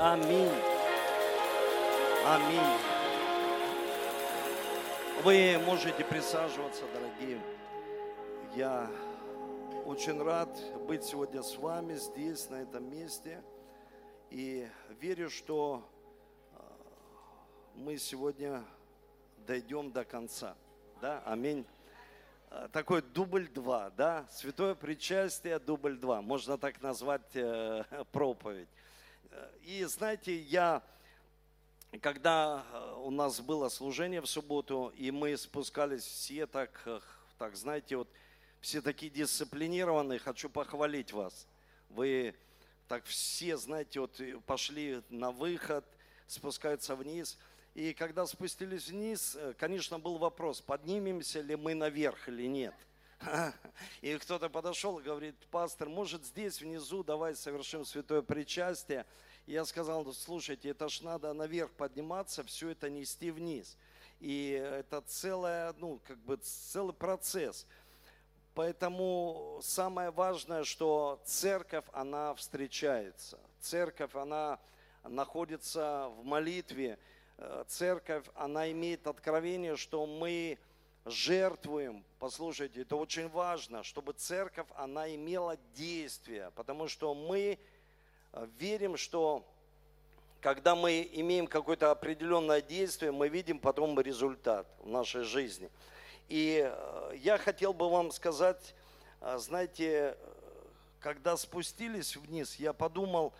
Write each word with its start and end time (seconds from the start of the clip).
Аминь. 0.00 0.52
Аминь. 2.24 2.78
Вы 5.24 5.58
можете 5.66 6.04
присаживаться, 6.04 6.84
дорогие. 6.94 7.40
Я 8.54 8.88
очень 9.86 10.22
рад 10.22 10.48
быть 10.86 11.02
сегодня 11.02 11.42
с 11.42 11.56
вами 11.56 11.94
здесь, 11.94 12.48
на 12.48 12.62
этом 12.62 12.88
месте. 12.88 13.42
И 14.30 14.68
верю, 15.00 15.30
что 15.30 15.82
а, 16.54 16.62
мы 17.74 17.98
сегодня 17.98 18.62
дойдем 19.48 19.90
до 19.90 20.04
конца. 20.04 20.54
Да, 21.00 21.24
аминь. 21.26 21.66
А, 22.50 22.68
такой 22.68 23.02
дубль 23.02 23.48
два, 23.48 23.90
да, 23.90 24.28
святое 24.30 24.76
причастие, 24.76 25.58
дубль 25.58 25.96
два, 25.96 26.22
можно 26.22 26.56
так 26.56 26.80
назвать 26.82 27.34
э, 27.34 27.82
проповедь. 28.12 28.68
И 29.62 29.84
знаете, 29.84 30.34
я, 30.34 30.82
когда 32.00 32.64
э, 32.72 32.94
у 33.04 33.10
нас 33.10 33.40
было 33.40 33.68
служение 33.68 34.20
в 34.20 34.26
субботу, 34.26 34.92
и 34.96 35.10
мы 35.10 35.36
спускались 35.36 36.04
все 36.04 36.46
так, 36.46 36.80
э, 36.86 37.00
так 37.36 37.54
знаете, 37.54 37.96
вот 37.96 38.08
все 38.60 38.80
такие 38.80 39.10
дисциплинированные, 39.10 40.18
хочу 40.18 40.48
похвалить 40.48 41.12
вас. 41.12 41.46
Вы 41.90 42.34
так 42.88 43.04
все, 43.04 43.56
знаете, 43.58 44.00
вот 44.00 44.20
пошли 44.46 45.02
на 45.10 45.30
выход, 45.30 45.84
спускаются 46.26 46.96
вниз. 46.96 47.38
И 47.74 47.92
когда 47.92 48.26
спустились 48.26 48.88
вниз, 48.88 49.36
э, 49.36 49.52
конечно, 49.58 49.98
был 49.98 50.18
вопрос, 50.18 50.60
поднимемся 50.62 51.40
ли 51.40 51.56
мы 51.56 51.74
наверх 51.74 52.28
или 52.28 52.46
нет. 52.46 52.74
И 54.00 54.16
кто-то 54.18 54.48
подошел 54.48 54.98
и 54.98 55.02
говорит, 55.02 55.34
пастор, 55.50 55.88
может 55.88 56.24
здесь 56.24 56.60
внизу 56.60 57.02
давай 57.02 57.34
совершим 57.34 57.84
святое 57.84 58.22
причастие. 58.22 59.06
Я 59.46 59.64
сказал, 59.64 60.12
слушайте, 60.12 60.70
это 60.70 60.88
ж 60.88 61.00
надо 61.00 61.32
наверх 61.32 61.70
подниматься, 61.72 62.44
все 62.44 62.70
это 62.70 62.90
нести 62.90 63.30
вниз. 63.30 63.76
И 64.20 64.50
это 64.50 65.00
целое, 65.02 65.72
ну, 65.78 66.00
как 66.06 66.18
бы 66.18 66.36
целый 66.36 66.92
процесс. 66.92 67.66
Поэтому 68.54 69.60
самое 69.62 70.10
важное, 70.10 70.64
что 70.64 71.22
церковь, 71.24 71.84
она 71.92 72.34
встречается. 72.34 73.38
Церковь, 73.60 74.14
она 74.14 74.58
находится 75.04 76.08
в 76.18 76.24
молитве. 76.24 76.98
Э, 77.36 77.64
церковь, 77.68 78.24
она 78.34 78.70
имеет 78.72 79.06
откровение, 79.06 79.76
что 79.76 80.04
мы 80.06 80.58
жертвуем. 81.04 82.04
Послушайте, 82.18 82.82
это 82.82 82.96
очень 82.96 83.28
важно, 83.28 83.82
чтобы 83.82 84.12
церковь, 84.12 84.66
она 84.76 85.14
имела 85.14 85.56
действие. 85.74 86.50
Потому 86.54 86.88
что 86.88 87.14
мы 87.14 87.58
э, 88.32 88.46
верим, 88.58 88.96
что 88.96 89.44
когда 90.40 90.76
мы 90.76 91.08
имеем 91.12 91.46
какое-то 91.46 91.90
определенное 91.90 92.60
действие, 92.60 93.12
мы 93.12 93.28
видим 93.28 93.58
потом 93.58 93.98
результат 94.00 94.66
в 94.80 94.88
нашей 94.88 95.22
жизни– 95.22 95.70
и 96.28 96.70
э, 96.70 97.12
я 97.16 97.38
хотел 97.38 97.72
бы 97.72 97.88
вам 97.88 98.10
сказать, 98.12 98.74
э, 99.22 99.38
знаете, 99.38 100.16
когда 101.00 101.36
спустились 101.38 102.16
вниз, 102.16 102.56
я 102.56 102.74
подумал, 102.74 103.32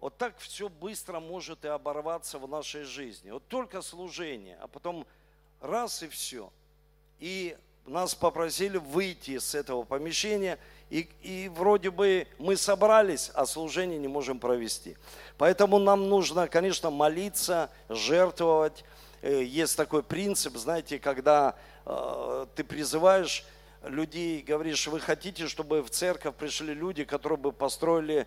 вот 0.00 0.18
так 0.18 0.36
все 0.38 0.68
быстро 0.68 1.18
может 1.18 1.64
и 1.64 1.68
оборваться 1.68 2.38
в 2.38 2.46
нашей 2.46 2.82
жизни. 2.82 3.30
Вот 3.30 3.48
только 3.48 3.80
служение, 3.80 4.58
а 4.60 4.68
потом 4.68 5.06
раз 5.60 6.02
и 6.02 6.08
все. 6.08 6.52
И 7.20 7.56
нас 7.86 8.14
попросили 8.14 8.78
выйти 8.78 9.38
с 9.38 9.54
этого 9.54 9.84
помещения, 9.84 10.58
и, 10.90 11.08
и 11.22 11.48
вроде 11.54 11.90
бы 11.90 12.26
мы 12.38 12.56
собрались, 12.56 13.30
а 13.34 13.46
служение 13.46 13.98
не 13.98 14.08
можем 14.08 14.38
провести. 14.38 14.96
Поэтому 15.38 15.78
нам 15.78 16.08
нужно, 16.08 16.48
конечно, 16.48 16.90
молиться, 16.90 17.70
жертвовать. 17.88 18.84
Э, 19.22 19.42
есть 19.42 19.76
такой 19.76 20.02
принцип, 20.02 20.56
знаете, 20.56 20.98
когда 20.98 21.56
Э, 21.86 22.46
ты 22.56 22.64
призываешь 22.64 23.44
людей, 23.84 24.42
говоришь, 24.42 24.88
вы 24.88 24.98
хотите, 24.98 25.46
чтобы 25.46 25.82
в 25.82 25.90
церковь 25.90 26.34
пришли 26.34 26.74
люди, 26.74 27.04
которые 27.04 27.38
бы 27.38 27.52
построили 27.52 28.26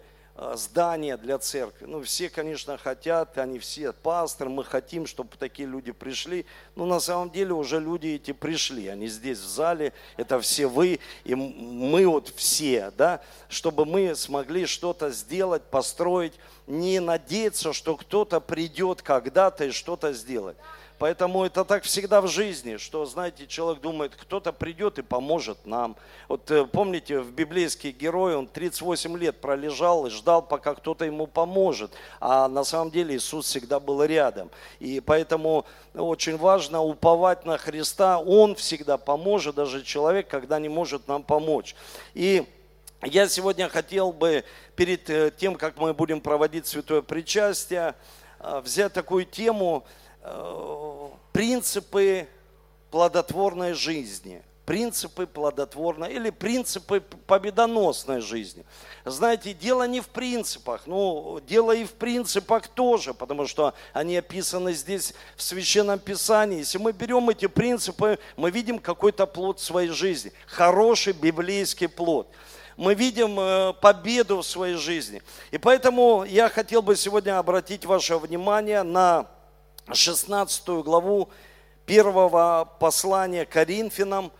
здание 0.54 1.18
для 1.18 1.38
церкви. 1.38 1.86
Ну, 1.86 2.02
все, 2.02 2.30
конечно, 2.30 2.78
хотят, 2.78 3.38
они 3.38 3.60
все 3.60 3.92
пасторы, 3.92 4.50
мы 4.50 4.64
хотим, 4.64 5.06
чтобы 5.06 5.32
такие 5.38 5.68
люди 5.68 5.92
пришли. 5.92 6.46
Но 6.76 6.86
на 6.86 7.00
самом 7.00 7.30
деле 7.30 7.54
уже 7.54 7.80
люди 7.80 8.08
эти 8.08 8.32
пришли, 8.32 8.88
они 8.88 9.08
здесь 9.08 9.40
в 9.40 9.48
зале, 9.48 9.94
это 10.18 10.40
все 10.40 10.68
вы, 10.68 11.00
и 11.24 11.36
мы 11.36 12.08
вот 12.08 12.30
все, 12.30 12.92
да, 12.92 13.22
чтобы 13.50 13.86
мы 13.86 14.16
смогли 14.16 14.66
что-то 14.66 15.10
сделать, 15.12 15.64
построить, 15.64 16.34
не 16.68 17.00
надеяться, 17.00 17.74
что 17.74 17.98
кто-то 17.98 18.40
придет 18.40 19.02
когда-то 19.02 19.66
и 19.66 19.72
что-то 19.72 20.14
сделать. 20.14 20.58
Поэтому 21.00 21.46
это 21.46 21.64
так 21.64 21.84
всегда 21.84 22.20
в 22.20 22.28
жизни, 22.28 22.76
что, 22.76 23.06
знаете, 23.06 23.48
человек 23.48 23.82
думает, 23.82 24.18
кто-то 24.18 24.52
придет 24.52 25.00
и 25.00 25.02
поможет 25.02 25.66
нам. 25.66 25.96
Вот 26.28 26.52
э, 26.52 26.66
помните, 26.66 27.22
в 27.22 27.32
библейский 27.32 27.92
герой, 27.92 28.36
он 28.36 28.48
38 28.48 29.18
лет 29.18 29.40
пролежал 29.40 30.06
и 30.08 30.10
ждал, 30.10 30.42
пока 30.42 30.76
кто-то 30.76 31.06
ему 31.06 31.26
поможет. 31.26 31.94
А 32.20 32.50
на 32.50 32.66
самом 32.66 32.92
деле 32.92 33.16
Иисус 33.16 33.46
всегда 33.46 33.80
был 33.80 34.04
рядом. 34.04 34.52
И 34.82 35.00
поэтому 35.00 35.66
очень 35.94 36.36
важно 36.36 36.84
уповать 36.84 37.46
на 37.46 37.58
Христа. 37.58 38.20
Он 38.20 38.54
всегда 38.56 38.98
поможет, 38.98 39.56
даже 39.56 39.84
человек, 39.84 40.28
когда 40.28 40.60
не 40.60 40.68
может 40.68 41.08
нам 41.08 41.24
помочь. 41.24 41.78
И 42.14 42.46
я 43.04 43.30
сегодня 43.30 43.70
хотел 43.70 44.12
бы 44.12 44.44
перед 44.76 45.10
э, 45.10 45.32
тем, 45.32 45.56
как 45.56 45.78
мы 45.78 45.94
будем 45.94 46.20
проводить 46.20 46.68
святое 46.68 47.02
причастие, 47.02 47.96
э, 48.42 48.60
взять 48.66 48.92
такую 48.92 49.24
тему– 49.24 49.86
принципы 51.32 52.28
плодотворной 52.92 53.74
жизни, 53.74 54.42
принципы 54.66 55.26
плодотворной 55.26 56.14
или 56.14 56.30
принципы 56.30 57.02
победоносной 57.02 58.22
жизни. 58.22 58.66
Знаете, 59.06 59.54
дело 59.54 59.88
не 59.88 60.00
в 60.00 60.08
принципах, 60.10 60.84
ну, 60.86 61.40
дело 61.48 61.72
и 61.72 61.86
в 61.86 61.94
принципах 61.94 62.68
тоже, 62.68 63.14
потому 63.14 63.48
что 63.48 63.74
они 63.94 64.18
описаны 64.18 64.74
здесь 64.74 65.14
в 65.36 65.42
Священном 65.42 65.98
Писании. 65.98 66.60
Если 66.60 66.78
мы 66.78 66.92
берем 66.92 67.30
эти 67.30 67.48
принципы, 67.48 68.20
мы 68.38 68.52
видим 68.52 68.80
какой-то 68.80 69.26
плод 69.26 69.60
своей 69.60 69.90
жизни, 69.90 70.32
хороший 70.46 71.14
библейский 71.14 71.88
плод 71.88 72.28
мы 72.78 72.94
видим 72.94 73.38
э, 73.38 73.74
победу 73.82 74.38
в 74.38 74.46
своей 74.46 74.76
жизни. 74.76 75.22
И 75.52 75.58
поэтому 75.58 76.24
я 76.24 76.48
хотел 76.48 76.82
бы 76.82 76.96
сегодня 76.96 77.38
обратить 77.38 77.86
ваше 77.86 78.18
внимание 78.18 78.84
на 78.84 79.28
16 79.94 80.68
главу 80.84 81.30
первого 81.86 82.70
послания 82.80 83.46
Коринфянам. 83.46 84.32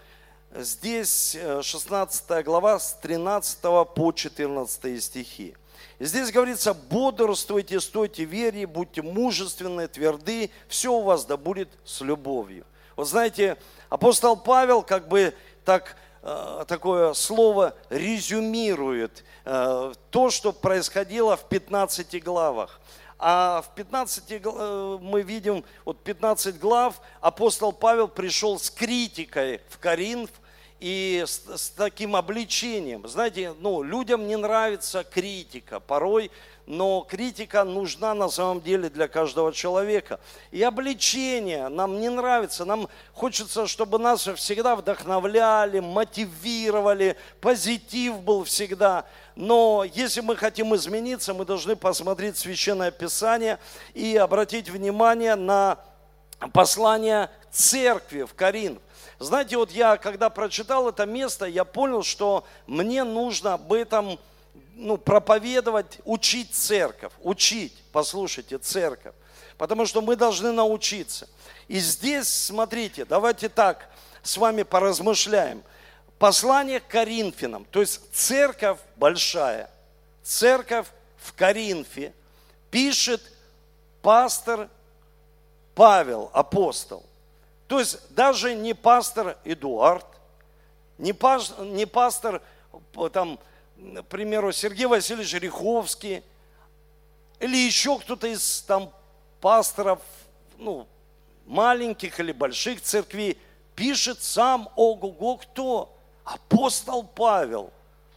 Здесь 0.56 1.38
16 1.62 2.24
э, 2.30 2.44
глава 2.44 2.80
с 2.80 2.94
13 3.02 3.60
по 3.96 4.12
14 4.12 5.04
стихи. 5.04 5.56
И 5.98 6.06
здесь 6.06 6.32
говорится, 6.32 6.74
бодрствуйте, 6.74 7.80
стойте 7.80 8.24
вере, 8.24 8.68
будьте 8.68 9.02
мужественны, 9.02 9.88
тверды, 9.88 10.52
все 10.68 10.94
у 10.94 11.02
вас 11.02 11.26
да 11.26 11.38
будет 11.38 11.70
с 11.84 12.02
любовью. 12.02 12.66
Вот 12.96 13.08
знаете, 13.08 13.58
апостол 13.90 14.38
Павел 14.38 14.84
как 14.84 15.08
бы 15.08 15.34
так 15.66 15.96
э, 16.22 16.66
такое 16.68 17.14
слово 17.14 17.74
резюмирует 17.90 19.24
э, 19.46 19.94
то, 20.10 20.30
что 20.30 20.52
происходило 20.52 21.36
в 21.36 21.50
15 21.50 22.24
главах. 22.24 22.80
А 23.22 23.62
в 23.62 23.76
15 23.76 24.24
э, 24.30 24.98
мы 25.02 25.22
видим, 25.24 25.66
вот 25.84 26.02
15 26.02 26.58
глав, 26.58 27.02
апостол 27.20 27.74
Павел 27.74 28.08
пришел 28.08 28.58
с 28.58 28.70
критикой 28.70 29.60
в 29.68 29.78
Коринф 29.78 30.30
и 30.80 31.26
с, 31.28 31.44
с 31.58 31.70
таким 31.72 32.16
обличением. 32.16 33.06
Знаете, 33.10 33.54
ну, 33.60 33.84
людям 33.84 34.26
не 34.26 34.38
нравится 34.38 35.04
критика 35.04 35.82
порой, 35.82 36.32
но 36.70 37.02
критика 37.02 37.64
нужна 37.64 38.14
на 38.14 38.30
самом 38.30 38.62
деле 38.62 38.92
для 38.92 39.08
каждого 39.08 39.52
человека. 39.52 40.20
И 40.52 40.62
обличение 40.62 41.68
нам 41.68 42.00
не 42.00 42.10
нравится, 42.10 42.64
нам 42.64 42.88
хочется, 43.12 43.66
чтобы 43.66 43.98
нас 43.98 44.30
всегда 44.36 44.76
вдохновляли, 44.76 45.80
мотивировали, 45.80 47.18
позитив 47.42 48.22
был 48.22 48.44
всегда. 48.44 49.06
Но 49.36 49.84
если 49.84 50.22
мы 50.22 50.36
хотим 50.36 50.76
измениться, 50.76 51.34
мы 51.34 51.44
должны 51.44 51.76
посмотреть 51.76 52.38
Священное 52.38 52.92
Писание 52.92 53.58
и 53.96 54.16
обратить 54.16 54.70
внимание 54.70 55.34
на 55.34 55.80
послание 56.54 57.32
церкви 57.50 58.22
в 58.22 58.36
Коринф. 58.36 58.78
Знаете, 59.18 59.58
вот 59.58 59.72
я, 59.72 59.98
когда 59.98 60.30
прочитал 60.30 60.88
это 60.88 61.08
место, 61.08 61.46
я 61.48 61.66
понял, 61.66 62.04
что 62.04 62.46
мне 62.68 63.04
нужно 63.04 63.56
об 63.56 63.74
этом 63.74 64.20
ну, 64.80 64.98
проповедовать, 64.98 66.00
учить 66.06 66.54
церковь, 66.54 67.12
учить, 67.22 67.74
послушайте, 67.92 68.58
церковь. 68.58 69.14
Потому 69.58 69.86
что 69.86 70.02
мы 70.02 70.16
должны 70.16 70.52
научиться. 70.52 71.28
И 71.68 71.80
здесь, 71.80 72.28
смотрите, 72.28 73.06
давайте 73.06 73.50
так 73.50 73.90
с 74.24 74.38
вами 74.38 74.64
поразмышляем. 74.64 75.64
Послание 76.18 76.80
к 76.80 76.88
Коринфянам, 76.88 77.66
то 77.66 77.82
есть 77.82 78.02
церковь 78.14 78.80
большая, 78.96 79.70
церковь 80.24 80.88
в 81.18 81.34
Коринфе, 81.34 82.14
пишет 82.72 83.22
пастор 84.02 84.70
Павел, 85.76 86.30
апостол. 86.34 87.06
То 87.68 87.80
есть 87.80 88.00
даже 88.14 88.56
не 88.56 88.74
пастор 88.74 89.38
Эдуард, 89.46 90.06
не, 90.98 91.14
паш, 91.14 91.52
не 91.60 91.86
пастор, 91.86 92.42
там, 93.14 93.40
к 93.80 94.04
примеру, 94.04 94.52
Сергей 94.52 94.86
Васильевич 94.86 95.34
Риховский, 95.34 96.24
или 97.40 97.58
еще 97.58 97.98
кто-то 98.00 98.28
из 98.28 98.62
там 98.62 98.92
пасторов, 99.40 100.00
ну, 100.58 100.88
маленьких 101.46 102.20
или 102.20 102.32
больших 102.32 102.82
церквей, 102.82 103.38
пишет 103.76 104.22
сам 104.22 104.70
ого-го 104.76 105.38
кто? 105.38 105.96
Апостол 106.24 107.04
Павел. 107.04 107.72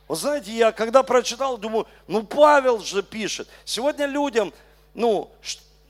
Вы 0.09 0.17
знаете, 0.17 0.53
я 0.53 0.73
когда 0.73 1.03
прочитал, 1.03 1.57
думаю, 1.57 1.87
ну 2.07 2.25
Павел 2.25 2.81
же 2.81 3.03
пишет. 3.03 3.49
Сегодня 3.65 4.07
людям, 4.07 4.53
ну, 4.93 5.31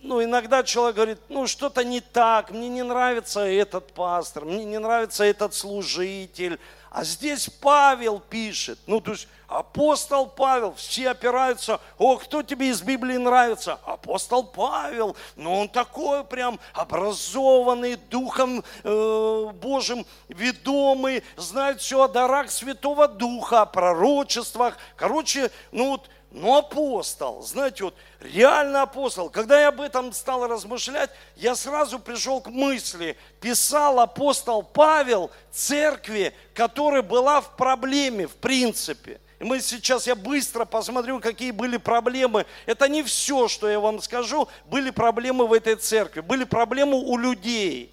ну, 0.03 0.23
иногда 0.23 0.63
человек 0.63 0.97
говорит, 0.97 1.19
ну, 1.29 1.47
что-то 1.47 1.83
не 1.83 2.01
так, 2.01 2.51
мне 2.51 2.69
не 2.69 2.83
нравится 2.83 3.41
этот 3.41 3.93
пастор, 3.93 4.45
мне 4.45 4.65
не 4.65 4.79
нравится 4.79 5.25
этот 5.25 5.55
служитель. 5.55 6.61
А 6.95 7.05
здесь 7.05 7.49
Павел 7.49 8.21
пишет, 8.21 8.79
ну, 8.87 9.01
то 9.01 9.13
есть 9.13 9.27
апостол 9.49 10.27
Павел, 10.27 10.75
все 10.75 11.09
опираются, 11.09 11.81
о, 11.97 12.19
кто 12.19 12.43
тебе 12.43 12.69
из 12.69 12.83
Библии 12.83 13.17
нравится? 13.17 13.79
Апостол 13.87 14.45
Павел, 14.45 15.17
ну, 15.35 15.61
он 15.61 15.69
такой 15.71 16.23
прям 16.23 16.61
образованный, 16.75 17.97
Духом 17.97 18.63
э, 18.85 19.51
Божьим 19.55 20.05
ведомый, 20.29 21.25
знает 21.39 21.81
все 21.81 22.03
о 22.03 22.09
дарах 22.09 22.51
Святого 22.51 23.09
Духа, 23.09 23.63
о 23.63 23.67
пророчествах. 23.67 24.77
Короче, 24.95 25.51
ну, 25.71 25.93
вот 25.93 26.11
ну, 26.35 26.57
апостол, 26.57 27.43
знаете, 27.43 27.85
вот 27.85 27.95
реально 28.21 28.83
апостол. 28.83 29.29
Когда 29.29 29.61
я 29.61 29.69
об 29.69 29.83
этом 29.83 30.15
стал 30.15 30.47
размышлять, 30.47 31.11
я 31.37 31.55
сразу 31.55 31.99
пришел 31.99 32.41
к 32.41 32.49
мысли, 32.49 33.19
писал 33.41 34.01
апостол 34.01 34.63
Павел 34.63 35.31
церкви, 35.51 36.33
которая 36.55 37.03
была 37.03 37.43
в 37.43 37.55
проблеме, 37.57 38.27
в 38.27 38.35
принципе. 38.37 39.21
И 39.41 39.45
мы 39.45 39.61
сейчас, 39.61 40.07
я 40.07 40.15
быстро 40.15 40.65
посмотрю, 40.65 41.21
какие 41.21 41.51
были 41.51 41.77
проблемы. 41.77 42.47
Это 42.65 42.89
не 42.89 43.03
все, 43.03 43.47
что 43.47 43.69
я 43.69 43.79
вам 43.79 44.01
скажу. 44.01 44.49
Были 44.67 44.89
проблемы 44.89 45.47
в 45.47 45.53
этой 45.53 45.77
церкви, 45.77 46.21
были 46.21 46.45
проблемы 46.45 46.95
у 46.95 47.19
людей. 47.19 47.93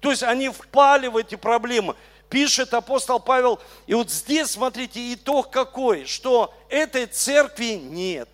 То 0.00 0.10
есть 0.10 0.22
они 0.22 0.48
впали 0.48 1.08
в 1.08 1.18
эти 1.18 1.34
проблемы 1.34 1.96
пишет 2.28 2.74
апостол 2.74 3.20
Павел. 3.20 3.60
И 3.86 3.94
вот 3.94 4.10
здесь, 4.10 4.48
смотрите, 4.48 5.12
итог 5.14 5.50
какой, 5.50 6.04
что 6.04 6.54
этой 6.68 7.06
церкви 7.06 7.74
нет. 7.74 8.28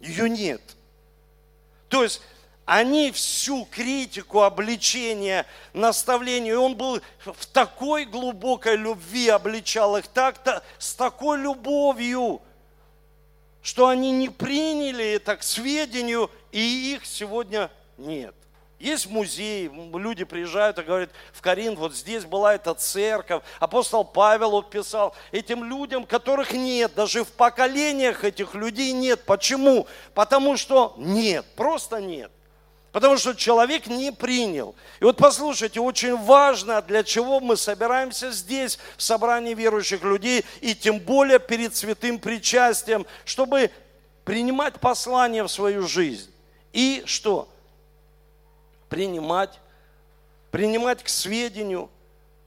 Ее 0.00 0.28
нет. 0.28 0.60
То 1.88 2.02
есть 2.02 2.20
они 2.66 3.10
всю 3.10 3.66
критику, 3.66 4.42
обличение, 4.42 5.46
наставление, 5.72 6.58
он 6.58 6.76
был 6.76 7.00
в 7.24 7.46
такой 7.46 8.04
глубокой 8.04 8.76
любви, 8.76 9.28
обличал 9.28 9.96
их 9.96 10.06
так-то, 10.08 10.62
с 10.78 10.94
такой 10.94 11.38
любовью, 11.38 12.40
что 13.62 13.88
они 13.88 14.12
не 14.12 14.30
приняли 14.30 15.12
это 15.12 15.36
к 15.36 15.42
сведению, 15.42 16.30
и 16.52 16.94
их 16.94 17.04
сегодня 17.04 17.70
нет. 17.98 18.34
Есть 18.78 19.06
музей, 19.06 19.70
люди 19.94 20.24
приезжают 20.24 20.78
и 20.78 20.82
говорят, 20.82 21.10
в 21.32 21.40
Карин 21.40 21.76
вот 21.76 21.94
здесь 21.94 22.24
была 22.24 22.54
эта 22.54 22.74
церковь. 22.74 23.42
Апостол 23.60 24.04
Павел 24.04 24.50
вот 24.50 24.70
писал 24.70 25.14
этим 25.32 25.64
людям, 25.64 26.04
которых 26.04 26.52
нет, 26.52 26.92
даже 26.94 27.24
в 27.24 27.28
поколениях 27.28 28.24
этих 28.24 28.54
людей 28.54 28.92
нет. 28.92 29.24
Почему? 29.24 29.86
Потому 30.12 30.56
что 30.56 30.94
нет, 30.98 31.46
просто 31.56 32.00
нет. 32.00 32.30
Потому 32.90 33.16
что 33.16 33.34
человек 33.34 33.86
не 33.86 34.12
принял. 34.12 34.76
И 35.00 35.04
вот 35.04 35.16
послушайте, 35.16 35.80
очень 35.80 36.16
важно, 36.16 36.80
для 36.82 37.02
чего 37.02 37.40
мы 37.40 37.56
собираемся 37.56 38.30
здесь, 38.30 38.78
в 38.96 39.02
собрании 39.02 39.54
верующих 39.54 40.02
людей, 40.04 40.44
и 40.60 40.74
тем 40.74 41.00
более 41.00 41.38
перед 41.40 41.74
святым 41.74 42.18
причастием, 42.20 43.06
чтобы 43.24 43.70
принимать 44.24 44.78
послание 44.78 45.42
в 45.42 45.48
свою 45.48 45.88
жизнь. 45.88 46.30
И 46.72 47.02
что? 47.06 47.48
Принимать, 48.94 49.58
принимать 50.52 51.02
к 51.02 51.08
сведению, 51.08 51.90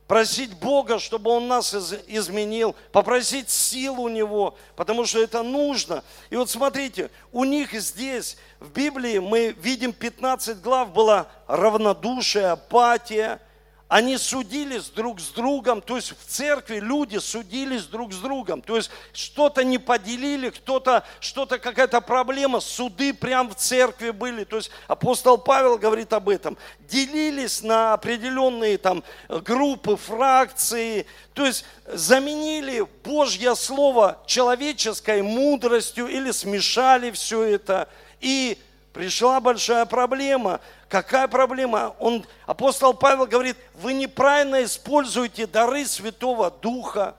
просить 0.08 0.54
Бога, 0.54 0.98
чтобы 0.98 1.30
Он 1.30 1.50
нас 1.50 1.74
изменил, 2.08 2.74
попросить 2.94 3.50
сил 3.50 4.00
у 4.00 4.08
Него, 4.08 4.56
потому 4.78 5.06
что 5.06 5.22
это 5.22 5.44
нужно. 5.44 6.06
И 6.30 6.38
вот 6.38 6.50
смотрите, 6.50 7.12
у 7.34 7.44
них 7.44 7.74
здесь, 7.74 8.38
в 8.62 8.70
Библии, 8.72 9.20
мы 9.20 9.54
видим 9.60 9.92
15 9.92 10.62
глав, 10.62 10.94
была 10.94 11.28
равнодушие, 11.48 12.52
апатия, 12.52 13.42
они 13.88 14.18
судились 14.18 14.90
друг 14.90 15.20
с 15.22 15.30
другом, 15.30 15.82
то 15.82 15.96
есть 15.96 16.12
в 16.12 16.26
церкви 16.28 16.80
люди 16.80 17.18
судились 17.18 17.86
друг 17.86 18.12
с 18.12 18.18
другом, 18.18 18.62
то 18.62 18.76
есть 18.76 18.90
что-то 19.14 19.64
не 19.64 19.78
поделили, 19.78 20.50
кто-то, 20.50 21.06
что-то, 21.22 21.58
какая-то 21.58 22.02
проблема, 22.02 22.60
суды 22.60 23.14
прямо 23.14 23.52
в 23.52 23.56
церкви 23.56 24.10
были, 24.10 24.44
то 24.44 24.58
есть 24.58 24.72
апостол 24.88 25.38
Павел 25.38 25.78
говорит 25.78 26.12
об 26.12 26.28
этом, 26.28 26.58
делились 26.80 27.64
на 27.64 27.94
определенные 27.94 28.78
там 28.78 29.04
группы, 29.30 29.96
фракции, 29.96 31.06
то 31.34 31.46
есть 31.46 31.64
заменили 31.86 32.86
Божье 33.06 33.56
Слово 33.56 34.22
человеческой 34.26 35.22
мудростью 35.22 36.08
или 36.08 36.32
смешали 36.32 37.12
все 37.12 37.44
это, 37.44 37.88
и 38.20 38.58
пришла 38.98 39.40
большая 39.40 39.86
проблема. 39.86 40.60
Какая 40.90 41.28
проблема? 41.28 41.96
Он, 42.00 42.26
апостол 42.48 42.96
Павел 42.96 43.28
говорит, 43.28 43.56
вы 43.76 43.94
неправильно 43.94 44.64
используете 44.64 45.46
дары 45.46 45.86
Святого 45.86 46.50
Духа. 46.50 47.16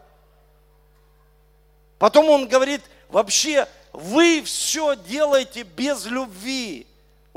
Потом 2.01 2.31
он 2.31 2.49
говорит, 2.49 2.81
вообще 3.09 3.69
вы 3.93 4.43
все 4.43 4.97
делаете 4.97 5.63
без 5.63 6.05
любви 6.07 6.85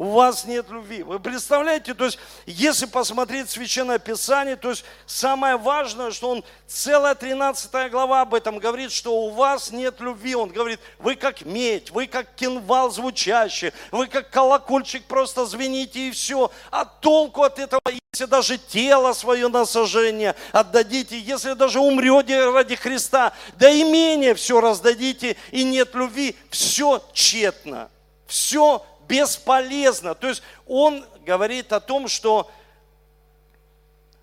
у 0.01 0.13
вас 0.13 0.45
нет 0.45 0.68
любви. 0.71 1.03
Вы 1.03 1.19
представляете, 1.19 1.94
то 1.94 2.06
есть, 2.06 2.18
если 2.48 2.88
посмотреть 2.88 3.51
Священное 3.51 4.00
Писание, 4.00 4.56
то 4.56 4.71
есть, 4.71 4.83
самое 5.06 5.57
важное, 5.57 6.09
что 6.09 6.31
он, 6.31 6.44
целая 6.65 7.13
13 7.13 7.92
глава 7.92 8.21
об 8.21 8.33
этом 8.33 8.57
говорит, 8.57 8.92
что 8.92 9.15
у 9.15 9.30
вас 9.30 9.69
нет 9.69 10.00
любви. 10.00 10.33
Он 10.33 10.50
говорит, 10.50 10.80
вы 10.98 11.13
как 11.13 11.45
медь, 11.45 11.92
вы 11.92 12.07
как 12.07 12.33
кинвал 12.33 12.90
звучащий, 12.90 13.73
вы 13.92 14.07
как 14.07 14.31
колокольчик 14.31 15.06
просто 15.06 15.45
звените 15.45 16.07
и 16.07 16.11
все. 16.11 16.49
А 16.71 16.83
толку 16.83 17.44
от 17.44 17.59
этого, 17.59 17.81
если 18.11 18.26
даже 18.26 18.57
тело 18.57 19.14
свое 19.14 19.49
на 19.49 19.68
сожжение 19.68 20.33
отдадите, 20.52 21.19
если 21.19 21.54
даже 21.54 21.80
умрете 21.80 22.49
ради 22.49 22.76
Христа, 22.76 23.33
да 23.54 23.71
имение 23.71 24.33
все 24.33 24.61
раздадите, 24.61 25.37
и 25.52 25.64
нет 25.64 25.94
любви, 25.94 26.35
все 26.49 27.04
тщетно. 27.14 27.92
Все 28.26 28.83
бесполезно. 29.11 30.15
То 30.15 30.30
есть 30.30 30.41
он 30.65 31.06
говорит 31.25 31.73
о 31.73 31.81
том, 31.81 32.07
что 32.07 32.49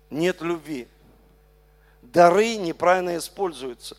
нет 0.09 0.41
любви. 0.41 0.87
Дары 2.01 2.55
неправильно 2.55 3.17
используются. 3.17 3.95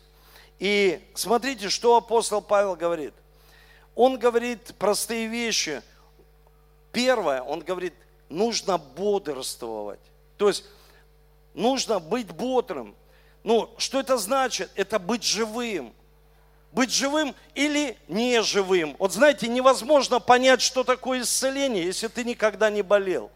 И 0.59 1.01
смотрите, 1.13 1.69
что 1.69 1.95
апостол 1.95 2.41
Павел 2.41 2.75
говорит. 2.75 3.13
Он 3.95 4.19
говорит 4.19 4.75
простые 4.77 5.27
вещи. 5.27 5.81
Первое, 6.91 7.41
он 7.41 7.61
говорит, 7.61 7.93
нужно 8.27 8.77
бодрствовать. 8.77 10.01
То 10.37 10.49
есть 10.49 10.65
нужно 11.53 11.99
быть 11.99 12.27
бодрым. 12.27 12.95
Ну, 13.43 13.73
что 13.77 14.01
это 14.01 14.17
значит? 14.17 14.69
Это 14.75 14.99
быть 14.99 15.23
живым 15.23 15.93
быть 16.71 16.91
живым 16.93 17.35
или 17.53 17.97
не 18.07 18.41
живым. 18.41 18.95
Вот 18.99 19.13
знаете, 19.13 19.47
невозможно 19.47 20.19
понять, 20.19 20.61
что 20.61 20.83
такое 20.83 21.21
исцеление, 21.21 21.85
если 21.85 22.07
ты 22.07 22.23
никогда 22.23 22.69
не 22.69 22.81
болел. 22.81 23.31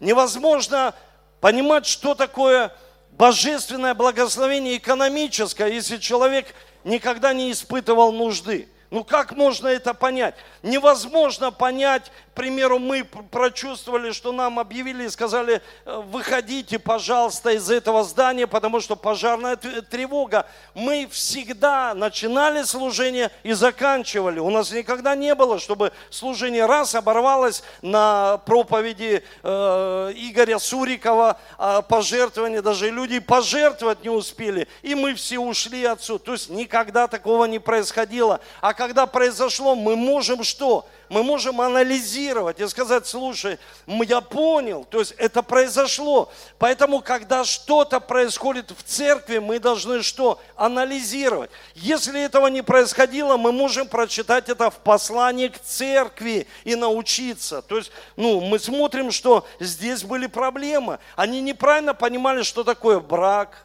Невозможно 0.00 0.94
понимать, 1.40 1.86
что 1.86 2.14
такое 2.14 2.72
божественное 3.10 3.94
благословение 3.94 4.76
экономическое, 4.76 5.68
если 5.68 5.98
человек 5.98 6.54
никогда 6.84 7.32
не 7.32 7.52
испытывал 7.52 8.12
нужды. 8.12 8.68
Ну 8.92 9.04
как 9.04 9.32
можно 9.32 9.68
это 9.68 9.94
понять? 9.94 10.34
Невозможно 10.62 11.50
понять, 11.50 12.12
к 12.32 12.34
примеру, 12.34 12.78
мы 12.78 13.04
прочувствовали, 13.04 14.10
что 14.12 14.32
нам 14.32 14.58
объявили 14.58 15.04
и 15.04 15.10
сказали, 15.10 15.60
«Э, 15.84 16.02
выходите, 16.06 16.78
пожалуйста, 16.78 17.50
из 17.50 17.70
этого 17.70 18.04
здания, 18.04 18.46
потому 18.46 18.80
что 18.80 18.96
пожарная 18.96 19.56
тревога. 19.56 20.46
Мы 20.74 21.06
всегда 21.10 21.92
начинали 21.92 22.62
служение 22.62 23.30
и 23.42 23.52
заканчивали. 23.52 24.38
У 24.38 24.48
нас 24.48 24.72
никогда 24.72 25.14
не 25.14 25.34
было, 25.34 25.58
чтобы 25.58 25.92
служение 26.08 26.64
раз 26.64 26.94
оборвалось 26.94 27.62
на 27.82 28.38
проповеди 28.46 29.22
э, 29.42 30.12
Игоря 30.16 30.58
Сурикова 30.58 31.38
о 31.58 31.82
пожертвовании. 31.82 32.60
Даже 32.60 32.88
люди 32.88 33.18
пожертвовать 33.18 34.04
не 34.04 34.10
успели, 34.10 34.68
и 34.80 34.94
мы 34.94 35.14
все 35.14 35.38
ушли 35.38 35.84
отсюда. 35.84 36.24
То 36.24 36.32
есть 36.32 36.48
никогда 36.48 37.08
такого 37.08 37.44
не 37.44 37.58
происходило. 37.58 38.40
А 38.62 38.72
когда 38.82 39.06
произошло, 39.06 39.76
мы 39.76 39.94
можем 39.94 40.42
что? 40.42 40.88
Мы 41.08 41.22
можем 41.22 41.60
анализировать 41.60 42.58
и 42.58 42.66
сказать, 42.66 43.06
слушай, 43.06 43.60
я 43.86 44.20
понял, 44.20 44.84
то 44.90 44.98
есть 44.98 45.14
это 45.18 45.40
произошло. 45.44 46.32
Поэтому, 46.58 47.00
когда 47.00 47.44
что-то 47.44 48.00
происходит 48.00 48.72
в 48.72 48.82
церкви, 48.82 49.38
мы 49.38 49.60
должны 49.60 50.02
что? 50.02 50.40
Анализировать. 50.56 51.52
Если 51.76 52.20
этого 52.20 52.48
не 52.48 52.62
происходило, 52.62 53.36
мы 53.36 53.52
можем 53.52 53.86
прочитать 53.86 54.48
это 54.48 54.68
в 54.68 54.78
послании 54.78 55.46
к 55.46 55.60
церкви 55.60 56.48
и 56.64 56.74
научиться. 56.74 57.62
То 57.62 57.76
есть, 57.76 57.92
ну, 58.16 58.40
мы 58.40 58.58
смотрим, 58.58 59.12
что 59.12 59.46
здесь 59.60 60.02
были 60.02 60.26
проблемы. 60.26 60.98
Они 61.14 61.40
неправильно 61.40 61.94
понимали, 61.94 62.42
что 62.42 62.64
такое 62.64 62.98
брак, 62.98 63.64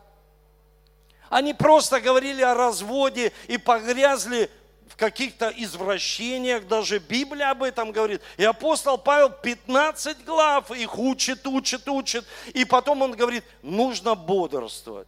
они 1.30 1.54
просто 1.54 2.00
говорили 2.00 2.42
о 2.42 2.54
разводе 2.54 3.34
и 3.48 3.58
погрязли 3.58 4.50
каких-то 4.98 5.54
извращениях, 5.56 6.68
даже 6.68 6.98
Библия 6.98 7.52
об 7.52 7.64
этом 7.64 7.92
говорит. 7.92 8.22
И 8.36 8.44
апостол 8.44 8.98
Павел 8.98 9.30
15 9.30 10.26
глав 10.26 10.72
их 10.72 10.98
учит, 10.98 11.46
учит, 11.48 11.88
учит. 11.88 12.26
И 12.54 12.66
потом 12.66 13.04
он 13.04 13.12
говорит, 13.12 13.46
нужно 13.62 14.16
бодрствовать. 14.16 15.08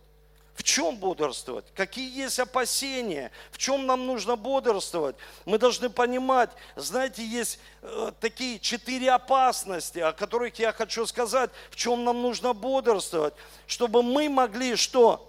В 0.54 0.64
чем 0.64 0.98
бодрствовать? 0.98 1.66
Какие 1.74 2.24
есть 2.24 2.38
опасения? 2.38 3.32
В 3.50 3.58
чем 3.58 3.86
нам 3.86 4.06
нужно 4.06 4.36
бодрствовать? 4.36 5.16
Мы 5.46 5.58
должны 5.58 5.90
понимать, 5.90 6.50
знаете, 6.76 7.26
есть 7.26 7.60
э, 7.82 8.12
такие 8.20 8.60
четыре 8.60 9.12
опасности, 9.12 10.00
о 10.00 10.12
которых 10.12 10.60
я 10.60 10.74
хочу 10.74 11.06
сказать, 11.06 11.50
в 11.72 11.78
чем 11.78 12.04
нам 12.04 12.22
нужно 12.22 12.52
бодрствовать, 12.54 13.34
чтобы 13.68 14.04
мы 14.04 14.28
могли 14.28 14.76
что? 14.76 15.29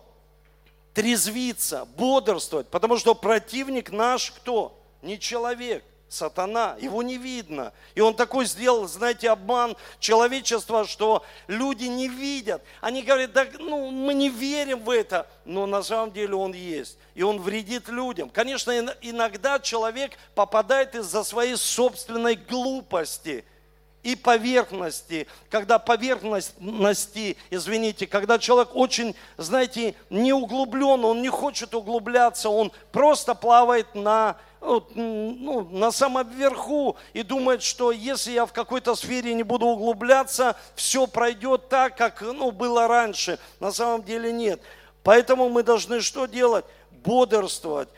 Трезвиться, 0.95 1.87
бодрствовать, 1.97 2.69
потому 2.69 2.97
что 2.99 3.15
противник 3.15 3.91
наш 3.91 4.31
кто? 4.33 4.77
Не 5.03 5.19
человек, 5.19 5.85
сатана, 6.09 6.77
его 6.81 7.03
не 7.03 7.17
видно. 7.17 7.73
И 7.95 8.01
он 8.01 8.15
такой 8.15 8.45
сделал, 8.45 8.87
знаете, 8.87 9.31
обман 9.31 9.77
человечества, 9.99 10.87
что 10.87 11.25
люди 11.47 11.85
не 11.85 12.09
видят. 12.09 12.63
Они 12.81 13.03
говорят, 13.03 13.33
да, 13.33 13.47
ну, 13.59 13.91
мы 13.91 14.13
не 14.13 14.29
верим 14.29 14.81
в 14.81 14.91
это, 14.91 15.27
но 15.45 15.67
на 15.67 15.83
самом 15.83 16.13
деле 16.13 16.35
он 16.35 16.53
есть. 16.53 16.99
И 17.15 17.23
он 17.23 17.41
вредит 17.41 17.89
людям. 17.89 18.29
Конечно, 18.29 18.73
иногда 19.01 19.59
человек 19.59 20.13
попадает 20.35 20.95
из-за 20.95 21.25
своей 21.25 21.57
собственной 21.57 22.37
глупости– 22.37 23.45
и 24.03 24.17
поверхности, 24.17 25.27
когда 25.51 25.79
поверхности, 25.79 27.37
извините, 27.51 28.07
когда 28.07 28.39
человек 28.39 28.71
очень, 28.75 29.15
знаете, 29.37 29.95
не 30.09 30.33
углублен, 30.33 31.05
он 31.05 31.21
не 31.23 31.29
хочет 31.29 31.75
углубляться, 31.75 32.49
он 32.49 32.73
просто 32.93 33.35
плавает 33.35 33.95
на, 33.95 34.37
ну, 34.61 35.69
на 35.71 35.93
самом 35.93 36.29
верху 36.31 36.97
и 37.13 37.23
думает, 37.23 37.63
что 37.63 37.93
если 37.93 38.33
я 38.33 38.47
в 38.47 38.53
какой-то 38.53 38.95
сфере 38.95 39.35
не 39.35 39.43
буду 39.43 39.67
углубляться, 39.67 40.57
все 40.75 41.07
пройдет 41.07 41.69
так, 41.69 41.97
как 41.97 42.23
ну, 42.23 42.51
было 42.53 42.89
раньше. 42.89 43.39
На 43.61 43.71
самом 43.71 44.03
деле 44.03 44.33
нет. 44.33 44.63
Поэтому 45.03 45.49
мы 45.49 45.63
должны 45.63 46.01
что 46.01 46.27
делать? 46.27 46.65
Бодрствовать 46.91 47.89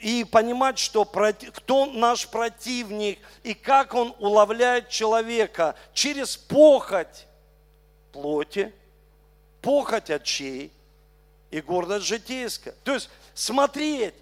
и 0.00 0.24
понимать, 0.24 0.78
что 0.78 1.04
кто 1.04 1.86
наш 1.86 2.28
противник 2.28 3.18
и 3.42 3.54
как 3.54 3.94
он 3.94 4.14
уловляет 4.18 4.88
человека 4.88 5.74
через 5.92 6.36
похоть 6.36 7.26
плоти, 8.12 8.72
похоть 9.60 10.10
очей 10.10 10.72
и 11.50 11.60
гордость 11.60 12.06
житейская. 12.06 12.74
То 12.84 12.94
есть 12.94 13.08
смотреть, 13.34 14.14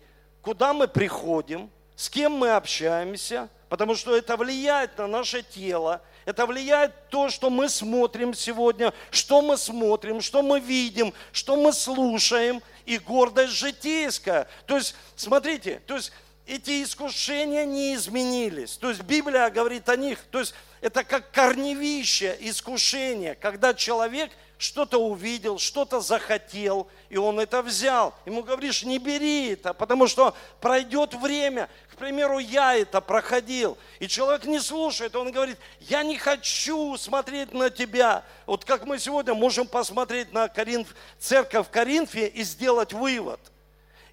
куда 0.42 0.72
мы 0.72 0.88
приходим, 0.88 1.70
с 1.96 2.08
кем 2.08 2.32
мы 2.32 2.52
общаемся, 2.52 3.48
потому 3.68 3.94
что 3.94 4.16
это 4.16 4.36
влияет 4.36 4.96
на 4.98 5.06
наше 5.06 5.42
тело, 5.42 6.00
это 6.24 6.46
влияет 6.46 7.08
то, 7.08 7.28
что 7.28 7.50
мы 7.50 7.68
смотрим 7.68 8.34
сегодня, 8.34 8.92
что 9.10 9.42
мы 9.42 9.56
смотрим, 9.56 10.20
что 10.20 10.42
мы 10.42 10.60
видим, 10.60 11.12
что 11.32 11.56
мы 11.56 11.72
слушаем, 11.72 12.62
и 12.90 12.98
гордость 12.98 13.52
житейская. 13.52 14.48
То 14.66 14.76
есть, 14.76 14.96
смотрите, 15.14 15.80
то 15.86 15.94
есть 15.94 16.10
эти 16.44 16.82
искушения 16.82 17.64
не 17.64 17.94
изменились. 17.94 18.76
То 18.78 18.88
есть 18.88 19.02
Библия 19.02 19.48
говорит 19.48 19.88
о 19.88 19.94
них, 19.94 20.18
то 20.32 20.40
есть 20.40 20.54
это 20.80 21.04
как 21.04 21.30
корневище 21.30 22.36
искушения, 22.40 23.36
когда 23.36 23.74
человек 23.74 24.32
что-то 24.60 24.98
увидел, 24.98 25.58
что-то 25.58 26.00
захотел, 26.00 26.86
и 27.08 27.16
он 27.16 27.40
это 27.40 27.62
взял. 27.62 28.14
Ему 28.26 28.42
говоришь, 28.42 28.82
не 28.82 28.98
бери 28.98 29.52
это, 29.52 29.72
потому 29.72 30.06
что 30.06 30.36
пройдет 30.60 31.14
время. 31.14 31.70
К 31.90 31.96
примеру, 31.96 32.38
я 32.38 32.76
это 32.76 33.00
проходил, 33.00 33.78
и 34.00 34.06
человек 34.06 34.44
не 34.44 34.60
слушает, 34.60 35.16
он 35.16 35.32
говорит, 35.32 35.56
я 35.80 36.02
не 36.02 36.18
хочу 36.18 36.96
смотреть 36.98 37.54
на 37.54 37.70
тебя. 37.70 38.22
Вот 38.44 38.66
как 38.66 38.84
мы 38.84 38.98
сегодня 38.98 39.32
можем 39.32 39.66
посмотреть 39.66 40.30
на 40.34 40.46
Коринф, 40.48 40.94
церковь 41.18 41.66
в 41.66 41.70
Коринфе 41.70 42.26
и 42.26 42.42
сделать 42.42 42.92
вывод. 42.92 43.40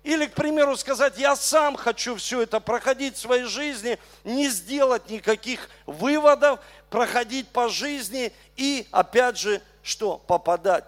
Или, 0.04 0.28
к 0.28 0.34
примеру, 0.34 0.78
сказать, 0.78 1.18
я 1.18 1.36
сам 1.36 1.76
хочу 1.76 2.16
все 2.16 2.44
это 2.44 2.62
проходить 2.62 3.16
в 3.16 3.20
своей 3.20 3.44
жизни, 3.44 4.00
не 4.24 4.48
сделать 4.48 5.10
никаких 5.10 5.70
выводов, 5.86 6.62
проходить 6.90 7.50
по 7.50 7.68
жизни 7.68 8.32
и, 8.56 8.88
опять 8.92 9.38
же, 9.38 9.62
что? 9.88 10.18
Попадать. 10.18 10.84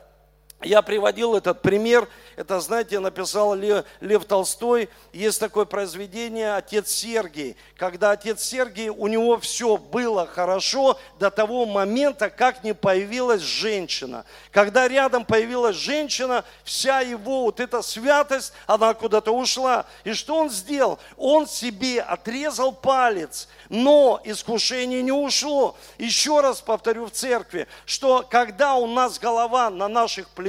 Я 0.62 0.82
приводил 0.82 1.36
этот 1.36 1.62
пример, 1.62 2.10
это, 2.36 2.60
знаете, 2.60 3.00
написал 3.00 3.56
Лев, 3.56 3.86
Лев 4.02 4.26
Толстой, 4.26 4.90
есть 5.14 5.40
такое 5.40 5.64
произведение 5.64 6.54
«Отец 6.54 6.90
Сергий», 6.90 7.56
когда 7.78 8.12
отец 8.12 8.44
Сергий, 8.44 8.90
у 8.90 9.08
него 9.08 9.40
все 9.40 9.78
было 9.78 10.28
хорошо 10.28 11.00
до 11.18 11.32
того 11.32 11.66
момента, 11.66 12.30
как 12.30 12.62
не 12.66 12.74
появилась 12.74 13.42
женщина. 13.42 14.26
Когда 14.52 14.90
рядом 14.90 15.24
появилась 15.24 15.78
женщина, 15.78 16.44
вся 16.66 17.00
его 17.00 17.44
вот 17.44 17.62
эта 17.62 17.82
святость, 17.82 18.52
она 18.68 18.94
куда-то 18.94 19.32
ушла. 19.32 19.86
И 20.04 20.12
что 20.12 20.36
он 20.36 20.50
сделал? 20.50 21.00
Он 21.16 21.48
себе 21.48 22.02
отрезал 22.02 22.74
палец, 22.74 23.48
но 23.70 24.20
искушение 24.26 25.02
не 25.02 25.14
ушло. 25.14 25.78
Еще 25.98 26.42
раз 26.42 26.60
повторю 26.60 27.06
в 27.06 27.12
церкви, 27.12 27.66
что 27.86 28.26
когда 28.30 28.76
у 28.76 28.88
нас 28.88 29.20
голова 29.20 29.70
на 29.70 29.88
наших 29.88 30.28
плечах 30.30 30.49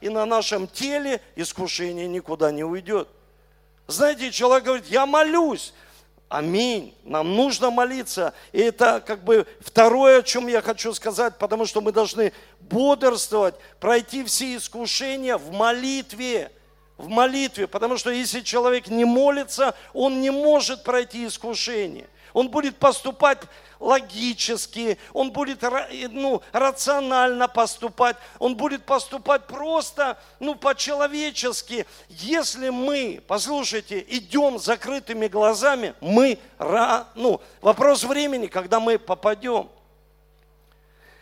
и 0.00 0.08
на 0.08 0.26
нашем 0.26 0.66
теле, 0.66 1.20
искушение 1.36 2.06
никуда 2.08 2.50
не 2.52 2.64
уйдет. 2.64 3.08
Знаете, 3.86 4.30
человек 4.30 4.64
говорит, 4.64 4.86
я 4.86 5.06
молюсь, 5.06 5.72
Аминь. 6.30 6.94
Нам 7.02 7.34
нужно 7.34 7.72
молиться. 7.72 8.32
И 8.52 8.60
это 8.60 9.02
как 9.04 9.24
бы 9.24 9.48
второе, 9.58 10.20
о 10.20 10.22
чем 10.22 10.46
я 10.46 10.62
хочу 10.62 10.94
сказать, 10.94 11.36
потому 11.38 11.66
что 11.66 11.80
мы 11.80 11.90
должны 11.90 12.32
бодрствовать, 12.60 13.56
пройти 13.80 14.22
все 14.22 14.54
искушения 14.54 15.36
в 15.36 15.50
молитве. 15.50 16.52
В 16.96 17.08
молитве. 17.08 17.66
Потому 17.66 17.96
что 17.96 18.10
если 18.10 18.42
человек 18.42 18.86
не 18.86 19.04
молится, 19.04 19.74
он 19.92 20.20
не 20.20 20.30
может 20.30 20.84
пройти 20.84 21.26
искушение. 21.26 22.06
Он 22.32 22.48
будет 22.48 22.76
поступать 22.76 23.38
логически, 23.78 24.98
он 25.12 25.32
будет 25.32 25.62
ну, 26.10 26.42
рационально 26.52 27.48
поступать, 27.48 28.16
он 28.38 28.56
будет 28.56 28.84
поступать 28.84 29.46
просто, 29.46 30.18
ну, 30.38 30.54
по-человечески. 30.54 31.86
Если 32.08 32.68
мы, 32.68 33.22
послушайте, 33.26 34.04
идем 34.08 34.58
с 34.58 34.64
закрытыми 34.64 35.28
глазами, 35.28 35.94
мы, 36.00 36.38
ну, 37.14 37.40
вопрос 37.60 38.04
времени, 38.04 38.46
когда 38.46 38.80
мы 38.80 38.98
попадем. 38.98 39.68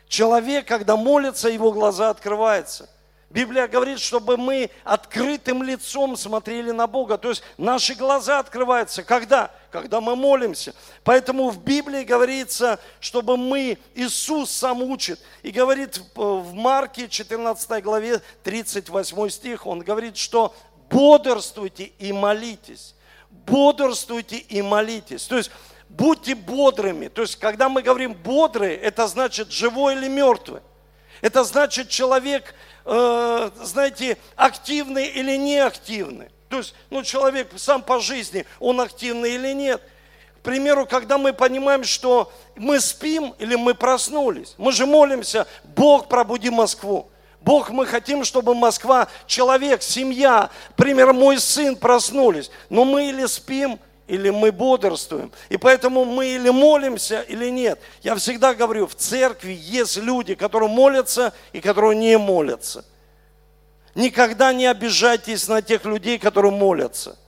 Человек, 0.09 0.67
когда 0.67 0.97
молится, 0.97 1.49
его 1.49 1.73
глаза 1.73 2.11
открываются– 2.11 2.89
Библия 3.31 3.69
говорит, 3.69 4.01
чтобы 4.01 4.39
мы 4.39 4.71
открытым 4.85 5.63
лицом 5.63 6.17
смотрели 6.17 6.71
на 6.71 6.87
Бога. 6.87 7.19
То 7.19 7.29
есть 7.29 7.43
наши 7.59 7.95
глаза 7.95 8.39
открываются. 8.39 9.03
Когда? 9.03 9.51
Когда 9.71 10.01
мы 10.01 10.17
молимся. 10.17 10.75
Поэтому 11.05 11.51
в 11.51 11.63
Библии 11.63 12.05
говорится, 12.05 12.81
чтобы 13.01 13.37
мы, 13.37 13.79
Иисус 13.95 14.51
сам 14.51 14.83
учит. 14.83 15.21
И 15.43 15.51
говорит 15.51 16.01
в 16.15 16.55
Марке 16.55 17.09
14 17.09 17.83
главе 17.83 18.23
38 18.45 19.29
стих, 19.29 19.67
он 19.67 19.81
говорит, 19.81 20.17
что 20.17 20.55
бодрствуйте 20.91 21.85
и 21.99 22.13
молитесь. 22.13 22.95
бодрствуйте 23.31 24.39
и 24.39 24.63
молитесь. 24.63 25.25
То 25.27 25.37
есть 25.37 25.51
будьте 25.89 26.35
бодрыми. 26.35 27.09
То 27.09 27.23
есть 27.23 27.37
когда 27.37 27.69
мы 27.69 27.83
говорим 27.83 28.15
бодрый, 28.15 28.75
это 28.75 29.07
значит 29.07 29.51
живой 29.51 29.95
или 29.95 30.09
мертвый. 30.09 30.63
Это 31.21 31.45
значит 31.45 31.89
человек, 31.89 32.55
э, 32.85 33.51
знаете, 33.63 34.19
активный 34.37 35.09
или 35.09 35.37
неактивный. 35.37 36.31
То 36.49 36.59
есть, 36.59 36.75
ну, 36.91 37.03
человек 37.03 37.51
сам 37.57 37.83
по 37.83 38.01
жизни, 38.01 38.47
он 38.59 38.81
активный 38.81 39.35
или 39.35 39.53
нет. 39.53 39.83
К 40.41 40.43
примеру, 40.43 40.87
когда 40.87 41.19
мы 41.19 41.33
понимаем, 41.33 41.85
что 41.85 42.33
мы 42.57 42.81
спим 42.81 43.35
или 43.39 43.55
мы 43.55 43.75
проснулись, 43.75 44.55
мы 44.57 44.73
же 44.73 44.87
молимся, 44.87 45.47
Бог, 45.65 46.09
пробуди 46.09 46.49
Москву. 46.49 47.11
Бог, 47.41 47.71
мы 47.71 47.87
хотим, 47.87 48.25
чтобы 48.25 48.55
Москва, 48.55 49.09
человек, 49.27 49.83
семья, 49.83 50.51
пример, 50.77 51.13
мой 51.13 51.39
сын 51.39 51.77
проснулись. 51.77 52.51
Но 52.69 52.85
мы 52.85 53.11
или 53.11 53.27
спим, 53.27 53.79
или 54.07 54.31
мы 54.31 54.51
бодрствуем. 54.51 55.31
И 55.49 55.57
поэтому 55.57 56.05
мы 56.05 56.29
или 56.29 56.51
молимся, 56.51 57.21
или 57.23 57.51
нет. 57.51 57.79
Я 58.03 58.15
всегда 58.17 58.55
говорю, 58.55 58.87
в 58.87 58.95
церкви 58.95 59.57
есть 59.61 59.99
люди, 59.99 60.35
которые 60.35 60.71
молятся 60.71 61.33
и 61.53 61.61
которые 61.61 61.97
не 61.97 62.17
молятся. 62.17 62.85
Никогда 63.99 64.53
не 64.53 64.67
обижайтесь 64.67 65.49
на 65.49 65.61
тех 65.61 65.85
людей, 65.85 66.21
которые 66.21 66.53
молятся. 66.53 67.19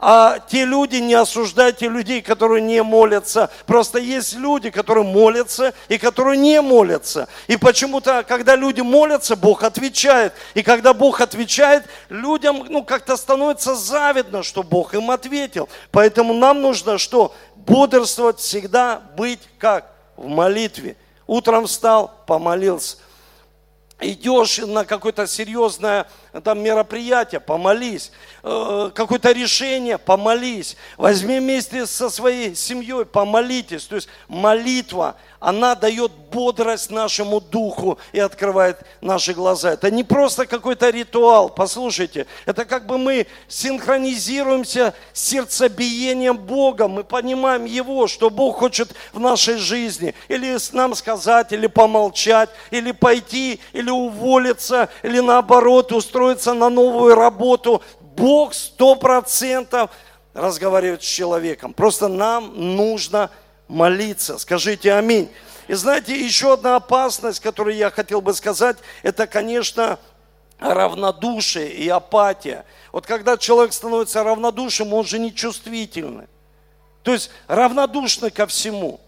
А 0.00 0.38
те 0.38 0.66
люди, 0.66 0.96
не 0.96 1.14
осуждайте 1.14 1.88
людей, 1.88 2.20
которые 2.20 2.60
не 2.60 2.82
молятся. 2.82 3.48
Просто 3.64 4.00
есть 4.00 4.34
люди, 4.34 4.68
которые 4.68 5.04
молятся 5.04 5.72
и 5.88 5.96
которые 5.96 6.36
не 6.36 6.60
молятся. 6.60 7.26
И 7.46 7.56
почему-то, 7.56 8.22
когда 8.22 8.54
люди 8.54 8.82
молятся, 8.82 9.34
Бог 9.34 9.62
отвечает. 9.62 10.34
И 10.52 10.62
когда 10.62 10.92
Бог 10.92 11.22
отвечает, 11.22 11.86
людям 12.10 12.66
ну, 12.68 12.84
как-то 12.84 13.16
становится 13.16 13.74
завидно, 13.74 14.42
что 14.42 14.62
Бог 14.62 14.92
им 14.92 15.10
ответил. 15.10 15.70
Поэтому 15.90 16.34
нам 16.34 16.60
нужно 16.60 16.98
что? 16.98 17.34
Бодрствовать 17.56 18.40
всегда, 18.40 19.00
быть 19.16 19.40
как? 19.56 19.90
В 20.18 20.28
молитве. 20.28 20.98
Утром 21.26 21.66
встал, 21.66 22.12
помолился 22.26 22.98
идешь 24.10 24.58
на 24.58 24.84
какое-то 24.84 25.26
серьезное 25.26 26.06
там, 26.42 26.60
мероприятие, 26.62 27.40
помолись. 27.40 28.10
Э, 28.42 28.90
какое-то 28.94 29.32
решение, 29.32 29.98
помолись. 29.98 30.76
Возьми 30.96 31.38
вместе 31.38 31.86
со 31.86 32.10
своей 32.10 32.54
семьей, 32.54 33.04
помолитесь. 33.04 33.84
То 33.84 33.96
есть 33.96 34.08
молитва, 34.28 35.16
она 35.44 35.74
дает 35.74 36.10
бодрость 36.32 36.90
нашему 36.90 37.38
духу 37.38 37.98
и 38.12 38.18
открывает 38.18 38.78
наши 39.02 39.34
глаза. 39.34 39.72
Это 39.72 39.90
не 39.90 40.02
просто 40.02 40.46
какой-то 40.46 40.88
ритуал, 40.88 41.50
послушайте. 41.50 42.26
Это 42.46 42.64
как 42.64 42.86
бы 42.86 42.96
мы 42.96 43.26
синхронизируемся 43.46 44.94
с 45.12 45.20
сердцебиением 45.20 46.38
Бога. 46.38 46.88
Мы 46.88 47.04
понимаем 47.04 47.66
Его, 47.66 48.06
что 48.06 48.30
Бог 48.30 48.56
хочет 48.56 48.92
в 49.12 49.20
нашей 49.20 49.56
жизни. 49.58 50.14
Или 50.28 50.56
нам 50.72 50.94
сказать, 50.94 51.52
или 51.52 51.66
помолчать, 51.66 52.48
или 52.70 52.92
пойти, 52.92 53.60
или 53.74 53.90
уволиться, 53.90 54.88
или 55.02 55.20
наоборот 55.20 55.92
устроиться 56.24 56.54
на 56.54 56.70
новую 56.70 57.14
работу. 57.14 57.82
Бог 58.00 58.54
сто 58.54 58.96
процентов 58.96 59.90
разговаривает 60.32 61.02
с 61.02 61.06
человеком. 61.06 61.72
Просто 61.74 62.08
нам 62.08 62.76
нужно 62.76 63.30
молиться. 63.68 64.38
Скажите 64.38 64.94
аминь. 64.94 65.28
И 65.68 65.74
знаете, 65.74 66.18
еще 66.18 66.54
одна 66.54 66.76
опасность, 66.76 67.40
которую 67.40 67.76
я 67.76 67.90
хотел 67.90 68.20
бы 68.20 68.34
сказать, 68.34 68.76
это, 69.02 69.26
конечно, 69.26 69.98
равнодушие 70.58 71.72
и 71.72 71.88
апатия. 71.88 72.64
Вот 72.92 73.06
когда 73.06 73.36
человек 73.36 73.72
становится 73.72 74.22
равнодушным, 74.22 74.92
он 74.92 75.04
же 75.04 75.18
не 75.18 75.34
чувствительный. 75.34 76.26
То 77.02 77.12
есть 77.12 77.30
равнодушный 77.48 78.30
ко 78.30 78.46
всему. 78.46 79.00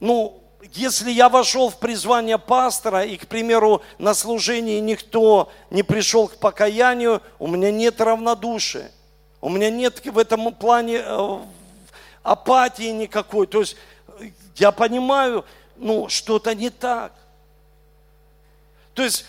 Ну, 0.00 0.43
если 0.72 1.10
я 1.10 1.28
вошел 1.28 1.68
в 1.68 1.78
призвание 1.78 2.38
пастора, 2.38 3.04
и, 3.04 3.16
к 3.16 3.26
примеру, 3.26 3.82
на 3.98 4.14
служении 4.14 4.80
никто 4.80 5.52
не 5.70 5.82
пришел 5.82 6.28
к 6.28 6.36
покаянию, 6.36 7.20
у 7.38 7.46
меня 7.46 7.70
нет 7.70 8.00
равнодушия. 8.00 8.90
У 9.40 9.50
меня 9.50 9.70
нет 9.70 10.04
в 10.04 10.16
этом 10.16 10.54
плане 10.54 11.02
э, 11.04 11.38
апатии 12.22 12.90
никакой. 12.90 13.46
То 13.46 13.60
есть 13.60 13.76
я 14.56 14.72
понимаю, 14.72 15.44
ну, 15.76 16.08
что-то 16.08 16.54
не 16.54 16.70
так. 16.70 17.12
То 18.94 19.02
есть 19.02 19.26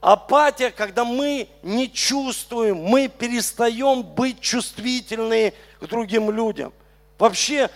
апатия, 0.00 0.70
когда 0.70 1.04
мы 1.04 1.48
не 1.62 1.92
чувствуем, 1.92 2.78
мы 2.78 3.08
перестаем 3.08 4.02
быть 4.02 4.40
чувствительны 4.40 5.52
к 5.80 5.86
другим 5.86 6.30
людям. 6.30 6.72
Вообще 7.18 7.68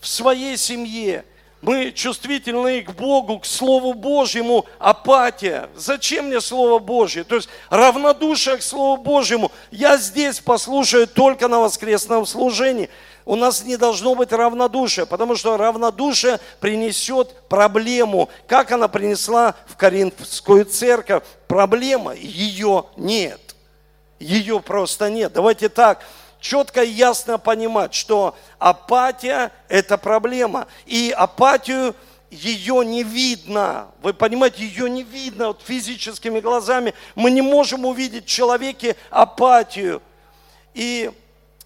в 0.00 0.08
своей 0.08 0.56
семье 0.56 1.24
мы 1.62 1.92
чувствительны 1.92 2.82
к 2.82 2.92
Богу, 2.92 3.38
к 3.40 3.46
Слову 3.46 3.92
Божьему, 3.92 4.66
апатия. 4.78 5.68
Зачем 5.74 6.26
мне 6.26 6.40
Слово 6.40 6.78
Божье? 6.78 7.24
То 7.24 7.36
есть 7.36 7.48
равнодушие 7.68 8.56
к 8.56 8.62
Слову 8.62 9.02
Божьему. 9.02 9.52
Я 9.70 9.96
здесь 9.96 10.40
послушаю 10.40 11.06
только 11.06 11.48
на 11.48 11.60
воскресном 11.60 12.26
служении 12.26 12.88
у 13.30 13.36
нас 13.36 13.64
не 13.64 13.76
должно 13.76 14.16
быть 14.16 14.32
равнодушия, 14.32 15.06
потому 15.06 15.36
что 15.36 15.56
равнодушие 15.56 16.40
принесет 16.58 17.32
проблему. 17.48 18.28
Как 18.48 18.72
она 18.72 18.88
принесла 18.88 19.54
в 19.66 19.76
Коринфскую 19.76 20.64
церковь? 20.64 21.22
Проблема, 21.46 22.12
ее 22.14 22.86
нет. 22.96 23.40
Ее 24.18 24.60
просто 24.60 25.10
нет. 25.10 25.32
Давайте 25.32 25.68
так, 25.68 26.04
четко 26.40 26.82
и 26.82 26.90
ясно 26.90 27.38
понимать, 27.38 27.94
что 27.94 28.36
апатия– 28.58 29.52
это 29.68 29.98
проблема. 29.98 30.66
И 30.86 31.14
апатию 31.16 31.94
ее 32.30 32.84
не 32.84 33.02
видно. 33.02 33.88
Вы 34.02 34.14
понимаете, 34.14 34.64
ее 34.64 34.88
не 34.88 35.02
видно 35.02 35.48
вот 35.48 35.62
физическими 35.64 36.40
глазами. 36.40 36.94
Мы 37.14 37.30
не 37.30 37.42
можем 37.42 37.84
увидеть 37.84 38.24
в 38.24 38.28
человеке 38.28 38.96
апатию. 39.10 40.02
И 40.74 41.10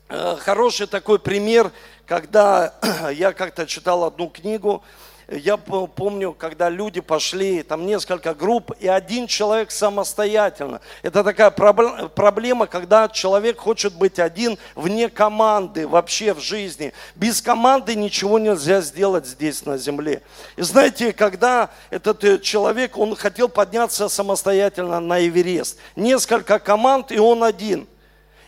Э, 0.09 0.37
хороший 0.39 0.87
такой 0.87 1.19
пример, 1.19 1.73
когда 2.07 2.75
я 3.13 3.33
как-то 3.33 3.67
читал 3.67 4.05
одну 4.05 4.29
книгу, 4.29 4.85
я 5.29 5.57
помню, 5.57 6.33
когда 6.33 6.69
люди 6.69 7.01
пошли, 7.01 7.63
там 7.63 7.87
несколько 7.87 8.35
групп, 8.35 8.73
и 8.79 8.89
один 8.89 9.27
человек 9.27 9.71
самостоятельно. 9.71 10.81
Это 11.03 11.25
такая 11.25 11.51
проблема, 11.51 12.67
когда 12.67 13.09
человек 13.09 13.59
хочет 13.59 13.95
быть 13.95 14.19
один 14.19 14.59
вне 14.75 15.09
команды 15.09 15.89
вообще 15.89 16.35
в 16.35 16.41
жизни. 16.41 16.93
Без 17.15 17.41
команды 17.41 17.95
ничего 17.95 18.39
нельзя 18.39 18.81
сделать 18.83 19.27
здесь 19.27 19.65
на 19.65 19.79
земле. 19.79 20.23
И 20.57 20.63
знаете, 20.63 21.13
когда 21.13 21.71
этот 21.91 22.23
э, 22.25 22.39
человек, 22.39 22.99
он 22.99 23.17
хотел 23.17 23.49
подняться 23.49 24.09
самостоятельно 24.09 25.01
на 25.01 25.27
Эверест. 25.27 25.79
Несколько 25.97 26.59
команд, 26.59 27.13
и 27.13 27.19
он 27.19 27.45
один. 27.45 27.87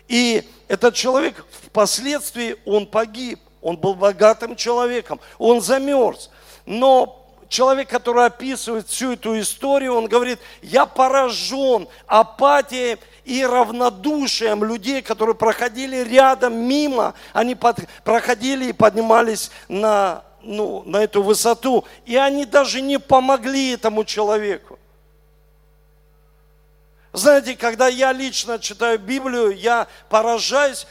И 0.09 0.49
этот 0.69 0.95
человек 0.95 1.45
впоследствии, 1.67 2.57
он 2.67 2.87
погиб. 2.87 3.41
Он 3.63 3.77
был 3.77 3.95
богатым 3.95 4.55
человеком, 4.55 5.19
он 5.39 5.61
замерз. 5.61 6.31
Но 6.67 7.27
человек, 7.49 7.89
который 7.89 8.27
описывает 8.27 8.89
всю 8.89 9.13
эту 9.13 9.39
историю, 9.41 9.95
он 9.95 10.07
говорит, 10.07 10.39
я 10.63 10.87
поражен 10.87 11.89
апатией 12.07 12.99
и 13.25 13.45
равнодушием 13.45 14.63
людей, 14.65 15.03
которые 15.03 15.35
проходили 15.35 15.97
рядом, 15.97 16.57
мимо, 16.57 17.15
они 17.33 17.55
под, 17.55 17.79
проходили 18.05 18.67
и 18.67 18.73
поднимались 18.73 19.51
на, 19.69 20.23
ну, 20.43 20.83
на 20.87 20.99
эту 20.99 21.23
высоту, 21.23 21.85
и 22.05 22.17
они 22.17 22.45
даже 22.45 22.81
не 22.81 22.99
помогли 22.99 23.73
этому 23.73 24.05
человеку. 24.05 24.76
Знаете, 27.17 27.57
когда 27.57 27.89
я 27.89 28.13
лично 28.13 28.59
читаю 28.59 28.99
Библию, 28.99 29.57
я 29.57 29.87
поражаюсь, 30.11 30.87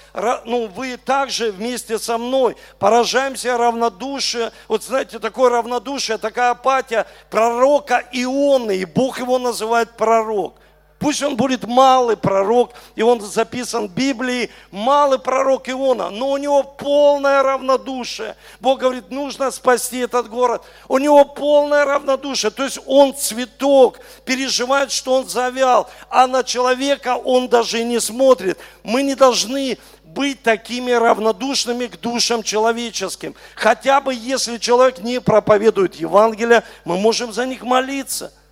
ну 0.46 0.66
вы 0.66 0.98
также 0.98 1.52
вместе 1.52 2.00
со 2.00 2.18
мной 2.18 2.58
поражаемся 2.80 3.56
равнодушие. 3.56 4.52
Вот 4.68 4.84
знаете, 4.84 5.20
такое 5.20 5.52
равнодушие, 5.52 6.18
такая 6.18 6.50
апатия 6.50 7.06
пророка 7.30 8.04
Ионы, 8.12 8.76
и 8.78 8.86
Бог 8.86 9.20
его 9.20 9.38
называет 9.38 9.92
пророк. 9.98 10.56
Пусть 10.98 11.22
он 11.22 11.36
будет 11.36 11.66
малый 11.66 12.16
пророк, 12.16 12.72
и 12.96 13.02
он 13.02 13.20
записан 13.20 13.88
в 13.88 13.92
Библии, 13.92 14.50
малый 14.72 15.20
пророк 15.20 15.68
Иона, 15.68 16.10
но 16.10 16.32
у 16.32 16.38
него 16.38 16.64
полное 16.64 17.44
равнодушие. 17.44 18.36
Бог 18.62 18.80
говорит, 18.80 19.12
нужно 19.12 19.52
спасти 19.52 20.00
этот 20.00 20.30
город. 20.30 20.64
У 20.88 20.98
него 20.98 21.26
полное 21.26 21.84
равнодушие, 21.84 22.50
то 22.50 22.64
есть 22.64 22.80
он 22.86 23.14
цветок, 23.14 24.00
переживает, 24.24 24.92
что 24.92 25.16
он 25.16 25.28
завял, 25.28 25.90
а 26.10 26.28
на 26.28 26.44
человека 26.44 27.18
он 27.18 27.50
даже 27.50 27.84
не 27.84 28.00
смотрит. 28.00 28.58
Мы 28.84 29.04
не 29.04 29.16
должны 29.16 29.78
быть 30.06 30.42
такими 30.44 30.92
равнодушными 30.92 31.88
к 31.88 32.00
душам 32.00 32.42
человеческим. 32.42 33.36
Хотя 33.56 34.00
бы 34.00 34.14
если 34.14 34.58
человек 34.58 35.00
не 35.00 35.20
проповедует 35.20 35.96
Евангелие, 35.96 36.64
мы 36.86 36.98
можем 36.98 37.34
за 37.34 37.46
них 37.46 37.64
молиться– 37.64 38.32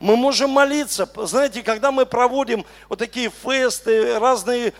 Мы 0.00 0.16
можем 0.16 0.50
молиться. 0.50 1.08
Знаете, 1.16 1.62
когда 1.62 1.92
мы 1.92 2.06
проводим 2.06 2.64
вот 2.88 2.98
такие 2.98 3.30
фесты, 3.30 4.18
разные 4.18 4.72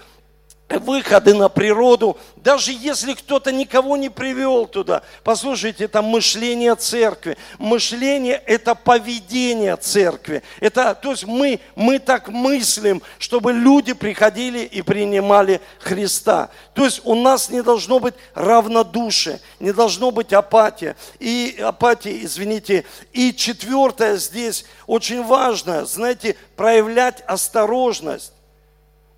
выходы 0.79 1.35
на 1.35 1.49
природу, 1.49 2.19
даже 2.37 2.73
если 2.73 3.15
кто-то 3.15 3.51
никого 3.51 3.97
не 3.97 4.11
привел 4.11 4.67
туда. 4.67 5.03
Послушайте, 5.23 5.85
это 5.85 6.03
мышление 6.03 6.75
церкви. 6.75 7.39
Мышление– 7.59 8.43
это 8.47 8.75
поведение 8.75 9.77
церкви. 9.77 10.43
Это, 10.61 10.95
то 10.95 11.13
есть 11.13 11.25
мы, 11.25 11.61
мы 11.75 11.99
так 11.99 12.29
мыслим, 12.29 13.03
чтобы 13.19 13.53
люди 13.53 13.95
приходили 13.95 14.59
и 14.59 14.83
принимали 14.83 15.63
Христа. 15.81 16.51
То 16.75 16.85
есть 16.85 17.01
у 17.05 17.15
нас 17.15 17.49
не 17.49 17.63
должно 17.63 17.99
быть 17.99 18.15
равнодушие, 18.35 19.41
не 19.59 19.73
должно 19.73 20.11
быть 20.11 20.35
апатия. 20.35 20.97
И 21.19 21.59
апатия, 21.65 22.23
извините. 22.23 22.85
И 23.13 23.33
четвертое 23.33 24.17
здесь 24.17 24.67
очень 24.87 25.25
важно, 25.25 25.87
знаете, 25.87 26.37
проявлять 26.57 27.23
осторожность. 27.27 28.34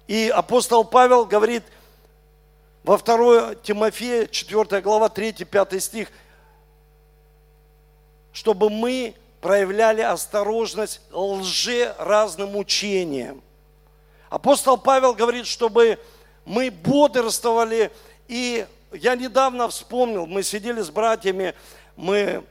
И 0.07 0.29
апостол 0.29 0.85
Павел 0.85 1.25
говорит 1.25 1.65
во 2.85 2.97
2 2.97 3.57
Тимофея, 3.57 4.27
4 4.27 4.81
глава, 4.81 5.09
3-5 5.09 5.81
стих, 5.81 6.09
чтобы 8.33 8.71
мы 8.71 9.15
проявляли 9.41 10.03
осторожность 10.03 11.01
лже 11.11 11.95
разным 11.99 12.57
учениям. 12.57 13.43
Апостол 14.31 14.79
Павел 14.79 15.15
говорит, 15.15 15.47
чтобы 15.47 15.99
мы 16.45 16.71
бодрствовали. 16.71 17.91
И 18.29 18.65
я 18.93 19.17
недавно 19.17 19.69
вспомнил, 19.69 20.27
мы 20.27 20.45
сидели 20.45 20.81
с 20.81 20.91
братьями, 20.91 21.55
мы 21.97 22.45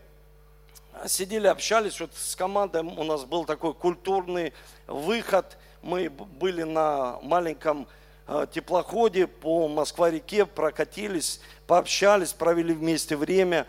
сидели, 1.05 1.47
общались 1.47 1.99
вот 2.01 2.11
с 2.15 2.35
командой, 2.35 2.81
у 2.81 3.03
нас 3.03 3.23
был 3.23 3.45
такой 3.45 3.73
культурный 3.73 4.51
выход– 4.87 5.57
мы 5.85 6.09
были 6.09 6.63
на 6.63 7.19
маленьком 7.21 7.87
э, 8.27 8.47
теплоходе 8.51 9.27
по 9.27 9.67
Москва-реке, 9.67 10.47
прокатились, 10.47 11.39
пообщались, 11.67 12.33
провели 12.33 12.73
вместе 12.73 13.15
время. 13.15 13.67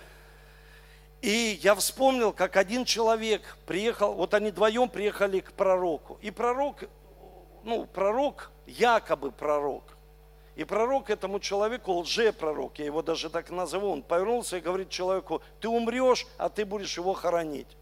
И 1.20 1.59
я 1.62 1.74
вспомнил, 1.74 2.33
как 2.33 2.57
один 2.57 2.87
человек 2.87 3.42
приехал, 3.66 4.14
вот 4.14 4.33
они 4.33 4.50
вдвоем 4.50 4.88
приехали 4.88 5.40
к 5.40 5.52
пророку. 5.52 6.18
И 6.22 6.31
пророк, 6.31 6.85
ну, 7.64 7.87
пророк, 7.87 8.50
якобы 8.66 9.31
пророк. 9.31 9.85
И 10.55 10.64
пророк 10.64 11.11
этому 11.11 11.38
человеку, 11.38 11.92
лже-пророк, 11.92 12.79
я 12.79 12.87
его 12.87 13.02
даже 13.02 13.29
так 13.29 13.50
назову, 13.50 13.90
он 13.90 14.02
повернулся 14.02 14.57
и 14.57 14.61
говорит 14.61 14.88
человеку, 14.88 15.42
ты 15.61 15.68
умрешь, 15.68 16.26
а 16.38 16.48
ты 16.48 16.64
будешь 16.64 16.96
его 16.96 17.12
хоронить. 17.12 17.76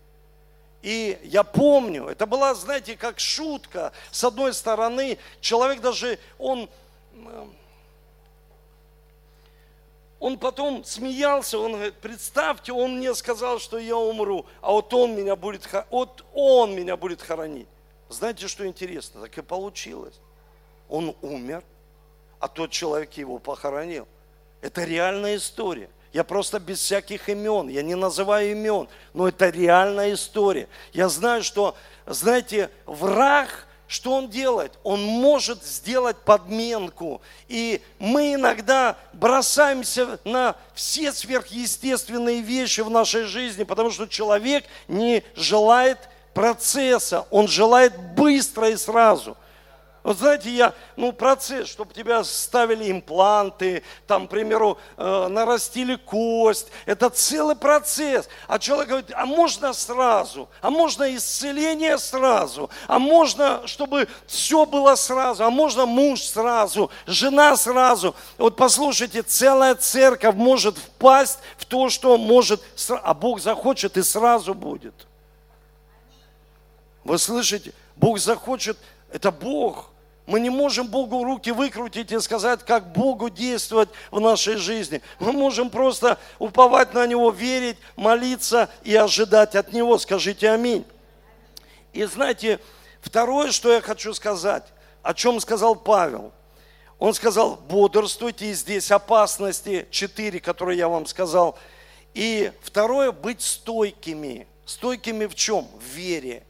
И 0.84 1.18
я 1.22 1.44
помню, 1.44 2.08
это 2.08 2.26
была, 2.26 2.54
знаете, 2.54 2.94
как 2.94 3.18
шутка. 3.18 3.94
С 4.10 4.22
одной 4.22 4.52
стороны, 4.52 5.16
человек 5.40 5.80
даже, 5.80 6.18
он, 6.36 6.68
он 10.20 10.38
потом 10.38 10.84
смеялся, 10.84 11.58
он 11.58 11.72
говорит, 11.72 11.94
представьте, 11.94 12.74
он 12.74 12.98
мне 12.98 13.14
сказал, 13.14 13.60
что 13.60 13.78
я 13.78 13.96
умру, 13.96 14.44
а 14.60 14.72
вот 14.72 14.92
он 14.92 15.16
меня 15.16 15.36
будет, 15.36 15.66
вот 15.88 16.22
он 16.34 16.76
меня 16.76 16.98
будет 16.98 17.22
хоронить. 17.22 17.68
Знаете, 18.10 18.46
что 18.46 18.66
интересно? 18.66 19.22
Так 19.22 19.38
и 19.38 19.40
получилось. 19.40 20.20
Он 20.90 21.16
умер, 21.22 21.64
а 22.40 22.48
тот 22.48 22.70
человек 22.70 23.14
его 23.14 23.38
похоронил. 23.38 24.06
Это 24.60 24.84
реальная 24.84 25.36
история. 25.36 25.88
Я 26.14 26.22
просто 26.22 26.60
без 26.60 26.78
всяких 26.78 27.28
имен, 27.28 27.66
я 27.66 27.82
не 27.82 27.96
называю 27.96 28.52
имен, 28.52 28.88
но 29.14 29.26
это 29.26 29.48
реальная 29.48 30.14
история. 30.14 30.68
Я 30.92 31.08
знаю, 31.08 31.42
что, 31.42 31.74
знаете, 32.06 32.70
враг, 32.86 33.66
что 33.88 34.12
он 34.12 34.30
делает? 34.30 34.70
Он 34.84 35.02
может 35.02 35.64
сделать 35.64 36.16
подменку. 36.18 37.20
И 37.48 37.82
мы 37.98 38.34
иногда 38.34 38.96
бросаемся 39.12 40.20
на 40.22 40.54
все 40.72 41.12
сверхъестественные 41.12 42.42
вещи 42.42 42.82
в 42.82 42.90
нашей 42.90 43.24
жизни, 43.24 43.64
потому 43.64 43.90
что 43.90 44.06
человек 44.06 44.64
не 44.86 45.24
желает 45.34 45.98
процесса, 46.32 47.26
он 47.32 47.48
желает 47.48 47.98
быстро 48.14 48.70
и 48.70 48.76
сразу– 48.76 49.36
вот 50.04 50.18
знаете, 50.18 50.50
я, 50.50 50.74
ну, 50.96 51.14
процесс, 51.14 51.66
чтобы 51.66 51.94
тебя 51.94 52.22
ставили 52.24 52.90
импланты, 52.90 53.82
там, 54.06 54.26
к 54.26 54.30
примеру, 54.30 54.76
э, 54.98 55.28
нарастили 55.28 55.96
кость, 55.96 56.68
это 56.84 57.08
целый 57.08 57.56
процесс. 57.56 58.28
А 58.46 58.58
человек 58.58 58.88
говорит, 58.88 59.12
а 59.14 59.24
можно 59.24 59.72
сразу, 59.72 60.50
а 60.60 60.68
можно 60.68 61.16
исцеление 61.16 61.96
сразу, 61.96 62.68
а 62.86 62.98
можно, 62.98 63.66
чтобы 63.66 64.06
все 64.26 64.66
было 64.66 64.94
сразу, 64.94 65.42
а 65.42 65.48
можно 65.48 65.86
муж 65.86 66.20
сразу, 66.20 66.90
жена 67.06 67.56
сразу. 67.56 68.14
Вот 68.36 68.56
послушайте, 68.56 69.22
целая 69.22 69.74
церковь 69.74 70.34
может 70.34 70.76
впасть 70.76 71.38
в 71.56 71.64
то, 71.64 71.88
что 71.88 72.18
может, 72.18 72.62
а 72.90 73.14
Бог 73.14 73.40
захочет 73.40 73.96
и 73.96 74.02
сразу 74.02 74.52
будет. 74.52 75.06
Вы 77.04 77.16
слышите? 77.16 77.72
Бог 77.96 78.18
захочет, 78.18 78.76
это 79.10 79.32
Бог– 79.32 79.86
мы 80.26 80.40
не 80.40 80.48
можем 80.48 80.86
Богу 80.88 81.22
руки 81.22 81.50
выкрутить 81.50 82.10
и 82.10 82.18
сказать, 82.18 82.64
как 82.64 82.92
Богу 82.92 83.28
действовать 83.28 83.90
в 84.10 84.20
нашей 84.20 84.56
жизни. 84.56 85.02
Мы 85.18 85.32
можем 85.32 85.68
просто 85.68 86.18
уповать 86.38 86.94
на 86.94 87.06
Него, 87.06 87.30
верить, 87.30 87.76
молиться 87.94 88.70
и 88.82 88.94
ожидать 88.94 89.54
от 89.54 89.72
Него. 89.72 89.98
Скажите 89.98 90.50
аминь. 90.50 90.84
И 91.92 92.04
знаете, 92.04 92.58
второе, 93.02 93.52
что 93.52 93.70
я 93.70 93.82
хочу 93.82 94.14
сказать, 94.14 94.64
о 95.02 95.12
чем 95.12 95.40
сказал 95.40 95.76
Павел. 95.76 96.32
Он 96.98 97.12
сказал, 97.12 97.56
бодрствуйте, 97.56 98.46
и 98.46 98.54
здесь 98.54 98.90
опасности, 98.90 99.86
четыре, 99.90 100.40
которые 100.40 100.78
я 100.78 100.88
вам 100.88 101.04
сказал. 101.04 101.58
И 102.14 102.50
второе, 102.62 103.12
быть 103.12 103.42
стойкими. 103.42 104.46
Стойкими 104.64 105.26
в 105.26 105.34
чем? 105.34 105.68
В 105.78 105.84
вере. 105.94 106.44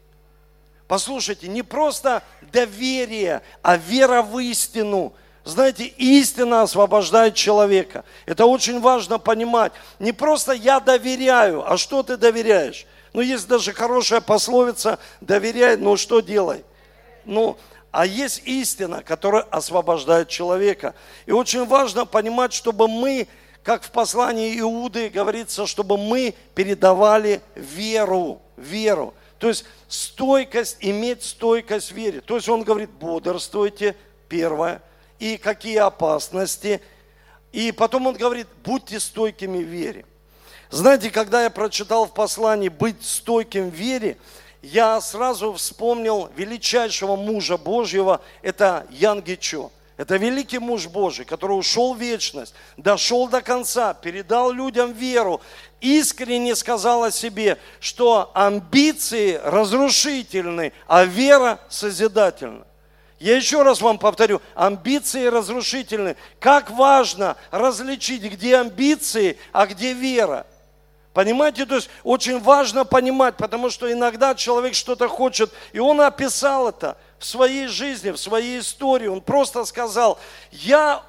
Послушайте, 0.87 1.49
не 1.49 1.63
просто 1.63 2.23
доверие, 2.41 3.43
а 3.63 3.77
вера 3.77 4.23
в 4.23 4.39
истину. 4.39 5.15
Знаете, 5.45 5.85
истина 5.85 6.63
освобождает 6.63 7.35
человека. 7.35 8.05
Это 8.27 8.47
очень 8.47 8.81
важно 8.81 9.19
понимать. 9.19 9.73
Не 9.99 10.13
просто 10.13 10.53
я 10.53 10.81
доверяю, 10.81 11.71
а 11.71 11.77
что 11.77 12.03
ты 12.03 12.17
доверяешь? 12.17 12.87
Ну, 13.13 13.21
есть 13.21 13.47
даже 13.47 13.73
хорошая 13.73 14.21
пословица 14.21 14.99
«доверяй, 15.21 15.77
но 15.77 15.97
что 15.97 16.21
делай?» 16.21 16.65
Ну, 17.25 17.57
а 17.91 18.07
есть 18.07 18.43
истина, 18.45 19.03
которая 19.03 19.43
освобождает 19.43 20.29
человека. 20.29 20.95
И 21.27 21.31
очень 21.31 21.65
важно 21.65 22.07
понимать, 22.07 22.53
чтобы 22.53 22.89
мы, 22.89 23.29
как 23.63 23.85
в 23.85 23.91
послании 23.93 24.59
Иуды 24.59 25.11
говорится, 25.11 25.67
чтобы 25.67 25.97
мы 25.97 26.35
передавали 26.57 27.41
веру, 27.55 28.43
веру. 28.57 29.15
То 29.45 29.49
есть 29.49 29.67
стойкость, 29.89 30.79
иметь 30.81 31.23
стойкость 31.23 31.93
вере. 31.93 32.23
То 32.23 32.37
есть 32.37 32.49
он 32.49 32.63
говорит, 32.63 32.89
бодрствуйте, 32.89 33.95
первое, 34.27 34.81
и 35.19 35.37
какие 35.37 35.77
опасности. 35.77 36.81
И 37.53 37.71
потом 37.71 38.07
он 38.07 38.15
говорит, 38.15 38.47
будьте 38.65 38.99
стойкими 38.99 39.59
в 39.63 39.69
вере. 39.69 40.07
Знаете, 40.71 41.11
когда 41.11 41.43
я 41.43 41.51
прочитал 41.51 42.07
в 42.07 42.15
послании 42.15 42.71
«быть 42.71 43.05
стойким 43.05 43.69
в 43.69 43.75
вере», 43.75 44.17
я 44.63 44.99
сразу 45.03 45.53
вспомнил 45.53 46.31
величайшего 46.35 47.15
мужа 47.15 47.59
Божьего, 47.59 48.23
это 48.41 48.87
Ян 48.89 49.21
Гичо. 49.21 49.71
Это 49.97 50.17
великий 50.17 50.59
муж 50.59 50.89
Божий, 50.89 51.25
который 51.25 51.53
ушел 51.53 51.95
в 51.95 52.01
вечность, 52.01 52.55
дошел 52.77 53.29
до 53.29 53.43
конца, 53.43 53.95
передал 53.95 54.51
людям 54.51 54.93
веру, 54.93 55.41
искренне 55.85 56.57
сказал 56.57 57.05
о 57.05 57.11
себе, 57.11 57.59
что 57.79 58.31
амбиции 58.35 59.39
разрушительны, 59.45 60.73
а 60.87 61.05
вера 61.05 61.61
созидательна. 61.69 62.65
Я 63.21 63.37
еще 63.37 63.63
раз 63.63 63.81
вам 63.81 63.99
повторю, 63.99 64.41
амбиции 64.55 65.27
разрушительны. 65.27 66.17
Как 66.41 66.71
важно 66.71 67.37
различить, 67.51 68.23
где 68.23 68.57
амбиции, 68.57 69.39
а 69.53 69.67
где 69.67 69.93
вера. 69.93 70.47
Понимаете, 71.13 71.65
то 71.67 71.77
есть 71.77 71.91
очень 72.03 72.41
важно 72.41 72.85
понимать, 72.85 73.37
потому 73.37 73.71
что 73.71 73.91
иногда 73.93 74.35
человек 74.35 74.75
что-то 74.75 75.09
хочет, 75.09 75.53
и 75.73 75.79
он 75.79 76.01
описал 76.01 76.69
это 76.69 76.97
в 77.19 77.27
своей 77.27 77.67
жизни, 77.69 78.11
в 78.11 78.17
своей 78.17 78.59
истории. 78.59 79.07
Он 79.07 79.21
просто 79.21 79.65
сказал, 79.65 80.19
я 80.51 81.05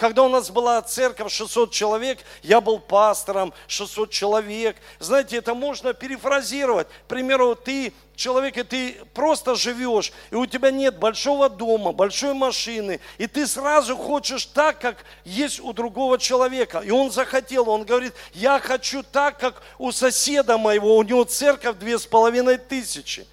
когда 0.00 0.22
у 0.22 0.30
нас 0.30 0.50
была 0.50 0.80
церковь 0.80 1.30
600 1.30 1.70
человек, 1.70 2.20
я 2.42 2.62
был 2.62 2.78
пастором 2.78 3.52
600 3.68 4.10
человек. 4.10 4.76
Знаете, 4.98 5.36
это 5.36 5.54
можно 5.54 5.92
перефразировать. 5.92 6.88
К 6.88 7.08
примеру, 7.08 7.54
ты 7.54 7.92
человек, 8.16 8.56
и 8.56 8.62
ты 8.62 8.96
просто 9.12 9.54
живешь, 9.54 10.12
и 10.30 10.36
у 10.36 10.46
тебя 10.46 10.70
нет 10.70 10.98
большого 10.98 11.50
дома, 11.50 11.92
большой 11.92 12.32
машины, 12.32 12.98
и 13.18 13.26
ты 13.26 13.46
сразу 13.46 13.94
хочешь 13.94 14.46
так, 14.46 14.80
как 14.80 15.04
есть 15.24 15.60
у 15.60 15.74
другого 15.74 16.18
человека. 16.18 16.78
И 16.78 16.90
он 16.90 17.10
захотел, 17.10 17.68
он 17.68 17.84
говорит, 17.84 18.14
я 18.32 18.58
хочу 18.58 19.02
так, 19.02 19.38
как 19.38 19.62
у 19.78 19.92
соседа 19.92 20.56
моего, 20.56 20.96
у 20.96 21.02
него 21.02 21.24
церковь 21.24 21.76
две 21.76 21.98
с 21.98 22.06
половиной 22.06 22.56
тысячи. 22.56 23.26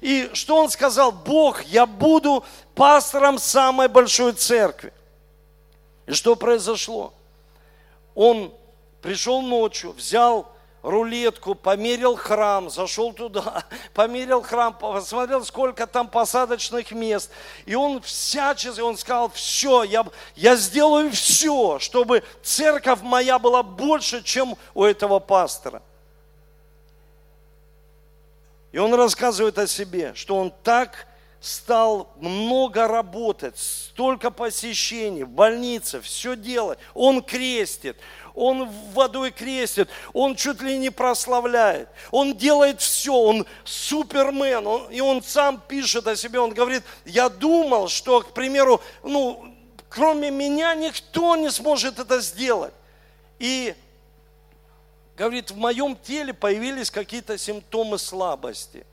И 0.00 0.30
что 0.32 0.56
он 0.56 0.70
сказал? 0.70 1.12
Бог, 1.12 1.62
я 1.64 1.84
буду 1.84 2.42
пастором 2.74 3.38
самой 3.38 3.88
большой 3.88 4.32
церкви. 4.32 4.92
И 6.08 6.14
что 6.14 6.36
произошло? 6.36 7.12
Он 8.14 8.50
пришел 9.02 9.42
ночью, 9.42 9.92
взял 9.92 10.50
рулетку, 10.80 11.54
померил 11.54 12.16
храм, 12.16 12.70
зашел 12.70 13.12
туда, 13.12 13.64
померил 13.92 14.40
храм, 14.40 14.72
посмотрел, 14.72 15.44
сколько 15.44 15.86
там 15.86 16.08
посадочных 16.08 16.92
мест. 16.92 17.30
И 17.66 17.74
он 17.74 18.00
всячески, 18.00 18.80
он 18.80 18.96
сказал, 18.96 19.28
все, 19.28 19.82
я, 19.82 20.06
я 20.34 20.56
сделаю 20.56 21.10
все, 21.10 21.78
чтобы 21.78 22.24
церковь 22.42 23.02
моя 23.02 23.38
была 23.38 23.62
больше, 23.62 24.22
чем 24.22 24.56
у 24.72 24.84
этого 24.84 25.18
пастора. 25.18 25.82
И 28.72 28.78
он 28.78 28.94
рассказывает 28.94 29.58
о 29.58 29.66
себе, 29.66 30.14
что 30.14 30.36
он 30.36 30.54
так 30.62 31.06
стал 31.40 32.12
много 32.18 32.88
работать, 32.88 33.58
столько 33.58 34.30
посещений 34.30 35.22
в 35.22 35.28
больнице, 35.28 36.00
все 36.00 36.36
делать. 36.36 36.78
Он 36.94 37.22
крестит, 37.22 37.96
он 38.34 38.68
водой 38.92 39.30
крестит, 39.30 39.88
он 40.12 40.34
чуть 40.34 40.60
ли 40.60 40.78
не 40.78 40.90
прославляет, 40.90 41.88
он 42.10 42.36
делает 42.36 42.80
все, 42.80 43.14
он 43.14 43.46
супермен, 43.64 44.66
он, 44.66 44.90
и 44.90 45.00
он 45.00 45.22
сам 45.22 45.60
пишет 45.60 46.06
о 46.06 46.16
себе, 46.16 46.40
он 46.40 46.52
говорит, 46.52 46.82
я 47.04 47.28
думал, 47.28 47.88
что, 47.88 48.20
к 48.20 48.32
примеру, 48.32 48.80
ну, 49.02 49.54
кроме 49.88 50.30
меня 50.30 50.74
никто 50.74 51.36
не 51.36 51.50
сможет 51.50 51.98
это 51.98 52.20
сделать. 52.20 52.74
И 53.38 53.74
говорит, 55.16 55.50
в 55.50 55.56
моем 55.56 55.96
теле 55.96 56.32
появились 56.32 56.90
какие-то 56.90 57.38
симптомы 57.38 57.98
слабости. 57.98 58.84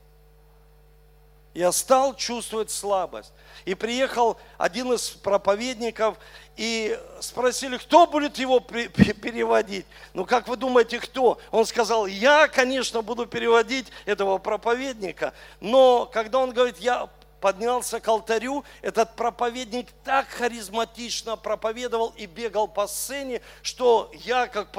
Я 1.55 1.71
стал 1.71 2.13
чувствовать 2.15 2.69
слабость. 2.69 3.31
И 3.63 3.75
приехал 3.75 4.37
один 4.57 4.91
из 4.91 5.09
проповедников, 5.09 6.17
и 6.57 6.99
спросили, 7.21 7.77
кто 7.77 8.05
будет 8.05 8.37
его 8.37 8.59
переводить. 8.59 9.85
Ну, 10.13 10.25
как 10.25 10.49
вы 10.49 10.57
думаете, 10.57 10.99
кто? 10.99 11.39
Он 11.51 11.65
сказал, 11.65 12.07
я, 12.07 12.49
конечно, 12.49 13.01
буду 13.01 13.25
переводить 13.25 13.87
этого 14.03 14.37
проповедника, 14.37 15.33
но 15.61 16.05
когда 16.05 16.39
он 16.39 16.51
говорит, 16.51 16.77
я 16.77 17.09
поднялся 17.45 17.99
к 17.99 18.08
алтарю, 18.08 18.65
этот 18.81 19.15
проповедник 19.15 19.89
так 20.03 20.27
харизматично 20.29 21.36
проповедовал 21.36 22.12
и 22.17 22.25
бегал 22.25 22.67
по 22.67 22.88
сцене, 22.88 23.39
что 23.62 24.10
я, 24.25 24.47
как 24.47 24.69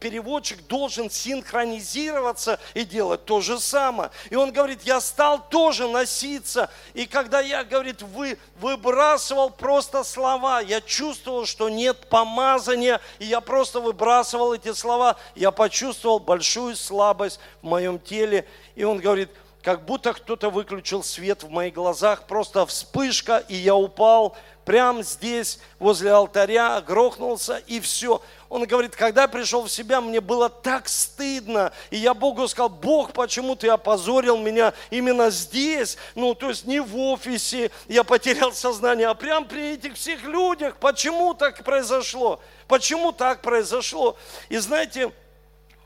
переводчик, 0.00 0.66
должен 0.66 1.08
синхронизироваться 1.08 2.60
и 2.74 2.84
делать 2.84 3.24
то 3.24 3.40
же 3.40 3.58
самое. 3.58 4.10
И 4.28 4.34
он 4.34 4.52
говорит, 4.52 4.82
я 4.82 5.00
стал 5.00 5.48
тоже 5.48 5.88
носиться. 5.88 6.68
И 6.92 7.06
когда 7.06 7.40
я, 7.40 7.64
говорит, 7.64 8.02
вы, 8.02 8.36
выбрасывал 8.56 9.48
просто 9.48 10.04
слова, 10.04 10.60
я 10.60 10.82
чувствовал, 10.82 11.46
что 11.46 11.70
нет 11.70 12.10
помазания, 12.10 13.00
и 13.18 13.24
я 13.24 13.40
просто 13.40 13.80
выбрасывал 13.80 14.52
эти 14.52 14.74
слова, 14.74 15.16
я 15.34 15.52
почувствовал 15.52 16.18
большую 16.18 16.76
слабость 16.76 17.40
в 17.62 17.66
моем 17.66 17.98
теле. 17.98 18.46
И 18.74 18.84
он 18.84 18.98
говорит, 18.98 19.30
как 19.62 19.84
будто 19.84 20.14
кто-то 20.14 20.50
выключил 20.50 21.02
свет 21.02 21.42
в 21.42 21.50
моих 21.50 21.74
глазах, 21.74 22.26
просто 22.26 22.64
вспышка, 22.66 23.44
и 23.48 23.54
я 23.54 23.74
упал 23.74 24.36
прямо 24.64 25.02
здесь, 25.02 25.58
возле 25.78 26.12
алтаря, 26.12 26.80
грохнулся, 26.80 27.56
и 27.66 27.80
все. 27.80 28.22
Он 28.48 28.64
говорит, 28.64 28.94
когда 28.94 29.22
я 29.22 29.28
пришел 29.28 29.62
в 29.62 29.70
себя, 29.70 30.00
мне 30.00 30.20
было 30.20 30.48
так 30.48 30.88
стыдно, 30.88 31.72
и 31.90 31.96
я 31.96 32.14
Богу 32.14 32.46
сказал, 32.48 32.68
Бог, 32.68 33.12
почему 33.12 33.56
ты 33.56 33.68
опозорил 33.68 34.38
меня 34.38 34.72
именно 34.90 35.30
здесь, 35.30 35.98
ну, 36.14 36.34
то 36.34 36.48
есть 36.48 36.66
не 36.66 36.80
в 36.80 36.96
офисе, 36.96 37.70
я 37.88 38.04
потерял 38.04 38.52
сознание, 38.52 39.08
а 39.08 39.14
прямо 39.14 39.44
при 39.44 39.72
этих 39.72 39.94
всех 39.94 40.22
людях, 40.24 40.76
почему 40.76 41.34
так 41.34 41.62
произошло, 41.64 42.40
почему 42.68 43.12
так 43.12 43.42
произошло. 43.42 44.16
И 44.48 44.56
знаете, 44.56 45.12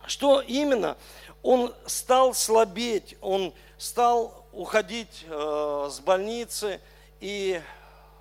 что 0.06 0.42
именно? 0.42 0.96
Он 1.44 1.74
стал 1.84 2.32
слабеть, 2.32 3.18
он 3.20 3.52
стал 3.76 4.46
уходить 4.50 5.26
э, 5.28 5.88
с 5.90 6.00
больницы, 6.00 6.80
и 7.20 7.60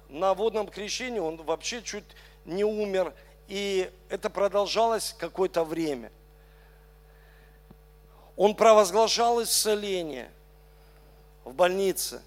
на 0.09 0.33
водном 0.33 0.67
крещении 0.67 1.19
он 1.19 1.37
вообще 1.37 1.81
чуть 1.81 2.03
не 2.43 2.65
умер, 2.65 3.13
и 3.47 3.89
это 4.09 4.29
продолжалось 4.29 5.15
какое-то 5.17 5.63
время. 5.63 6.11
Он 8.35 8.55
провозглашал 8.55 9.41
исцеление 9.41 10.29
в 11.45 11.53
больнице, 11.53 12.21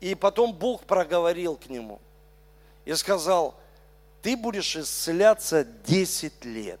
и 0.00 0.14
потом 0.14 0.52
Бог 0.52 0.82
проговорил 0.84 1.56
к 1.56 1.70
нему 1.70 2.02
и 2.84 2.92
сказал, 2.92 3.54
ты 4.20 4.36
будешь 4.36 4.76
исцеляться 4.76 5.64
10 5.64 6.44
лет. 6.44 6.80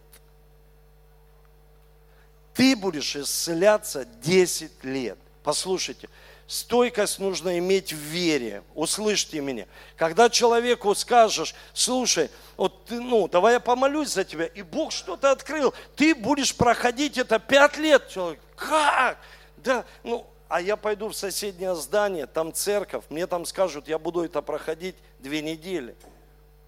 Ты 2.54 2.76
будешь 2.76 3.16
исцеляться 3.16 4.04
10 4.04 4.84
лет. 4.84 5.18
Послушайте, 5.42 6.08
стойкость 6.46 7.18
нужно 7.18 7.58
иметь 7.58 7.92
в 7.92 7.96
вере. 7.96 8.62
Услышьте 8.74 9.40
меня. 9.40 9.66
Когда 9.96 10.30
человеку 10.30 10.94
скажешь, 10.94 11.54
слушай, 11.72 12.30
вот 12.56 12.86
ты, 12.86 13.00
ну, 13.00 13.28
давай 13.28 13.54
я 13.54 13.60
помолюсь 13.60 14.10
за 14.10 14.24
тебя, 14.24 14.46
и 14.46 14.62
Бог 14.62 14.92
что-то 14.92 15.32
открыл, 15.32 15.74
ты 15.96 16.14
будешь 16.14 16.54
проходить 16.54 17.18
это 17.18 17.40
пять 17.40 17.76
лет. 17.76 18.08
Человек, 18.08 18.40
как? 18.56 19.18
Да, 19.56 19.84
ну, 20.04 20.24
а 20.48 20.60
я 20.60 20.76
пойду 20.76 21.08
в 21.08 21.16
соседнее 21.16 21.74
здание, 21.74 22.26
там 22.26 22.52
церковь, 22.52 23.04
мне 23.08 23.26
там 23.26 23.44
скажут, 23.46 23.88
я 23.88 23.98
буду 23.98 24.22
это 24.22 24.40
проходить 24.42 24.94
две 25.18 25.42
недели. 25.42 25.96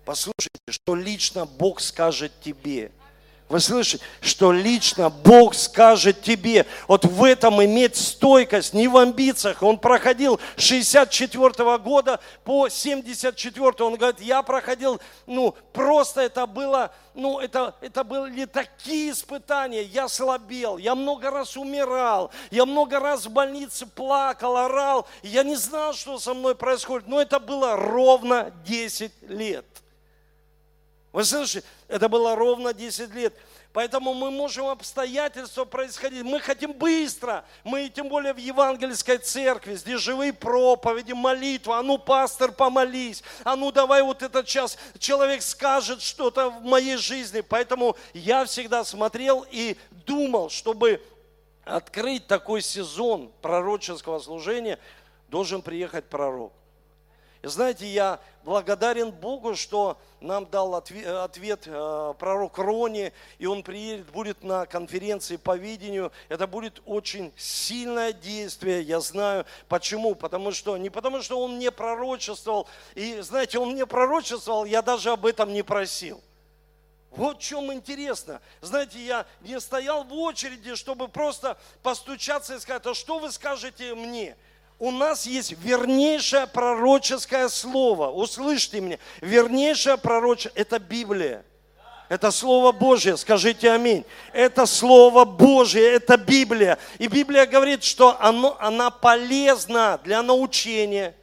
Послушайте, 0.05 0.59
что 0.68 0.96
лично 0.96 1.46
Бог 1.46 1.81
скажет 1.81 2.33
тебе– 2.42 2.90
вы 3.48 3.61
слышите, 3.61 4.04
что 4.20 4.50
лично 4.50 5.09
Бог 5.09 5.54
скажет 5.54 6.22
тебе, 6.22 6.66
вот 6.88 7.04
в 7.04 7.22
этом 7.22 7.62
иметь 7.64 7.96
стойкость, 7.96 8.74
не 8.74 8.88
в 8.88 8.96
амбициях. 8.96 9.62
Он 9.62 9.78
проходил 9.78 10.40
64 10.56 11.78
года 11.78 12.18
по 12.44 12.68
74 12.68 13.72
он 13.78 13.94
говорит, 13.94 14.20
я 14.20 14.42
проходил, 14.42 15.00
ну, 15.26 15.54
просто 15.72 16.22
это 16.22 16.46
было, 16.46 16.92
ну, 17.14 17.38
это, 17.38 17.76
это 17.80 18.02
были 18.02 18.46
такие 18.46 19.12
испытания, 19.12 19.82
я 19.82 20.09
слабел, 20.09 20.76
я 20.78 20.96
много 20.96 21.30
раз 21.30 21.56
умирал, 21.56 22.32
я 22.50 22.66
много 22.66 22.98
раз 22.98 23.26
в 23.26 23.30
больнице 23.30 23.87
плакал, 23.87 24.56
орал, 24.56 25.06
я 25.22 25.44
не 25.44 25.54
знал, 25.54 25.92
что 25.92 26.18
со 26.18 26.35
мной 26.35 26.56
происходит, 26.56 27.06
но 27.06 27.20
это 27.20 27.38
было 27.38 27.76
ровно 27.76 28.52
10 28.64 29.12
лет. 29.28 29.64
Вы 31.12 31.25
слышите, 31.25 31.66
это 31.88 32.09
было 32.09 32.35
ровно 32.37 32.75
10 32.75 33.14
лет. 33.14 33.35
Поэтому 33.73 34.14
мы 34.14 34.31
можем 34.31 34.66
обстоятельства 34.66 35.66
происходить. 35.66 36.23
Мы 36.23 36.40
хотим 36.40 36.73
быстро. 36.73 37.45
Мы 37.62 37.90
тем 37.90 38.09
более 38.09 38.33
в 38.33 38.38
евангельской 38.38 39.19
церкви. 39.19 39.75
Здесь 39.75 40.01
живые 40.01 40.33
проповеди, 40.33 41.12
молитва. 41.12 41.79
А 41.79 41.83
ну, 41.83 41.99
пастор, 41.99 42.53
помолись. 42.53 43.23
А 43.45 43.55
ну, 43.55 43.71
давай 43.71 44.03
вот 44.03 44.23
этот 44.23 44.47
час. 44.47 44.79
Человек 44.99 45.42
скажет 45.42 46.01
что-то 46.01 46.49
в 46.49 46.62
моей 46.62 46.97
жизни. 46.97 47.42
Поэтому 47.42 47.97
я 48.14 48.47
всегда 48.47 48.83
смотрел 48.83 49.47
и 49.51 49.77
думал, 50.07 50.49
чтобы 50.49 51.03
открыть 51.66 52.27
такой 52.27 52.62
сезон 52.62 53.31
пророческого 53.42 54.21
служения, 54.21 54.79
должен 55.29 55.61
приехать 55.61 56.07
пророк. 56.07 56.53
И 57.46 57.48
знаете, 57.48 57.87
я 57.87 58.18
благодарен 58.42 59.12
Богу, 59.12 59.54
что 59.54 59.98
нам 60.20 60.46
дал 60.46 60.74
ответ, 60.74 61.06
ответ 61.06 61.62
э, 61.66 62.14
пророк 62.18 62.59
Рони, 62.59 63.12
и 63.38 63.46
он 63.46 63.62
приедет, 63.62 64.11
будет 64.11 64.42
на 64.42 64.66
конференции 64.66 65.37
по 65.37 65.56
видению. 65.56 66.11
Это 66.28 66.48
будет 66.48 66.82
очень 66.87 67.32
сильное 67.37 68.12
действие, 68.12 68.82
я 68.82 68.98
знаю. 68.98 69.46
Почему? 69.68 70.16
Потому 70.16 70.50
что, 70.50 70.76
не 70.76 70.90
потому 70.90 71.22
что 71.22 71.38
он 71.38 71.54
мне 71.54 71.70
пророчествовал, 71.70 72.66
и 72.96 73.20
знаете, 73.20 73.61
он 73.61 73.74
мне 73.74 73.87
пророчествовал, 73.87 74.64
я 74.64 74.82
даже 74.82 75.12
об 75.12 75.24
этом 75.24 75.52
не 75.52 75.62
просил. 75.62 76.20
Вот 77.12 77.38
в 77.38 77.42
чем 77.42 77.72
интересно. 77.72 78.40
Знаете, 78.61 78.98
я 78.98 79.24
не 79.42 79.61
стоял 79.61 80.02
в 80.02 80.12
очереди, 80.12 80.74
чтобы 80.74 81.06
просто 81.06 81.56
постучаться 81.85 82.56
и 82.56 82.59
сказать, 82.59 82.85
а 82.87 82.94
что 82.94 83.20
вы 83.20 83.30
скажете 83.30 83.94
мне? 83.94 84.37
У 84.79 84.91
нас 84.91 85.27
есть 85.27 85.53
вернейшее 85.53 86.47
пророческое 86.47 87.49
слово. 87.49 88.11
Услышьте 88.11 88.81
меня. 88.81 88.99
Вернейшее 89.21 89.97
пророческое– 89.97 90.53
это 90.62 90.79
Библия. 90.79 91.45
Это 92.09 92.31
Слово 92.31 92.71
Божье, 92.71 93.17
скажите 93.17 93.71
аминь. 93.71 94.05
Это 94.33 94.65
Слово 94.67 95.25
Божье, 95.25 95.83
это 95.95 96.17
Библия. 96.17 96.79
И 96.99 97.09
Библия 97.09 97.47
говорит, 97.47 97.83
что 97.83 98.17
оно, 98.21 98.57
она 98.61 98.91
полезна 98.91 99.99
для 100.05 100.23
научения, 100.23 101.17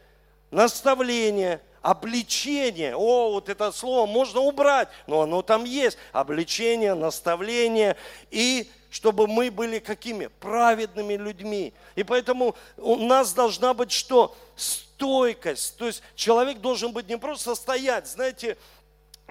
наставления, 0.52 1.62
обличения. 1.82 2.96
О, 2.96 3.32
вот 3.32 3.48
это 3.48 3.72
слово 3.72 4.08
можно 4.08 4.42
убрать, 4.42 4.90
но 5.08 5.22
оно 5.22 5.42
там 5.42 5.64
есть. 5.64 5.98
Обличение, 6.12 6.96
наставление 6.96 7.96
и 8.30 8.70
чтобы 8.94 9.26
мы 9.26 9.50
были 9.50 9.80
какими? 9.80 10.28
Праведными 10.28 11.16
людьми. 11.16 11.74
И 11.96 12.04
поэтому 12.04 12.56
у 12.78 12.96
нас 12.98 13.34
должна 13.34 13.74
быть 13.74 13.92
что? 13.92 14.38
Стойкость. 14.56 15.78
То 15.78 15.88
есть 15.88 16.04
человек 16.16 16.60
должен 16.60 16.92
быть 16.92 17.10
не 17.10 17.18
просто 17.18 17.56
стоять, 17.56 18.08
знаете, 18.08 18.56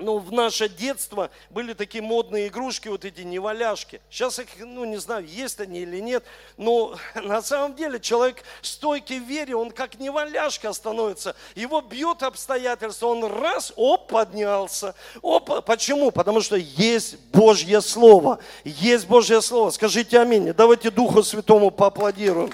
ну, 0.03 0.19
в 0.19 0.33
наше 0.33 0.69
детство 0.69 1.31
были 1.51 1.73
такие 1.73 2.03
модные 2.03 2.49
игрушки, 2.49 2.88
вот 2.88 3.05
эти 3.05 3.23
неваляшки. 3.23 4.01
Сейчас 4.11 4.38
их, 4.38 4.49
ну, 4.59 4.85
не 4.85 4.99
знаю, 4.99 5.27
есть 5.27 5.61
они 5.61 5.81
или 5.81 6.01
нет, 6.01 6.25
но 6.57 6.97
на 7.15 7.43
самом 7.43 7.75
деле 7.75 8.01
человек 8.01 8.43
стойкий 8.61 9.21
в 9.21 9.25
вере, 9.25 9.57
он 9.57 9.71
как 9.71 9.99
неваляшка 9.99 10.73
становится. 10.73 11.35
Его 11.55 11.81
бьет 11.81 12.23
обстоятельства, 12.23 13.07
он 13.07 13.25
раз, 13.25 13.73
оп, 13.77 14.09
поднялся. 14.09 14.95
Оп, 15.23 15.65
почему? 15.65 16.11
Потому 16.11 16.41
что 16.41 16.57
есть 16.57 17.19
Божье 17.33 17.81
Слово. 17.81 18.38
Есть 18.65 19.07
Божье 19.07 19.41
Слово. 19.41 19.71
Скажите 19.71 20.21
аминь. 20.21 20.53
Давайте 20.53 20.91
Духу 20.91 21.23
Святому 21.23 21.71
поаплодируем. 21.71 22.53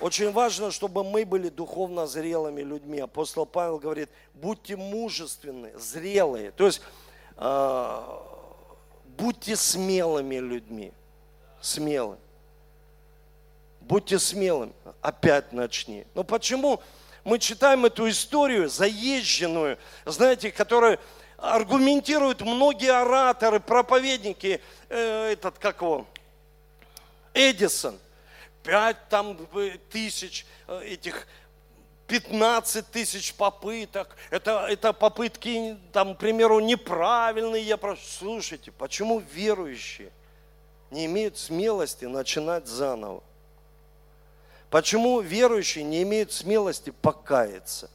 Очень 0.00 0.30
важно, 0.30 0.70
чтобы 0.70 1.02
мы 1.02 1.24
были 1.24 1.48
духовно 1.48 2.06
зрелыми 2.06 2.62
людьми. 2.62 3.00
Апостол 3.00 3.46
Павел 3.46 3.78
говорит, 3.78 4.08
будьте 4.34 4.76
мужественны, 4.76 5.76
зрелые. 5.76 6.52
То 6.52 6.66
есть 6.66 6.80
э, 7.36 8.02
будьте 9.18 9.56
смелыми 9.56 10.36
людьми. 10.36 10.92
Смелы. 11.60 12.16
Будьте 13.80 14.20
смелыми. 14.20 14.72
Опять 15.02 15.52
начни. 15.52 16.06
Но 16.14 16.22
почему 16.22 16.80
мы 17.24 17.40
читаем 17.40 17.84
эту 17.84 18.08
историю 18.08 18.68
заезженную, 18.68 19.78
знаете, 20.04 20.52
которая 20.52 21.00
аргументируют 21.38 22.42
многие 22.42 22.92
ораторы, 22.92 23.58
проповедники, 23.58 24.60
э, 24.88 25.32
этот, 25.32 25.58
как 25.58 25.80
его, 25.82 26.06
Эдисон– 27.34 27.98
пять 28.62 29.08
там 29.08 29.38
тысяч 29.90 30.46
э, 30.66 30.82
этих 30.84 31.26
15 32.08 32.90
тысяч 32.90 33.34
попыток, 33.34 34.16
это, 34.30 34.66
это 34.68 34.92
попытки, 34.94 35.76
там, 35.92 36.14
к 36.14 36.18
примеру, 36.18 36.58
неправильные. 36.58 37.62
Я 37.62 37.76
прошу, 37.76 38.02
слушайте, 38.02 38.72
почему 38.72 39.20
верующие 39.20 40.10
не 40.90 41.04
имеют 41.04 41.36
смелости 41.36 42.06
начинать 42.06 42.66
заново? 42.66 43.22
Почему 44.70 45.20
верующие 45.20 45.84
не 45.84 46.02
имеют 46.02 46.32
смелости 46.32 46.90
покаяться? 46.90 47.90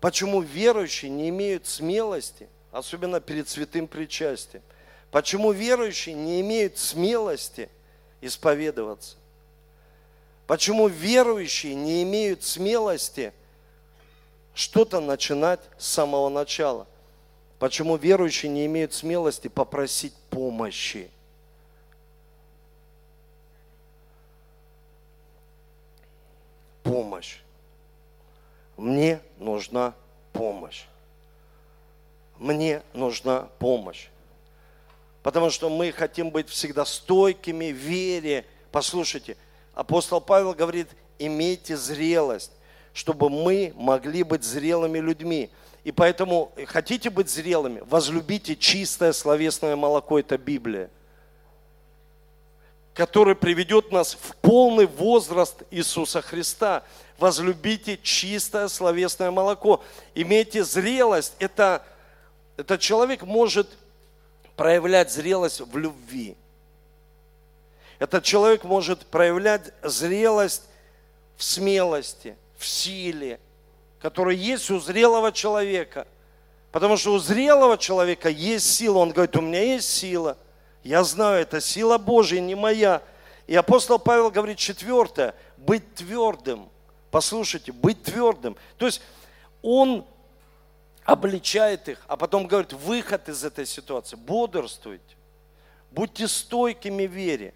Почему 0.00 0.40
верующие 0.40 1.10
не 1.10 1.28
имеют 1.30 1.66
смелости, 1.66 2.48
особенно 2.72 3.20
перед 3.20 3.48
святым 3.48 3.86
причастием, 3.86 4.62
Почему 5.14 5.52
верующие 5.52 6.12
не 6.12 6.40
имеют 6.40 6.76
смелости 6.76 7.70
исповедоваться? 8.20 9.16
Почему 10.48 10.88
верующие 10.88 11.76
не 11.76 12.02
имеют 12.02 12.42
смелости 12.42 13.32
что-то 14.54 14.98
начинать 14.98 15.60
с 15.78 15.86
самого 15.86 16.28
начала? 16.30 16.88
Почему 17.60 17.94
верующие 17.94 18.50
не 18.50 18.66
имеют 18.66 18.92
смелости 18.92 19.46
попросить 19.46 20.14
помощи? 20.30 21.08
Помощь. 26.82 27.38
Мне 28.76 29.20
нужна 29.38 29.94
помощь. 30.32 30.86
Мне 32.40 32.82
нужна 32.94 33.42
помощь 33.60 34.08
потому 35.24 35.48
что 35.48 35.70
мы 35.70 35.90
хотим 35.90 36.30
быть 36.30 36.50
всегда 36.50 36.84
стойкими 36.84 37.72
в 37.72 37.76
вере. 37.76 38.44
Послушайте, 38.70 39.38
апостол 39.74 40.20
Павел 40.20 40.52
говорит, 40.52 40.88
имейте 41.18 41.78
зрелость, 41.78 42.52
чтобы 42.92 43.30
мы 43.30 43.72
могли 43.74 44.22
быть 44.22 44.44
зрелыми 44.44 44.98
людьми. 44.98 45.50
И 45.82 45.92
поэтому 45.92 46.52
хотите 46.66 47.08
быть 47.08 47.30
зрелыми, 47.30 47.82
возлюбите 47.86 48.54
чистое 48.54 49.14
словесное 49.14 49.76
молоко, 49.76 50.18
это 50.18 50.36
Библия, 50.36 50.90
которое 52.92 53.34
приведет 53.34 53.92
нас 53.92 54.18
в 54.20 54.36
полный 54.36 54.86
возраст 54.86 55.62
Иисуса 55.70 56.20
Христа. 56.20 56.82
Возлюбите 57.16 57.98
чистое 58.02 58.68
словесное 58.68 59.30
молоко. 59.30 59.82
Имейте 60.14 60.64
зрелость. 60.64 61.32
Это, 61.38 61.82
это 62.58 62.76
человек 62.76 63.22
может 63.22 63.70
проявлять 64.56 65.12
зрелость 65.12 65.60
в 65.60 65.76
любви. 65.76 66.36
Этот 67.98 68.24
человек 68.24 68.64
может 68.64 69.06
проявлять 69.06 69.72
зрелость 69.82 70.64
в 71.36 71.44
смелости, 71.44 72.36
в 72.58 72.66
силе, 72.66 73.40
которая 74.00 74.34
есть 74.34 74.70
у 74.70 74.78
зрелого 74.78 75.32
человека. 75.32 76.06
Потому 76.72 76.96
что 76.96 77.12
у 77.12 77.18
зрелого 77.18 77.78
человека 77.78 78.28
есть 78.28 78.74
сила. 78.74 78.98
Он 78.98 79.10
говорит, 79.10 79.36
у 79.36 79.40
меня 79.40 79.62
есть 79.62 79.88
сила. 79.88 80.36
Я 80.82 81.04
знаю, 81.04 81.42
это 81.42 81.60
сила 81.60 81.98
Божья, 81.98 82.40
не 82.40 82.54
моя. 82.54 83.00
И 83.46 83.54
апостол 83.54 83.98
Павел 83.98 84.30
говорит 84.30 84.58
четвертое, 84.58 85.34
быть 85.56 85.94
твердым. 85.94 86.68
Послушайте, 87.10 87.70
быть 87.70 88.02
твердым. 88.02 88.56
То 88.76 88.86
есть 88.86 89.00
он 89.62 90.04
обличает 91.04 91.88
их, 91.88 92.00
а 92.06 92.16
потом 92.16 92.46
говорит, 92.46 92.72
выход 92.72 93.28
из 93.28 93.44
этой 93.44 93.66
ситуации, 93.66 94.16
бодрствуйте, 94.16 95.16
будьте 95.90 96.26
стойкими 96.28 97.06
в 97.06 97.12
вере, 97.12 97.54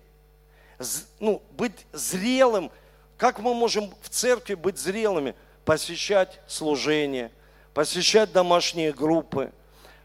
ну, 1.18 1.42
быть 1.52 1.86
зрелым. 1.92 2.70
Как 3.16 3.40
мы 3.40 3.54
можем 3.54 3.92
в 4.00 4.08
церкви 4.08 4.54
быть 4.54 4.78
зрелыми? 4.78 5.34
Посещать 5.64 6.40
служение, 6.46 7.32
посещать 7.74 8.32
домашние 8.32 8.92
группы, 8.92 9.52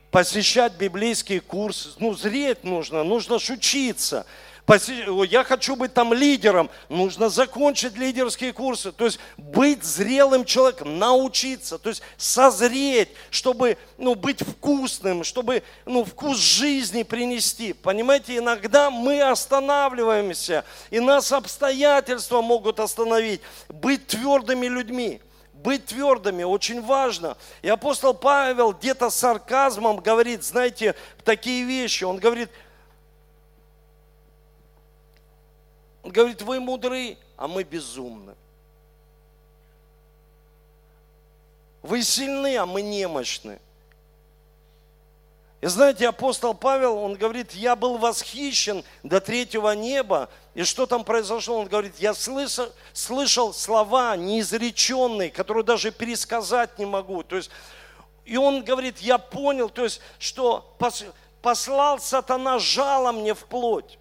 посещать 0.10 0.74
библейские 0.74 1.42
курсы. 1.42 1.90
Ну, 2.00 2.14
зреть 2.14 2.64
нужно, 2.64 3.04
нужно 3.04 3.36
учиться 3.36 4.26
я 5.28 5.44
хочу 5.44 5.76
быть 5.76 5.94
там 5.94 6.14
лидером, 6.14 6.70
нужно 6.88 7.28
закончить 7.30 7.98
лидерские 7.98 8.54
курсы, 8.54 8.92
то 8.94 9.06
есть 9.06 9.20
быть 9.38 9.84
зрелым 9.84 10.46
человеком, 10.46 10.98
научиться, 10.98 11.78
то 11.78 11.90
есть 11.90 12.02
созреть, 12.18 13.10
чтобы 13.30 13.78
ну, 13.98 14.16
быть 14.16 14.42
вкусным, 14.42 15.26
чтобы 15.26 15.64
ну, 15.86 16.06
вкус 16.06 16.38
жизни 16.38 17.04
принести. 17.04 17.74
Понимаете, 17.74 18.38
иногда 18.38 18.90
мы 18.90 19.22
останавливаемся, 19.22 20.64
и 20.92 21.00
нас 21.02 21.32
обстоятельства 21.34 22.42
могут 22.42 22.80
остановить. 22.80 23.42
Быть 23.68 24.08
твердыми 24.08 24.68
людьми 24.68 25.22
быть 25.54 25.86
твердыми 25.86 26.44
очень 26.44 26.82
важно. 26.82 27.38
И 27.62 27.70
апостол 27.70 28.14
Павел 28.14 28.74
где-то 28.74 29.10
сарказмом 29.10 29.98
говорит, 29.98 30.44
знаете, 30.44 30.94
такие 31.24 31.64
вещи. 31.64 32.04
Он 32.04 32.18
говорит, 32.18 32.50
Он 36.04 36.12
говорит, 36.12 36.42
вы 36.42 36.60
мудры, 36.60 37.18
а 37.38 37.48
мы 37.48 37.64
безумны. 37.64 38.36
Вы 41.82 42.04
сильны, 42.04 42.58
а 42.58 42.66
мы 42.66 42.82
немощны. 42.82 43.60
И 45.62 45.68
знаете, 45.68 46.10
апостол 46.10 46.54
Павел, 46.54 46.98
он 46.98 47.16
говорит, 47.16 47.54
я 47.54 47.78
был 47.78 47.98
восхищен 47.98 48.84
до 49.02 49.22
третьего 49.22 49.72
неба. 49.72 50.30
И 50.56 50.64
что 50.64 50.86
там 50.86 51.06
произошло? 51.06 51.60
Он 51.60 51.68
говорит, 51.68 51.96
я 52.00 52.14
слышал, 52.14 52.70
слышал 52.92 53.54
слова 53.54 54.18
неизреченные, 54.18 55.32
которые 55.32 55.64
даже 55.64 55.92
пересказать 55.92 56.78
не 56.80 56.86
могу. 56.86 57.24
То 57.24 57.38
есть, 57.38 57.50
и 58.26 58.36
он 58.36 58.62
говорит, 58.66 59.00
я 59.00 59.18
понял, 59.18 59.70
то 59.70 59.86
есть, 59.86 60.02
что 60.20 60.76
послал 61.42 62.00
сатана 62.00 62.60
жало 62.60 63.14
мне 63.14 63.34
в 63.34 63.46
плоть 63.46 63.98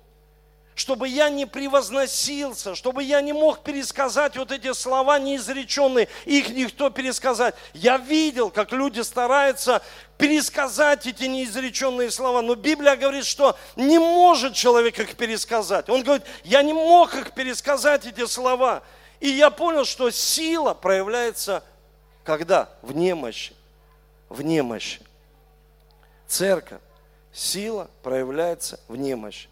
чтобы 0.83 1.07
я 1.07 1.31
не 1.31 1.47
превозносился, 1.47 2.75
чтобы 2.75 3.05
я 3.05 3.21
не 3.21 3.33
мог 3.33 3.62
пересказать 3.62 4.37
вот 4.37 4.51
эти 4.51 4.73
слова 4.73 5.21
неизреченные, 5.21 6.09
их 6.25 6.49
никто 6.51 6.90
пересказать. 6.90 7.55
Я 7.73 7.99
видел, 7.99 8.51
как 8.51 8.73
люди 8.73 8.99
стараются 9.01 9.81
пересказать 10.18 11.07
эти 11.07 11.25
неизреченные 11.25 12.11
слова, 12.11 12.42
но 12.42 12.57
Библия 12.57 12.97
говорит, 12.97 13.25
что 13.25 13.57
не 13.77 14.01
может 14.01 14.55
человек 14.55 14.99
их 14.99 15.14
пересказать. 15.14 15.88
Он 15.88 16.03
говорит, 16.03 16.27
я 16.42 16.62
не 16.62 16.73
мог 16.73 17.14
их 17.14 17.33
пересказать, 17.33 18.05
эти 18.05 18.27
слова. 18.27 18.83
И 19.21 19.29
я 19.29 19.51
понял, 19.51 19.85
что 19.85 20.11
сила 20.11 20.75
проявляется 20.75 21.62
когда? 22.25 22.68
В 22.83 22.92
немощи. 22.92 23.55
В 24.29 24.42
немощи. 24.42 25.01
Церковь. 26.27 26.81
Сила 27.33 27.89
проявляется 28.03 28.80
в 28.89 28.97
немощи. 28.97 29.49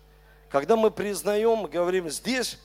Когда 0.51 0.77
мы 0.77 0.91
признаем, 0.91 1.67
говорим, 1.67 2.11
здесь 2.11 2.59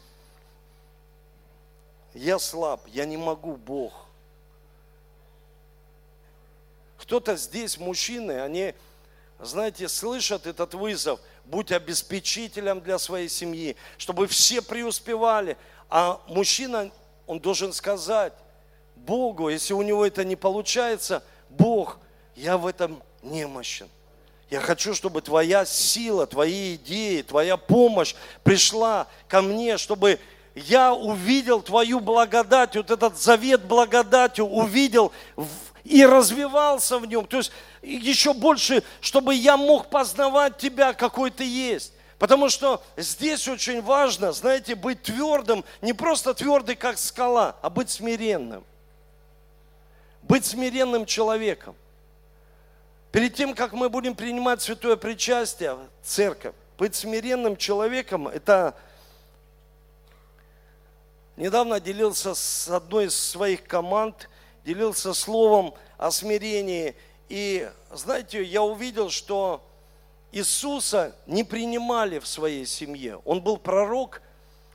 я 2.14 2.40
слаб, 2.40 2.82
я 2.88 3.06
не 3.06 3.18
могу, 3.18 3.56
Бог. 3.56 4.06
кто-то 7.06 7.36
здесь, 7.36 7.78
мужчины, 7.78 8.42
они, 8.42 8.74
знаете, 9.40 9.88
слышат 9.88 10.48
этот 10.48 10.74
вызов, 10.74 11.20
будь 11.46 11.72
обеспечителем 11.72 12.82
для 12.82 12.98
своей 12.98 13.30
семьи, 13.30 13.76
чтобы 14.00 14.26
все 14.26 14.60
преуспевали. 14.64 15.56
А 15.88 16.20
мужчина, 16.28 16.92
он 17.28 17.40
должен 17.40 17.74
сказать 17.74 18.34
Богу, 18.96 19.50
если 19.50 19.74
у 19.74 19.84
него 19.84 20.04
это 20.04 20.26
не 20.26 20.36
получается, 20.36 21.24
Бог, 21.50 22.00
я 22.36 22.58
в 22.58 22.66
этом 22.66 23.04
немощен. 23.22 23.88
Я 24.50 24.60
хочу, 24.60 24.94
чтобы 24.94 25.22
твоя 25.22 25.66
сила, 25.66 26.28
твои 26.28 26.76
идеи, 26.76 27.24
твоя 27.24 27.58
помощь 27.58 28.16
пришла 28.44 29.08
ко 29.28 29.42
мне, 29.42 29.78
чтобы 29.78 30.20
я 30.54 30.94
увидел 30.94 31.62
твою 31.62 32.00
благодать, 32.00 32.76
вот 32.76 32.92
этот 32.92 33.18
завет 33.18 33.66
благодатью 33.66 34.46
увидел 34.46 35.12
и 35.84 36.06
развивался 36.06 37.00
в 37.00 37.06
нем. 37.06 37.26
То 37.26 37.38
есть 37.38 37.52
еще 37.82 38.34
больше, 38.34 38.84
чтобы 39.02 39.34
я 39.36 39.58
мог 39.58 39.90
познавать 39.90 40.58
тебя, 40.58 40.94
какой 40.94 41.32
ты 41.32 41.44
есть. 41.44 41.94
Потому 42.20 42.50
что 42.50 42.82
здесь 42.96 43.48
очень 43.48 43.82
важно, 43.82 44.32
знаете, 44.32 44.76
быть 44.76 45.04
твердым, 45.04 45.66
не 45.82 45.94
просто 45.94 46.34
твердый, 46.34 46.76
как 46.76 46.98
скала, 46.98 47.58
а 47.62 47.70
быть 47.70 47.90
смиренным. 47.90 48.64
Быть 50.22 50.46
смиренным 50.46 51.06
человеком. 51.06 51.76
Перед 53.16 53.34
тем, 53.34 53.56
как 53.56 53.72
мы 53.72 53.88
будем 53.88 54.14
принимать 54.14 54.62
святое 54.62 54.98
причастие, 54.98 55.78
церковь, 56.04 56.54
быть 56.78 56.96
смиренным 56.96 57.56
человеком, 57.56 58.28
это 58.28 58.76
недавно 61.38 61.80
делился 61.80 62.36
с 62.36 62.68
одной 62.68 63.06
из 63.06 63.18
своих 63.18 63.64
команд, 63.64 64.28
делился 64.66 65.14
словом 65.14 65.76
о 65.98 66.12
смирении. 66.12 66.94
И 67.30 67.72
знаете, 67.90 68.44
я 68.44 68.64
увидел, 68.64 69.10
что 69.10 69.66
Иисуса 70.34 71.16
не 71.26 71.46
принимали 71.46 72.20
в 72.20 72.28
своей 72.28 72.66
семье. 72.66 73.22
Он 73.24 73.40
был 73.40 73.56
пророк, 73.56 74.22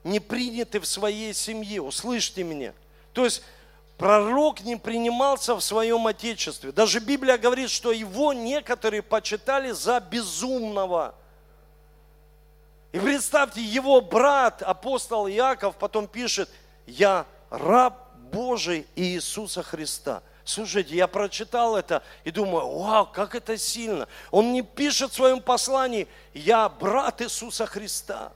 не 0.03 0.19
принятый 0.19 0.81
в 0.81 0.87
своей 0.87 1.35
семье. 1.35 1.83
Услышьте 1.83 2.43
меня. 2.43 2.73
То 3.13 3.27
есть 3.27 3.43
Пророк 4.01 4.63
не 4.63 4.77
принимался 4.77 5.55
в 5.55 5.61
своем 5.61 6.07
отечестве. 6.07 6.73
Даже 6.73 7.01
Библия 7.01 7.37
говорит, 7.37 7.69
что 7.69 7.93
его 7.93 8.33
некоторые 8.33 9.03
почитали 9.03 9.73
за 9.73 10.01
безумного. 10.01 11.15
И 12.93 12.99
представьте, 12.99 13.61
его 13.61 14.01
брат, 14.01 14.63
апостол 14.63 15.29
Иаков, 15.29 15.77
потом 15.77 16.07
пишет, 16.07 16.49
я 16.87 17.27
раб 17.51 18.09
Божий 18.33 18.87
Иисуса 18.97 19.63
Христа. 19.63 20.23
Слушайте, 20.45 20.97
я 20.97 21.07
прочитал 21.07 21.77
это 21.77 22.03
и 22.25 22.31
думаю, 22.31 22.71
вау, 22.71 23.05
как 23.05 23.35
это 23.35 23.59
сильно. 23.59 24.09
Он 24.31 24.55
не 24.55 24.63
пишет 24.63 25.11
в 25.11 25.17
своем 25.17 25.43
послании, 25.43 26.09
я 26.33 26.71
брат 26.71 27.21
Иисуса 27.21 27.67
Христа 27.67 28.33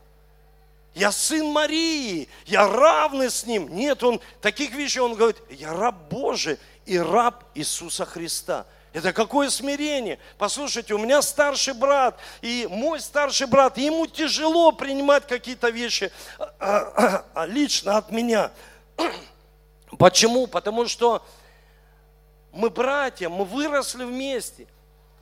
я 0.95 1.11
сын 1.11 1.47
Марии, 1.47 2.28
я 2.47 2.68
равный 2.68 3.28
с 3.28 3.45
ним. 3.45 3.74
Нет, 3.74 4.03
он 4.05 4.20
таких 4.40 4.72
вещей, 4.72 5.01
он 5.01 5.14
говорит, 5.14 5.42
я 5.51 5.72
раб 5.72 5.97
Божий 6.09 6.59
и 6.86 6.97
раб 6.99 7.45
Иисуса 7.55 8.07
Христа. 8.07 8.64
Это 8.92 9.12
какое 9.12 9.51
смирение. 9.51 10.20
Послушайте, 10.38 10.95
у 10.95 10.99
меня 10.99 11.20
старший 11.20 11.74
брат, 11.74 12.16
и 12.42 12.68
мой 12.70 13.01
старший 13.01 13.49
брат, 13.49 13.76
ему 13.76 14.07
тяжело 14.07 14.70
принимать 14.70 15.26
какие-то 15.26 15.70
вещи 15.70 16.12
а, 16.38 16.55
а, 16.61 17.24
а, 17.34 17.47
лично 17.47 17.97
от 17.97 18.12
меня. 18.12 18.53
Почему? 19.99 20.47
Потому 20.47 20.86
что 20.86 21.26
мы 22.53 22.70
братья, 22.70 23.28
мы 23.28 23.45
выросли 23.45 24.05
вместе. 24.05 24.68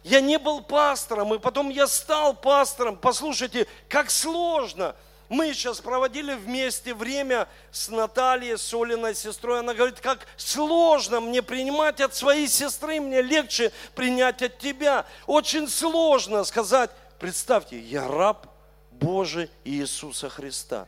Я 0.05 0.21
не 0.21 0.39
был 0.39 0.61
пастором, 0.61 1.33
и 1.33 1.39
потом 1.39 1.71
я 1.71 1.87
стал 1.87 2.35
пастором. 2.35 2.99
Послушайте, 2.99 3.67
как 3.89 4.11
сложно– 4.11 4.95
мы 5.33 5.55
сейчас 5.55 5.81
проводили 5.81 6.35
вместе 6.35 6.93
время 6.93 7.49
с 7.71 7.89
Натальей, 7.89 8.59
с 8.59 8.75
Олиной 8.75 9.15
сестрой. 9.15 9.61
Она 9.61 9.73
говорит, 9.73 9.99
как 9.99 10.27
сложно 10.37 11.21
мне 11.21 11.43
принимать 11.43 12.03
от 12.03 12.15
своей 12.15 12.47
сестры, 12.47 13.01
мне 13.01 13.23
легче 13.23 13.73
принять 13.95 14.43
от 14.43 14.59
тебя. 14.59 15.07
Очень 15.27 15.69
сложно 15.69 16.45
сказать, 16.45 16.91
представьте, 17.19 17.81
я 17.81 18.07
раб 18.07 18.47
Божий 18.91 19.49
Иисуса 19.65 20.29
Христа. 20.29 20.87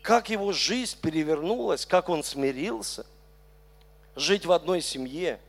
Как 0.00 0.30
его 0.30 0.52
жизнь 0.52 0.96
перевернулась, 1.00 1.84
как 1.84 2.08
он 2.08 2.22
смирился. 2.22 3.04
Жить 4.14 4.46
в 4.46 4.52
одной 4.52 4.82
семье 4.82 5.40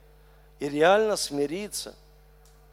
и 0.60 0.68
реально 0.68 1.16
смириться, 1.18 1.94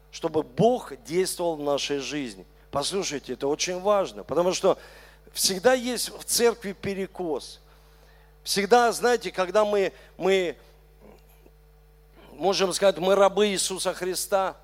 чтобы 0.09 0.41
Бог 0.41 0.93
действовал 1.03 1.57
в 1.57 1.61
нашей 1.61 1.99
жизни. 1.99 2.43
Послушайте, 2.71 3.33
это 3.33 3.47
очень 3.47 3.79
важно, 3.81 4.23
потому 4.23 4.53
что 4.53 4.79
всегда 5.33 5.73
есть 5.73 6.09
в 6.09 6.23
церкви 6.23 6.71
перекос. 6.71 7.59
Всегда, 8.43 8.91
знаете, 8.93 9.29
когда 9.29 9.65
мы, 9.65 9.91
мы 10.17 10.55
можем 12.31 12.71
сказать, 12.71 12.97
мы 12.97 13.15
рабы 13.15 13.49
Иисуса 13.49 13.93
Христа, 13.93 14.55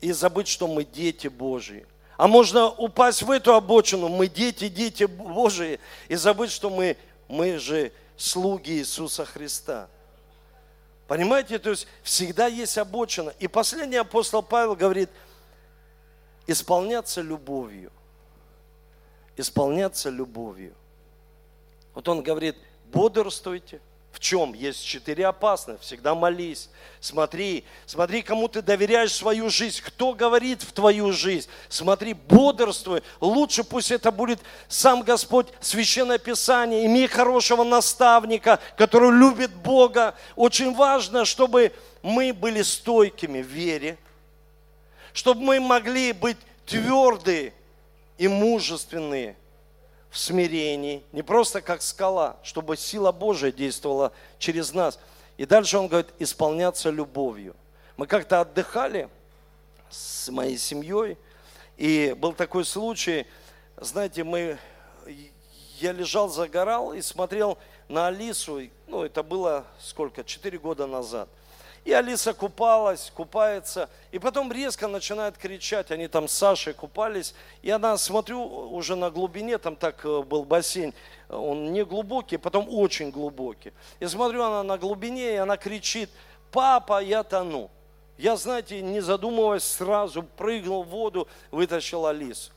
и 0.00 0.10
забыть, 0.10 0.48
что 0.48 0.66
мы 0.66 0.84
дети 0.84 1.28
Божьи. 1.28 1.86
А 2.16 2.26
можно 2.26 2.68
упасть 2.68 3.22
в 3.22 3.30
эту 3.30 3.54
обочину, 3.54 4.08
мы 4.08 4.26
дети, 4.26 4.68
дети 4.68 5.04
Божьи, 5.04 5.78
и 6.08 6.16
забыть, 6.16 6.50
что 6.50 6.70
мы, 6.70 6.96
мы 7.28 7.58
же 7.58 7.92
слуги 8.16 8.72
Иисуса 8.72 9.24
Христа. 9.24 9.88
Понимаете, 11.06 11.60
то 11.60 11.70
есть 11.70 11.86
всегда 12.02 12.48
есть 12.48 12.78
обочина. 12.78 13.32
И 13.38 13.46
последний 13.46 13.96
апостол 13.96 14.42
Павел 14.42 14.74
говорит– 14.74 15.10
исполняться 16.46 17.20
любовью. 17.20 17.92
Исполняться 19.36 20.10
любовью. 20.10 20.74
Вот 21.94 22.08
он 22.08 22.22
говорит, 22.22 22.56
бодрствуйте. 22.92 23.80
В 24.12 24.20
чем? 24.20 24.52
Есть 24.52 24.84
четыре 24.84 25.26
опасных. 25.26 25.80
Всегда 25.80 26.14
молись. 26.14 26.68
Смотри, 27.00 27.64
смотри, 27.86 28.20
кому 28.20 28.46
ты 28.46 28.60
доверяешь 28.60 29.14
свою 29.14 29.48
жизнь. 29.48 29.80
Кто 29.82 30.12
говорит 30.12 30.62
в 30.62 30.72
твою 30.72 31.12
жизнь. 31.12 31.48
Смотри, 31.70 32.12
бодрствуй. 32.12 33.02
Лучше 33.20 33.64
пусть 33.64 33.90
это 33.90 34.12
будет 34.12 34.38
сам 34.68 35.02
Господь, 35.02 35.48
Священное 35.60 36.18
Писание. 36.18 36.84
Имей 36.84 37.06
хорошего 37.06 37.64
наставника, 37.64 38.60
который 38.76 39.10
любит 39.10 39.50
Бога. 39.54 40.14
Очень 40.36 40.74
важно, 40.74 41.24
чтобы 41.24 41.72
мы 42.02 42.34
были 42.34 42.60
стойкими 42.60 43.40
в 43.40 43.46
вере, 43.46 43.96
чтобы 45.12 45.42
мы 45.42 45.60
могли 45.60 46.12
быть 46.12 46.38
твердые 46.66 47.52
и 48.18 48.28
мужественные 48.28 49.36
в 50.10 50.18
смирении, 50.18 51.02
не 51.12 51.22
просто 51.22 51.62
как 51.62 51.82
скала, 51.82 52.36
чтобы 52.42 52.76
сила 52.76 53.12
Божия 53.12 53.50
действовала 53.50 54.12
через 54.38 54.72
нас. 54.72 54.98
И 55.38 55.46
дальше 55.46 55.78
он 55.78 55.88
говорит, 55.88 56.12
исполняться 56.18 56.90
любовью. 56.90 57.56
Мы 57.96 58.06
как-то 58.06 58.40
отдыхали 58.42 59.08
с 59.88 60.28
моей 60.28 60.58
семьей, 60.58 61.16
и 61.76 62.14
был 62.18 62.32
такой 62.32 62.64
случай, 62.64 63.26
знаете, 63.76 64.22
мы, 64.22 64.58
я 65.80 65.92
лежал, 65.92 66.28
загорал 66.28 66.92
и 66.92 67.00
смотрел 67.00 67.58
на 67.88 68.08
Алису, 68.08 68.60
ну, 68.86 69.02
это 69.02 69.22
было 69.22 69.64
сколько, 69.80 70.24
четыре 70.24 70.58
года 70.58 70.86
назад– 70.86 71.28
и 71.84 71.92
Алиса 71.92 72.32
купалась, 72.32 73.10
купается, 73.14 73.90
и 74.12 74.18
потом 74.18 74.52
резко 74.52 74.86
начинает 74.86 75.36
кричать. 75.36 75.90
Они 75.90 76.06
там 76.06 76.28
с 76.28 76.32
Сашей 76.32 76.74
купались, 76.74 77.34
и 77.60 77.70
она, 77.70 77.96
смотрю, 77.96 78.44
уже 78.44 78.94
на 78.94 79.10
глубине, 79.10 79.58
там 79.58 79.74
так 79.74 80.04
э, 80.04 80.22
был 80.22 80.44
бассейн, 80.44 80.94
он 81.28 81.72
не 81.72 81.84
глубокий, 81.84 82.36
потом 82.36 82.68
очень 82.68 83.10
глубокий. 83.10 83.72
И 83.98 84.06
смотрю, 84.06 84.44
она 84.44 84.62
на 84.62 84.78
глубине, 84.78 85.34
и 85.34 85.36
она 85.36 85.56
кричит, 85.56 86.08
папа, 86.52 87.02
я 87.02 87.24
тону. 87.24 87.68
Я, 88.16 88.36
знаете, 88.36 88.80
не 88.80 89.00
задумываясь, 89.00 89.64
сразу 89.64 90.22
прыгнул 90.22 90.84
в 90.84 90.88
воду, 90.88 91.26
вытащил 91.50 92.06
Алису. 92.06 92.52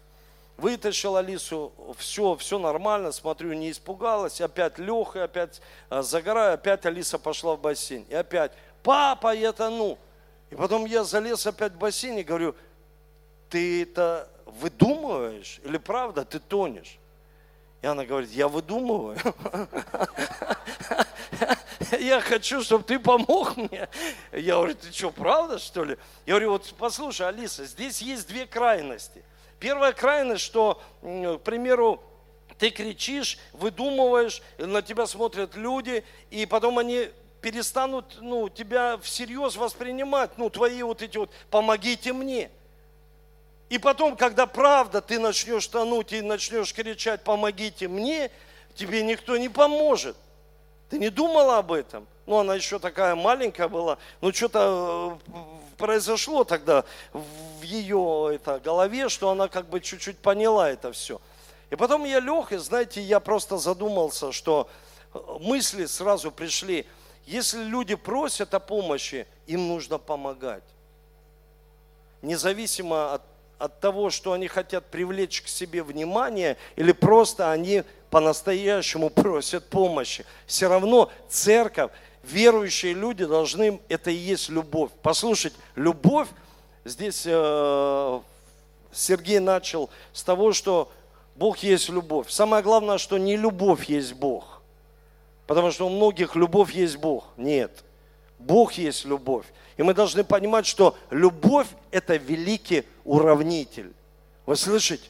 Вытащил 0.58 1.18
Алису, 1.18 1.74
все, 1.98 2.36
все 2.36 2.60
нормально, 2.60 3.12
смотрю, 3.12 3.54
не 3.54 3.72
испугалась, 3.72 4.40
опять 4.40 4.78
лег, 4.78 5.16
и 5.16 5.20
опять 5.20 5.62
э, 5.90 6.04
загораю, 6.04 6.54
опять 6.54 6.86
Алиса 6.86 7.18
пошла 7.18 7.56
в 7.56 7.62
бассейн. 7.62 8.06
И 8.08 8.14
опять 8.14 8.52
папа, 8.86 9.34
я 9.34 9.52
тону. 9.52 9.98
И 10.52 10.56
потом 10.56 10.86
я 10.86 11.04
залез 11.04 11.46
опять 11.48 11.74
в 11.74 11.78
бассейн 11.78 12.20
и 12.20 12.24
говорю, 12.24 12.56
ты 13.50 13.82
это 13.82 14.30
выдумываешь 14.46 15.60
или 15.64 15.78
правда 15.78 16.24
ты 16.24 16.40
тонешь? 16.40 17.00
И 17.82 17.88
она 17.88 18.06
говорит, 18.06 18.30
я 18.32 18.48
выдумываю. 18.48 19.18
Я 22.00 22.20
хочу, 22.20 22.64
чтобы 22.64 22.84
ты 22.84 22.98
помог 22.98 23.58
мне. 23.58 23.88
Я 24.32 24.56
говорю, 24.56 24.76
ты 24.76 24.92
что, 24.92 25.12
правда, 25.12 25.60
что 25.60 25.84
ли? 25.84 25.98
Я 26.26 26.34
говорю, 26.34 26.52
вот 26.52 26.74
послушай, 26.78 27.28
Алиса, 27.28 27.66
здесь 27.66 28.02
есть 28.02 28.28
две 28.28 28.48
крайности. 28.48 29.24
Первая 29.60 29.94
крайность, 29.94 30.44
что, 30.44 30.82
к 31.02 31.38
примеру, 31.40 32.02
ты 32.58 32.72
кричишь, 32.72 33.38
выдумываешь, 33.54 34.42
на 34.58 34.82
тебя 34.82 35.06
смотрят 35.06 35.56
люди, 35.56 36.04
и 36.32 36.46
потом 36.46 36.80
они 36.80 37.12
перестанут 37.46 38.18
ну, 38.22 38.50
тебя 38.50 38.98
всерьез 38.98 39.56
воспринимать, 39.56 40.32
ну, 40.40 40.50
твои 40.50 40.82
вот 40.82 41.04
эти 41.04 41.16
вот 41.20 41.30
«помогите 41.52 42.12
мне». 42.12 42.50
И 43.70 43.78
потом, 43.78 44.18
когда 44.18 44.48
правда, 44.48 45.00
ты 45.00 45.20
начнешь 45.20 45.68
тонуть 45.68 46.12
и 46.12 46.24
начнешь 46.24 46.74
кричать 46.74 47.24
«помогите 47.24 47.88
мне», 47.88 48.32
тебе 48.74 49.04
никто 49.04 49.38
не 49.38 49.48
поможет. 49.48 50.18
Ты 50.90 50.98
не 50.98 51.12
думала 51.12 51.60
об 51.60 51.72
этом? 51.72 52.08
Ну, 52.26 52.40
она 52.40 52.56
еще 52.56 52.80
такая 52.80 53.14
маленькая 53.14 53.68
была. 53.68 54.00
Ну, 54.22 54.34
что-то 54.34 55.20
э, 55.28 55.40
произошло 55.78 56.46
тогда 56.46 56.84
в 57.14 57.62
ее 57.62 58.32
это, 58.34 58.60
голове, 58.60 59.08
что 59.08 59.30
она 59.30 59.50
как 59.50 59.70
бы 59.70 59.82
чуть-чуть 59.82 60.18
поняла 60.18 60.72
это 60.72 60.92
все. 60.94 61.22
И 61.70 61.76
потом 61.76 62.06
я 62.06 62.20
лег, 62.20 62.54
и 62.54 62.58
знаете, 62.58 63.04
я 63.04 63.20
просто 63.20 63.60
задумался, 63.60 64.32
что 64.32 64.68
э, 65.14 65.20
мысли 65.42 65.86
сразу 65.86 66.32
пришли. 66.32 66.88
Если 67.26 67.64
люди 67.64 67.96
просят 67.96 68.54
о 68.54 68.60
помощи, 68.60 69.26
им 69.48 69.68
нужно 69.68 69.98
помогать. 69.98 70.64
Независимо 72.22 73.14
от, 73.14 73.22
от 73.58 73.80
того, 73.80 74.10
что 74.10 74.34
они 74.34 74.48
хотят 74.48 74.86
привлечь 74.86 75.42
к 75.42 75.48
себе 75.48 75.82
внимание, 75.82 76.58
или 76.76 76.92
просто 76.92 77.52
они 77.52 77.84
по-настоящему 78.12 79.10
просят 79.12 79.68
помощи. 79.70 80.26
Все 80.46 80.68
равно 80.68 81.12
церковь, 81.28 81.92
верующие 82.24 82.94
люди 82.94 83.26
должны, 83.26 83.80
это 83.90 84.12
и 84.12 84.16
есть 84.16 84.50
любовь. 84.50 84.92
Послушайте, 85.02 85.58
любовь, 85.76 86.28
здесь 86.84 87.24
э, 87.26 88.20
Сергей 88.92 89.40
начал 89.40 89.90
с 90.14 90.24
того, 90.24 90.54
что 90.54 90.92
Бог 91.36 91.58
есть 91.58 91.90
любовь. 91.90 92.30
Самое 92.30 92.64
главное, 92.64 92.98
что 93.00 93.18
не 93.18 93.36
любовь 93.36 93.86
есть 93.86 94.14
Бог. 94.14 94.55
Потому 95.48 95.72
что 95.72 95.88
у 95.88 95.90
многих 95.90 96.36
любовь 96.36 96.74
есть 96.74 96.98
Бог. 96.98 97.26
Нет. 97.38 97.84
Бог 98.40 98.74
есть 98.74 99.06
любовь. 99.06 99.46
И 99.78 99.84
мы 99.84 99.94
должны 99.94 100.24
понимать, 100.24 100.66
что 100.66 100.98
любовь– 101.10 101.68
это 101.92 102.16
великий 102.16 102.84
уравнитель. 103.04 103.92
Вы 104.46 104.56
слышите? 104.56 105.10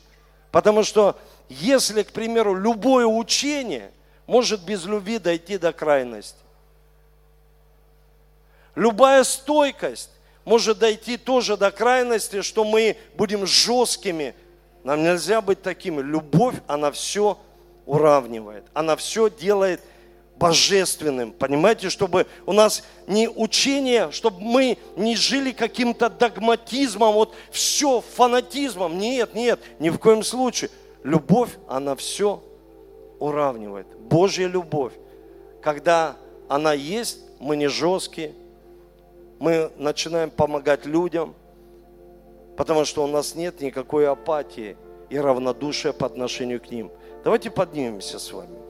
Потому 0.52 0.84
что 0.84 1.18
если, 1.50 2.04
к 2.04 2.12
примеру, 2.12 2.56
любое 2.56 3.06
учение 3.06 3.92
может 4.26 4.64
без 4.64 4.86
любви 4.86 5.20
дойти 5.20 5.58
до 5.58 5.72
крайности. 5.72 6.40
Любая 8.76 9.24
стойкость 9.24 10.10
может 10.44 10.80
дойти 10.80 11.18
тоже 11.18 11.58
до 11.58 11.72
крайности, 11.72 12.42
что 12.42 12.64
мы 12.64 12.98
будем 13.16 13.46
жесткими. 13.46 14.36
Нам 14.84 15.04
нельзя 15.04 15.42
быть 15.42 15.62
такими. 15.62 16.02
Любовь, 16.02 16.56
она 16.68 16.92
все 16.92 17.38
уравнивает. 17.86 18.66
Она 18.74 18.96
все 18.96 19.30
делает 19.30 19.82
божественным. 20.38 21.32
Понимаете, 21.32 21.90
чтобы 21.90 22.28
у 22.46 22.54
нас 22.54 22.84
не 23.08 23.28
учение, 23.28 24.12
чтобы 24.12 24.42
мы 24.42 24.78
не 24.96 25.16
жили 25.16 25.52
каким-то 25.52 26.10
догматизмом, 26.10 27.14
вот 27.14 27.34
все 27.52 28.02
фанатизмом. 28.02 28.98
Нет, 28.98 29.34
нет, 29.34 29.60
ни 29.80 29.90
в 29.90 29.98
коем 29.98 30.24
случае. 30.24 30.70
Любовь, 31.04 31.52
она 31.68 31.96
все 31.96 32.44
уравнивает. 33.20 33.88
Божья 34.10 34.48
любовь. 34.48 34.94
Когда 35.62 36.18
она 36.48 36.74
есть, 36.74 37.20
мы 37.40 37.56
не 37.56 37.68
жесткие, 37.68 38.34
мы 39.40 39.72
начинаем 39.78 40.30
помогать 40.30 40.86
людям, 40.86 41.36
потому 42.58 42.86
что 42.86 43.04
у 43.04 43.08
нас 43.08 43.36
нет 43.36 43.62
никакой 43.62 44.08
апатии 44.08 44.78
и 45.10 45.20
равнодушия 45.20 45.94
по 45.94 46.06
отношению 46.06 46.62
к 46.62 46.72
ним. 46.72 46.92
Давайте 47.24 47.50
поднимемся 47.52 48.20
с 48.20 48.32
вами. 48.32 48.65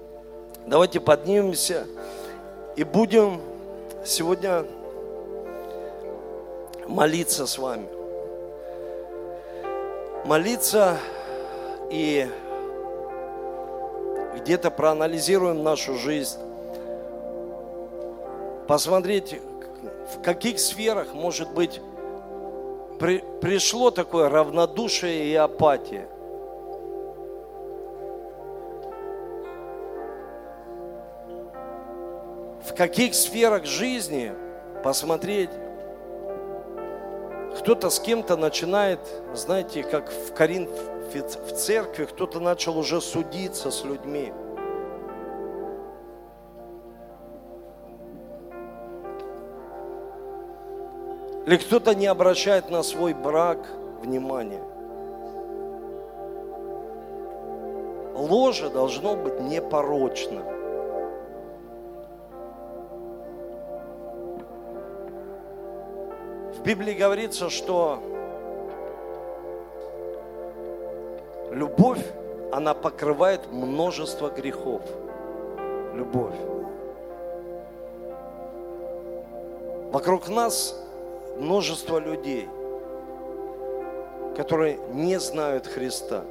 Давайте 0.67 0.99
поднимемся 0.99 1.85
и 2.75 2.83
будем 2.83 3.39
сегодня 4.03 4.65
молиться 6.87 7.45
с 7.45 7.59
вами. 7.59 7.87
Молиться 10.25 10.97
и 11.91 12.27
где-то 14.37 14.71
проанализируем 14.71 15.61
нашу 15.61 15.95
жизнь, 15.95 16.39
посмотреть, 18.67 19.39
в 20.15 20.23
каких 20.23 20.59
сферах, 20.59 21.13
может 21.13 21.51
быть, 21.53 21.79
при, 22.99 23.23
пришло 23.39 23.91
такое 23.91 24.29
равнодушие 24.29 25.25
и 25.25 25.35
апатия. 25.35 26.07
В 32.65 32.73
каких 32.73 33.13
сферах 33.13 33.65
жизни 33.65 34.33
посмотреть, 34.83 35.51
кто-то 37.59 37.91
с 37.91 37.99
кем-то 37.99 38.35
начинает, 38.37 38.99
знаете, 39.35 39.83
как 39.83 40.11
в 40.11 40.33
Коринф, 40.33 40.71
в 41.13 41.51
церкви, 41.53 42.05
кто-то 42.05 42.39
начал 42.39 42.77
уже 42.77 43.01
судиться 43.01 43.69
с 43.69 43.83
людьми. 43.83 44.33
Или 51.45 51.57
кто-то 51.57 51.93
не 51.93 52.07
обращает 52.07 52.71
на 52.71 52.81
свой 52.81 53.13
брак 53.13 53.59
внимания. 54.01 54.63
Ложе 58.15 58.71
должно 58.71 59.15
быть 59.15 59.39
непорочно. 59.39 60.54
Библии 66.65 66.93
говорится, 66.93 67.51
что 67.51 68.01
любовь, 71.51 72.03
она 72.51 72.73
покрывает 72.73 73.51
множество 73.51 74.31
грехов. 74.31 74.81
Любовь. 75.93 76.33
Вокруг 79.91 80.27
нас 80.27 80.75
множество 81.37 81.99
людей, 81.99 82.49
которые 84.35 84.79
не 84.91 85.19
знают 85.19 85.67
Христа. 85.67 86.23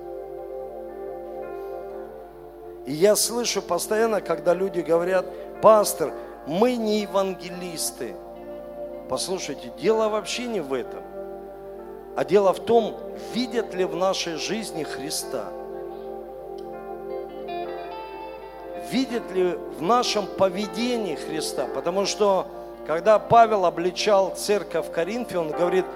И 2.87 2.93
я 2.93 3.15
слышу 3.15 3.63
постоянно, 3.63 4.21
когда 4.21 4.53
люди 4.53 4.81
говорят, 4.81 5.27
пастор, 5.63 6.13
мы 6.49 6.75
не 6.75 7.03
евангелисты. 7.03 8.17
Послушайте, 9.09 9.71
дело 9.79 10.09
вообще 10.09 10.47
не 10.47 10.61
в 10.61 10.73
этом. 10.73 11.03
А 12.17 12.25
дело 12.25 12.53
в 12.53 12.61
том, 12.61 12.97
видят 13.33 13.75
ли 13.75 13.85
в 13.85 13.97
нашей 13.97 14.37
жизни 14.37 14.85
Христа. 14.85 15.47
Видят 18.91 19.31
ли 19.33 19.59
в 19.79 19.83
нашем 19.83 20.27
поведении 20.27 21.17
Христа. 21.17 21.67
Потому 21.75 22.07
что 22.07 22.47
когда 22.87 23.19
Павел 23.19 23.65
обличал 23.65 24.35
церковь 24.37 24.87
в 24.87 24.91
Коринфе, 24.91 25.39
он 25.39 25.51
говорит, 25.51 25.87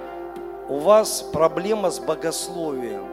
у 0.67 0.77
вас 0.77 1.21
проблема 1.21 1.91
с 1.91 1.99
богословием. 1.99 3.05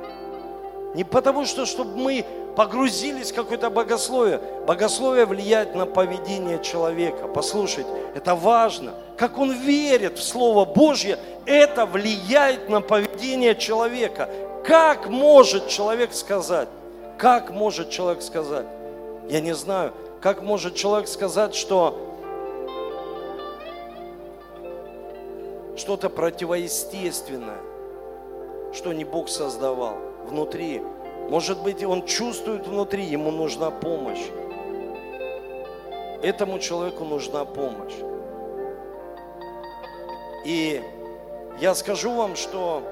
Не 0.95 1.05
потому 1.05 1.45
что, 1.45 1.67
чтобы 1.67 1.97
мы 1.97 2.25
погрузились 2.57 3.31
в 3.31 3.35
какое-то 3.35 3.69
богословие. 3.71 4.41
Богословие 4.67 5.27
влияет 5.27 5.75
на 5.75 5.85
поведение 5.87 6.61
человека. 6.63 7.29
Послушайте, 7.29 7.91
это 8.15 8.35
важно. 8.35 8.95
Как 9.17 9.39
он 9.39 9.53
верит 9.53 10.19
в 10.19 10.23
Слово 10.23 10.65
Божье, 10.65 11.19
это 11.45 11.85
влияет 11.85 12.69
на 12.69 12.81
поведение 12.81 13.55
человека. 13.55 14.29
Как 14.65 15.09
может 15.09 15.69
человек 15.69 16.15
сказать? 16.15 16.69
Как 17.19 17.51
может 17.51 17.91
человек 17.91 18.23
сказать? 18.23 18.67
Я 19.29 19.41
не 19.41 19.55
знаю. 19.55 19.93
Как 20.21 20.43
может 20.43 20.75
человек 20.75 21.09
сказать, 21.09 21.55
что 21.55 22.03
что-то 25.77 26.09
противоестественное, 26.09 27.61
что 28.73 28.95
не 28.95 29.05
Бог 29.05 29.29
создавал 29.29 29.99
внутри. 30.27 30.83
Может 31.29 31.63
быть, 31.63 31.83
он 31.85 32.07
чувствует 32.07 32.67
внутри, 32.67 33.05
ему 33.05 33.31
нужна 33.31 33.71
помощь. 33.71 34.25
Этому 36.23 36.59
человеку 36.59 37.05
нужна 37.05 37.45
помощь. 37.45 37.95
И 40.45 40.83
я 41.61 41.75
скажу 41.75 42.13
вам, 42.13 42.37
что 42.37 42.83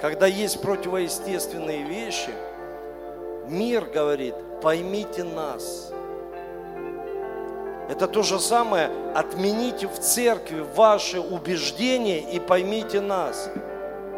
когда 0.00 0.26
есть 0.26 0.60
противоестественные 0.60 1.84
вещи, 1.84 2.30
мир 3.46 3.86
говорит, 3.86 4.34
поймите 4.60 5.24
нас– 5.24 5.90
это 7.88 8.08
то 8.08 8.22
же 8.22 8.40
самое, 8.40 8.90
отмените 9.14 9.86
в 9.86 9.98
церкви 9.98 10.64
ваши 10.74 11.20
убеждения 11.20 12.18
и 12.18 12.40
поймите 12.40 13.02
нас. 13.02 13.50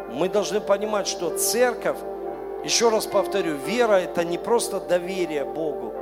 Мы 0.09 0.29
должны 0.29 0.61
понимать, 0.61 1.07
что 1.07 1.37
церковь, 1.37 1.97
еще 2.63 2.89
раз 2.89 3.05
повторю, 3.05 3.55
вера– 3.55 3.93
это 3.93 4.23
не 4.23 4.37
просто 4.37 4.79
доверие 4.79 5.45
Богу, 5.45 5.93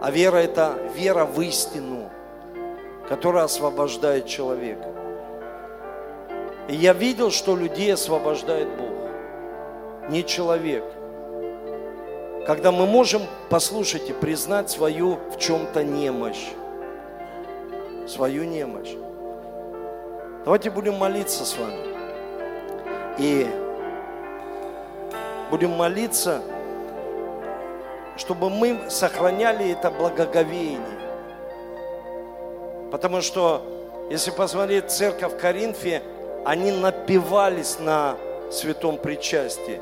А 0.00 0.10
вера– 0.10 0.36
это 0.38 0.78
вера 0.94 1.24
в 1.24 1.40
истину, 1.40 2.10
которая 3.08 3.44
освобождает 3.44 4.26
человека. 4.26 4.88
И 6.68 6.74
я 6.74 6.92
видел, 6.92 7.30
что 7.30 7.56
людей 7.56 7.92
освобождает 7.92 8.68
Бог, 8.76 10.10
не 10.10 10.24
человек. 10.24 10.84
Когда 12.46 12.70
мы 12.72 12.86
можем, 12.86 13.22
послушайте, 13.48 14.12
признать 14.12 14.70
свою 14.70 15.18
в 15.34 15.38
чем-то 15.38 15.82
немощь. 15.82 16.50
Свою 18.06 18.44
немощь. 18.44 18.94
Давайте 20.44 20.70
будем 20.70 20.94
молиться 20.96 21.44
с 21.44 21.56
вами. 21.56 21.94
И 23.18 23.46
будем 25.50 25.70
молиться, 25.70 26.42
чтобы 28.16 28.50
мы 28.50 28.88
сохраняли 28.88 29.70
это 29.70 29.90
благоговение. 29.90 30.80
Потому 32.90 33.20
что, 33.22 33.62
если 34.10 34.30
посмотреть 34.30 34.90
церковь 34.90 35.32
в 35.32 35.36
Коринфе, 35.36 36.02
они 36.44 36.70
напивались 36.70 37.78
на 37.80 38.16
святом 38.50 38.98
причастии. 38.98 39.80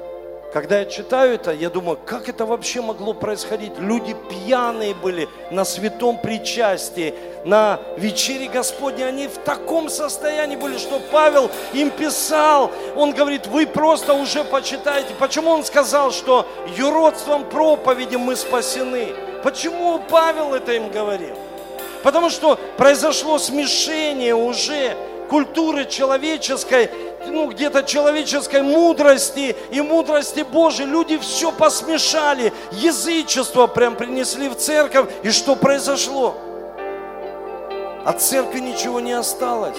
Когда 0.52 0.80
я 0.80 0.84
читаю 0.84 1.36
это, 1.36 1.50
я 1.52 1.70
думаю, 1.70 1.98
как 2.04 2.28
это 2.28 2.44
вообще 2.44 2.82
могло 2.82 3.14
происходить? 3.14 3.72
Люди 3.78 4.14
пьяные 4.28 4.94
были 4.94 5.26
на 5.50 5.64
святом 5.64 6.18
причастии, 6.18 7.14
на 7.46 7.80
вечере 7.96 8.48
Господней. 8.48 9.08
Они 9.08 9.28
в 9.28 9.38
таком 9.38 9.88
состоянии 9.88 10.56
были, 10.56 10.76
что 10.76 11.00
Павел 11.10 11.50
им 11.72 11.90
писал. 11.90 12.70
Он 12.96 13.12
говорит, 13.12 13.46
вы 13.46 13.66
просто 13.66 14.12
уже 14.12 14.44
почитаете. 14.44 15.14
Почему 15.18 15.50
он 15.52 15.64
сказал, 15.64 16.12
что 16.12 16.46
юродством 16.76 17.48
проповеди 17.48 18.16
мы 18.16 18.36
спасены? 18.36 19.14
Почему 19.42 20.02
Павел 20.10 20.52
это 20.52 20.72
им 20.74 20.90
говорил? 20.90 21.34
Потому 22.02 22.28
что 22.28 22.56
произошло 22.76 23.38
смешение 23.38 24.34
уже 24.34 24.98
культуры 25.30 25.86
человеческой 25.86 26.90
ну, 27.26 27.50
где-то 27.50 27.82
человеческой 27.82 28.62
мудрости 28.62 29.56
и 29.70 29.80
мудрости 29.80 30.40
Божией. 30.40 30.88
Люди 30.88 31.18
все 31.18 31.52
посмешали, 31.52 32.52
язычество 32.72 33.66
прям 33.66 33.96
принесли 33.96 34.48
в 34.48 34.56
церковь. 34.56 35.08
И 35.22 35.30
что 35.30 35.56
произошло? 35.56 36.34
От 38.04 38.20
церкви 38.20 38.58
ничего 38.60 39.00
не 39.00 39.12
осталось. 39.12 39.78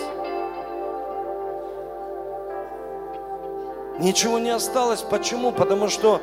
Ничего 4.00 4.40
не 4.40 4.50
осталось. 4.50 5.02
Почему? 5.02 5.52
Потому 5.52 5.90
что 5.90 6.22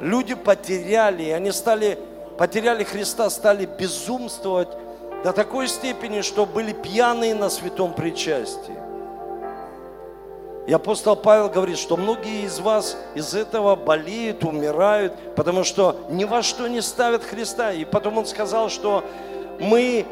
люди 0.00 0.34
потеряли, 0.34 1.30
они 1.30 1.52
стали, 1.52 1.98
потеряли 2.36 2.84
Христа, 2.84 3.30
стали 3.30 3.66
безумствовать 3.66 4.68
до 5.24 5.32
такой 5.32 5.68
степени, 5.68 6.20
что 6.20 6.46
были 6.46 6.72
пьяные 6.72 7.34
на 7.34 7.50
святом 7.50 7.94
причастии. 7.94 8.87
И 10.68 10.72
апостол 10.74 11.16
Павел 11.16 11.48
говорит, 11.48 11.78
что 11.78 11.96
многие 11.96 12.44
из 12.44 12.60
вас 12.60 12.98
из 13.14 13.32
этого 13.32 13.74
болеют, 13.74 14.44
умирают, 14.44 15.14
потому 15.34 15.64
что 15.64 15.96
ни 16.10 16.24
во 16.24 16.42
что 16.42 16.68
не 16.68 16.82
ставят 16.82 17.24
Христа. 17.24 17.72
И 17.72 17.86
потом 17.86 18.18
он 18.18 18.26
сказал, 18.26 18.68
что 18.68 19.02
мы 19.58 20.04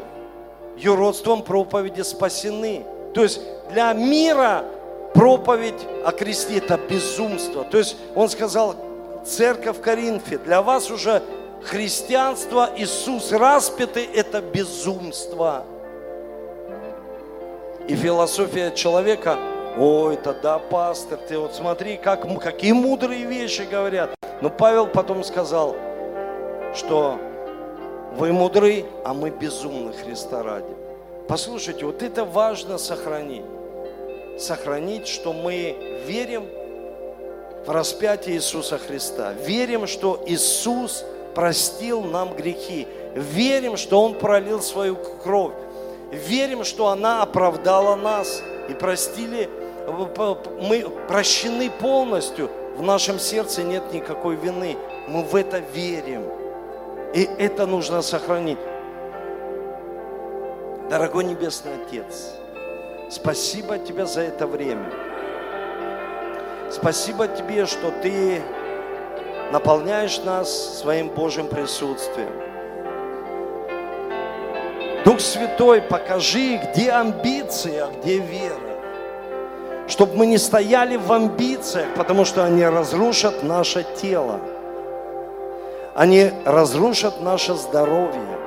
юродством 0.75 1.43
проповеди 1.43 2.01
спасены. 2.01 2.83
То 3.13 3.21
есть 3.21 3.39
для 3.69 3.93
мира 3.93 4.65
проповедь 5.13 5.79
о 6.03 6.11
кресте– 6.11 6.57
это 6.57 6.75
безумство. 6.75 7.63
То 7.63 7.77
есть 7.77 7.95
он 8.15 8.27
сказал, 8.27 8.75
церковь 9.27 9.77
в 9.77 9.81
Коринфе, 9.81 10.39
для 10.39 10.63
вас 10.63 10.89
уже 10.89 11.21
христианство, 11.61 12.67
Иисус 12.75 13.31
распятый– 13.31 14.05
это 14.15 14.41
безумство. 14.41 15.65
И 17.87 17.95
философия 17.95 18.71
человека– 18.71 19.37
Ой, 19.79 20.17
тогда, 20.17 20.57
пастор, 20.57 21.19
ты 21.27 21.37
вот 21.37 21.53
смотри, 21.53 21.97
как, 21.97 22.25
какие 22.41 22.71
мудрые 22.71 23.25
вещи 23.25 23.61
говорят. 23.61 24.15
Но 24.41 24.49
Павел 24.49 24.87
потом 24.87 25.23
сказал, 25.23 25.75
что 26.73 27.19
вы 28.15 28.33
мудры, 28.33 28.85
а 29.05 29.13
мы 29.13 29.29
безумны 29.29 29.93
Христа 29.93 30.41
ради. 30.41 30.73
Послушайте, 31.27 31.85
вот 31.85 32.01
это 32.01 32.25
важно 32.25 32.79
сохранить. 32.79 33.45
Сохранить, 34.39 35.07
что 35.07 35.31
мы 35.31 36.01
верим 36.07 36.47
в 37.63 37.69
распятие 37.69 38.37
Иисуса 38.37 38.79
Христа. 38.79 39.33
Верим, 39.33 39.85
что 39.85 40.23
Иисус 40.25 41.05
простил 41.35 42.01
нам 42.01 42.35
грехи. 42.35 42.87
Верим, 43.13 43.77
что 43.77 44.01
Он 44.01 44.15
пролил 44.15 44.59
свою 44.59 44.95
кровь. 44.95 45.53
Верим, 46.11 46.63
что 46.63 46.87
она 46.87 47.21
оправдала 47.21 47.95
нас 47.95 48.41
и 48.69 48.73
простили 48.73 49.49
мы 49.87 50.89
прощены 51.07 51.69
полностью, 51.69 52.49
в 52.75 52.83
нашем 52.83 53.17
сердце 53.19 53.63
нет 53.63 53.91
никакой 53.91 54.35
вины. 54.35 54.77
Мы 55.07 55.23
в 55.23 55.35
это 55.35 55.59
верим. 55.73 56.23
И 57.13 57.27
это 57.39 57.65
нужно 57.65 58.01
сохранить. 58.01 58.59
Дорогой 60.89 61.23
Небесный 61.23 61.71
Отец, 61.81 62.33
спасибо 63.09 63.77
Тебе 63.77 64.05
за 64.05 64.21
это 64.21 64.45
время. 64.45 64.91
Спасибо 66.69 67.27
Тебе, 67.27 67.65
что 67.65 67.91
Ты 68.01 68.41
наполняешь 69.51 70.19
нас 70.19 70.79
своим 70.79 71.09
Божьим 71.09 71.47
присутствием. 71.47 72.31
Дух 75.03 75.19
Святой, 75.19 75.81
покажи, 75.81 76.57
где 76.57 76.91
амбиции, 76.91 77.77
а 77.77 77.89
где 77.99 78.19
вера 78.19 78.66
чтобы 79.87 80.15
мы 80.15 80.25
не 80.25 80.37
стояли 80.37 80.97
в 80.97 81.11
амбициях, 81.11 81.87
потому 81.95 82.25
что 82.25 82.43
они 82.43 82.65
разрушат 82.65 83.43
наше 83.43 83.85
тело. 83.99 84.39
Они 85.95 86.31
разрушат 86.45 87.21
наше 87.21 87.55
здоровье. 87.55 88.37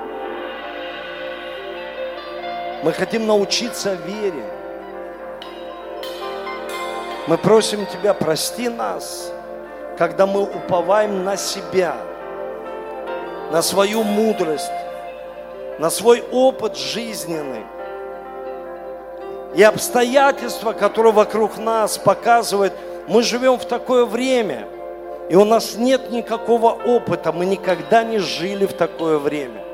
Мы 2.83 2.93
хотим 2.93 3.27
научиться 3.27 3.95
вере. 3.95 4.45
Мы 7.27 7.37
просим 7.39 7.87
Тебя, 7.87 8.15
прости 8.15 8.69
нас, 8.69 9.33
когда 9.99 10.27
мы 10.27 10.43
уповаем 10.43 11.25
на 11.25 11.37
себя, 11.37 11.97
на 13.51 13.63
свою 13.63 14.03
мудрость, 14.03 14.71
на 15.79 15.91
свой 15.91 16.23
опыт 16.31 16.77
жизненный– 16.77 17.65
и 19.55 19.63
обстоятельства, 19.63 20.73
которые 20.73 21.13
вокруг 21.13 21.59
нас 21.59 21.99
показывают, 21.99 22.73
мы 23.09 23.23
живем 23.23 23.59
в 23.59 23.65
такое 23.65 24.05
время, 24.05 24.69
и 25.29 25.35
у 25.35 25.45
нас 25.45 25.77
нет 25.77 26.11
никакого 26.11 26.71
опыта, 26.71 27.33
мы 27.33 27.47
никогда 27.47 28.05
не 28.05 28.19
жили 28.19 28.67
в 28.67 28.73
такое 28.73 29.19
время. 29.19 29.65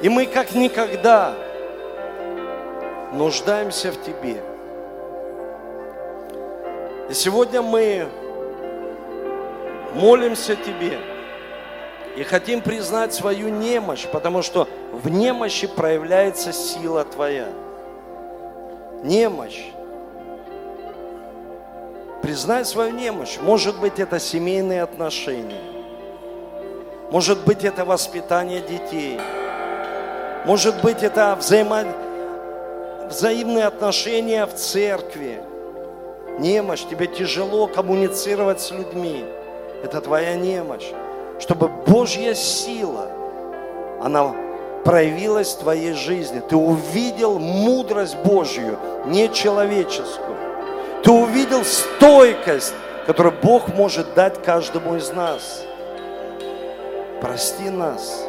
И 0.00 0.08
мы 0.08 0.26
как 0.26 0.52
никогда 0.52 1.34
нуждаемся 3.12 3.92
в 3.92 4.02
Тебе. 4.02 4.42
И 7.10 7.14
сегодня 7.14 7.62
мы 7.62 8.06
молимся 9.94 10.56
Тебе 10.56 10.98
и 12.16 12.22
хотим 12.22 12.60
признать 12.60 13.12
свою 13.14 13.48
немощь, 13.48 14.06
потому 14.06 14.42
что 14.42 14.68
в 14.92 15.08
немощи 15.08 15.66
проявляется 15.66 16.52
сила 16.52 17.04
Твоя 17.04 17.48
немощь. 19.02 19.64
Признай 22.22 22.64
свою 22.64 22.92
немощь. 22.92 23.38
Может 23.40 23.78
быть, 23.80 23.98
это 23.98 24.20
семейные 24.20 24.82
отношения. 24.82 25.60
Может 27.10 27.44
быть, 27.44 27.64
это 27.64 27.84
воспитание 27.84 28.60
детей. 28.60 29.20
Может 30.46 30.80
быть, 30.82 31.02
это 31.02 31.36
взаимо... 31.36 31.84
взаимные 33.08 33.64
отношения 33.64 34.46
в 34.46 34.54
церкви. 34.54 35.42
Немощь. 36.38 36.84
Тебе 36.88 37.06
тяжело 37.08 37.66
коммуницировать 37.66 38.60
с 38.60 38.70
людьми. 38.70 39.24
Это 39.82 40.00
твоя 40.00 40.36
немощь. 40.36 40.90
Чтобы 41.40 41.68
Божья 41.68 42.34
сила, 42.34 43.10
она 44.00 44.32
проявилась 44.84 45.54
в 45.54 45.60
твоей 45.60 45.92
жизни. 45.92 46.40
Ты 46.40 46.56
увидел 46.56 47.38
мудрость 47.38 48.16
Божью, 48.18 48.78
не 49.06 49.32
человеческую. 49.32 50.36
Ты 51.02 51.10
увидел 51.10 51.64
стойкость, 51.64 52.74
которую 53.06 53.34
Бог 53.42 53.68
может 53.68 54.14
дать 54.14 54.42
каждому 54.42 54.96
из 54.96 55.10
нас. 55.10 55.64
Прости 57.20 57.70
нас, 57.70 58.24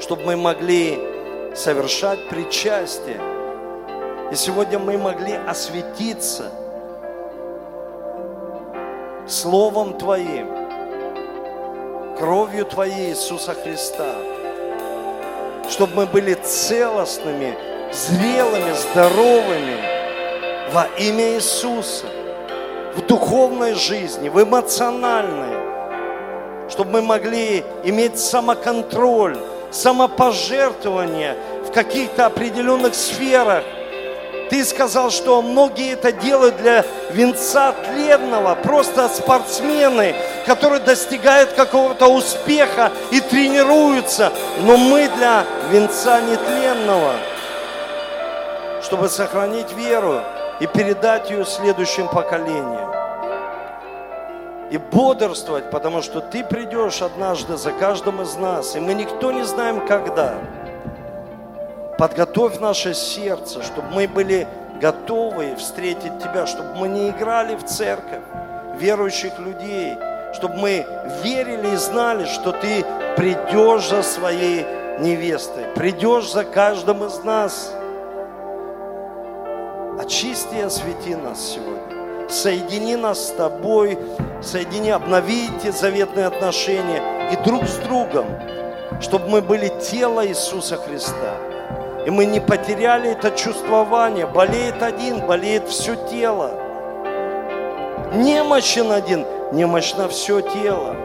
чтобы 0.00 0.24
мы 0.24 0.36
могли 0.36 0.98
совершать 1.54 2.28
причастие. 2.28 3.20
И 4.30 4.34
сегодня 4.34 4.78
мы 4.78 4.96
могли 4.96 5.34
осветиться 5.34 6.50
Словом 9.26 9.98
Твоим, 9.98 10.48
кровью 12.18 12.64
Твоей 12.64 13.10
Иисуса 13.10 13.54
Христа, 13.54 14.14
чтобы 15.68 15.94
мы 15.94 16.06
были 16.06 16.34
целостными, 16.34 17.56
зрелыми, 17.92 18.72
здоровыми 18.72 19.76
во 20.72 20.86
имя 20.98 21.34
Иисуса 21.34 22.06
в 22.94 23.06
духовной 23.06 23.74
жизни, 23.74 24.28
в 24.28 24.42
эмоциональной, 24.42 25.56
чтобы 26.70 26.92
мы 26.92 27.02
могли 27.02 27.64
иметь 27.84 28.18
самоконтроль, 28.18 29.38
самопожертвование 29.70 31.36
в 31.66 31.72
каких-то 31.72 32.26
определенных 32.26 32.94
сферах. 32.94 33.64
Ты 34.50 34.64
сказал, 34.64 35.10
что 35.10 35.40
многие 35.42 35.92
это 35.92 36.10
делают 36.10 36.56
для 36.56 36.84
венца 37.12 37.72
тленного, 37.72 38.56
просто 38.56 39.08
спортсмены, 39.08 40.16
которые 40.44 40.80
достигают 40.80 41.52
какого-то 41.52 42.08
успеха 42.08 42.90
и 43.12 43.20
тренируются. 43.20 44.32
Но 44.62 44.76
мы 44.76 45.08
для 45.16 45.44
венца 45.70 46.20
нетленного, 46.20 47.12
чтобы 48.82 49.08
сохранить 49.08 49.72
веру 49.72 50.20
и 50.58 50.66
передать 50.66 51.30
ее 51.30 51.44
следующим 51.44 52.08
поколениям 52.08 52.90
и 54.70 54.78
бодрствовать, 54.78 55.70
потому 55.70 56.02
что 56.02 56.20
Ты 56.20 56.44
придешь 56.44 57.02
однажды 57.02 57.56
за 57.56 57.72
каждым 57.72 58.22
из 58.22 58.36
нас, 58.36 58.76
и 58.76 58.80
мы 58.80 58.94
никто 58.94 59.30
не 59.32 59.44
знаем, 59.44 59.86
когда. 59.86 60.34
Подготовь 62.00 62.58
наше 62.60 62.94
сердце, 62.94 63.62
чтобы 63.62 63.88
мы 63.90 64.08
были 64.08 64.48
готовы 64.80 65.54
встретить 65.56 66.18
Тебя, 66.18 66.46
чтобы 66.46 66.74
мы 66.76 66.88
не 66.88 67.10
играли 67.10 67.56
в 67.56 67.64
церковь 67.66 68.22
верующих 68.78 69.38
людей, 69.38 69.98
чтобы 70.32 70.54
мы 70.54 70.86
верили 71.22 71.74
и 71.74 71.76
знали, 71.76 72.24
что 72.24 72.52
Ты 72.52 72.86
придешь 73.18 73.90
за 73.90 74.02
своей 74.02 74.64
невестой, 74.98 75.64
придешь 75.74 76.32
за 76.32 76.44
каждым 76.44 77.04
из 77.04 77.22
нас. 77.22 77.70
Очисти 80.00 80.54
и 80.54 80.62
освети 80.62 81.14
нас 81.14 81.38
сегодня 81.38 82.30
соедини 82.30 82.96
нас 82.96 83.26
с 83.26 83.30
Тобой, 83.32 83.98
соедини, 84.40 84.88
обнови 84.88 85.50
эти 85.58 85.70
заветные 85.70 86.28
отношения 86.28 87.02
и 87.30 87.36
друг 87.44 87.64
с 87.64 87.76
другом, 87.76 88.24
чтобы 89.02 89.28
мы 89.28 89.42
были 89.42 89.70
тело 89.82 90.26
Иисуса 90.26 90.76
Христа. 90.76 91.49
И 92.06 92.10
мы 92.10 92.24
не 92.24 92.40
потеряли 92.40 93.10
это 93.10 93.30
чувствование. 93.30 94.26
Болеет 94.26 94.82
один, 94.82 95.26
болеет 95.26 95.68
все 95.68 95.96
тело. 96.08 96.52
Немощен 98.14 98.90
один, 98.90 99.26
немощно 99.52 100.08
все 100.08 100.40
тело. 100.40 100.96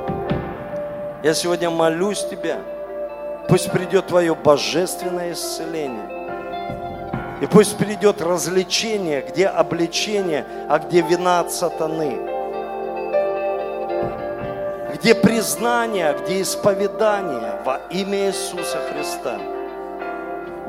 Я 1.21 1.33
сегодня 1.33 1.69
молюсь 1.69 2.23
Тебя, 2.23 2.57
пусть 3.47 3.71
придет 3.71 4.07
Твое 4.07 4.33
божественное 4.35 5.33
исцеление. 5.33 6.15
И 7.41 7.47
пусть 7.47 7.77
придет 7.77 8.21
развлечение, 8.21 9.21
где 9.21 9.47
обличение, 9.47 10.45
а 10.69 10.79
где 10.79 11.01
вина 11.01 11.41
от 11.41 11.51
сатаны. 11.51 12.17
Где 14.93 15.13
признание, 15.13 16.09
а 16.09 16.13
где 16.13 16.41
исповедание 16.41 17.59
во 17.65 17.81
имя 17.89 18.27
Иисуса 18.27 18.79
Христа. 18.89 19.37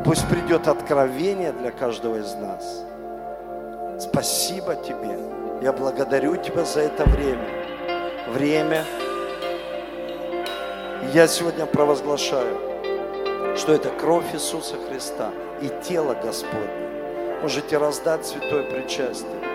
Пусть 0.07 0.27
придет 0.29 0.69
откровение 0.69 1.53
для 1.53 1.71
каждого 1.71 2.17
из 2.17 2.35
нас. 2.37 2.85
Спасибо 4.01 4.75
Тебе. 4.77 5.19
Я 5.61 5.73
благодарю 5.73 6.37
Тебя 6.37 6.65
за 6.65 6.81
это 6.81 7.05
время. 7.05 7.47
Время. 8.29 8.85
Я 11.13 11.27
сегодня 11.29 11.67
провозглашаю, 11.67 12.57
что 13.57 13.73
это 13.73 13.91
кровь 13.91 14.35
Иисуса 14.35 14.77
Христа– 14.89 15.31
и 15.61 15.71
тело 15.83 16.15
Господне. 16.15 16.69
Можете 17.43 17.79
раздать 17.79 18.27
святое 18.27 18.65
причастие. 18.65 19.46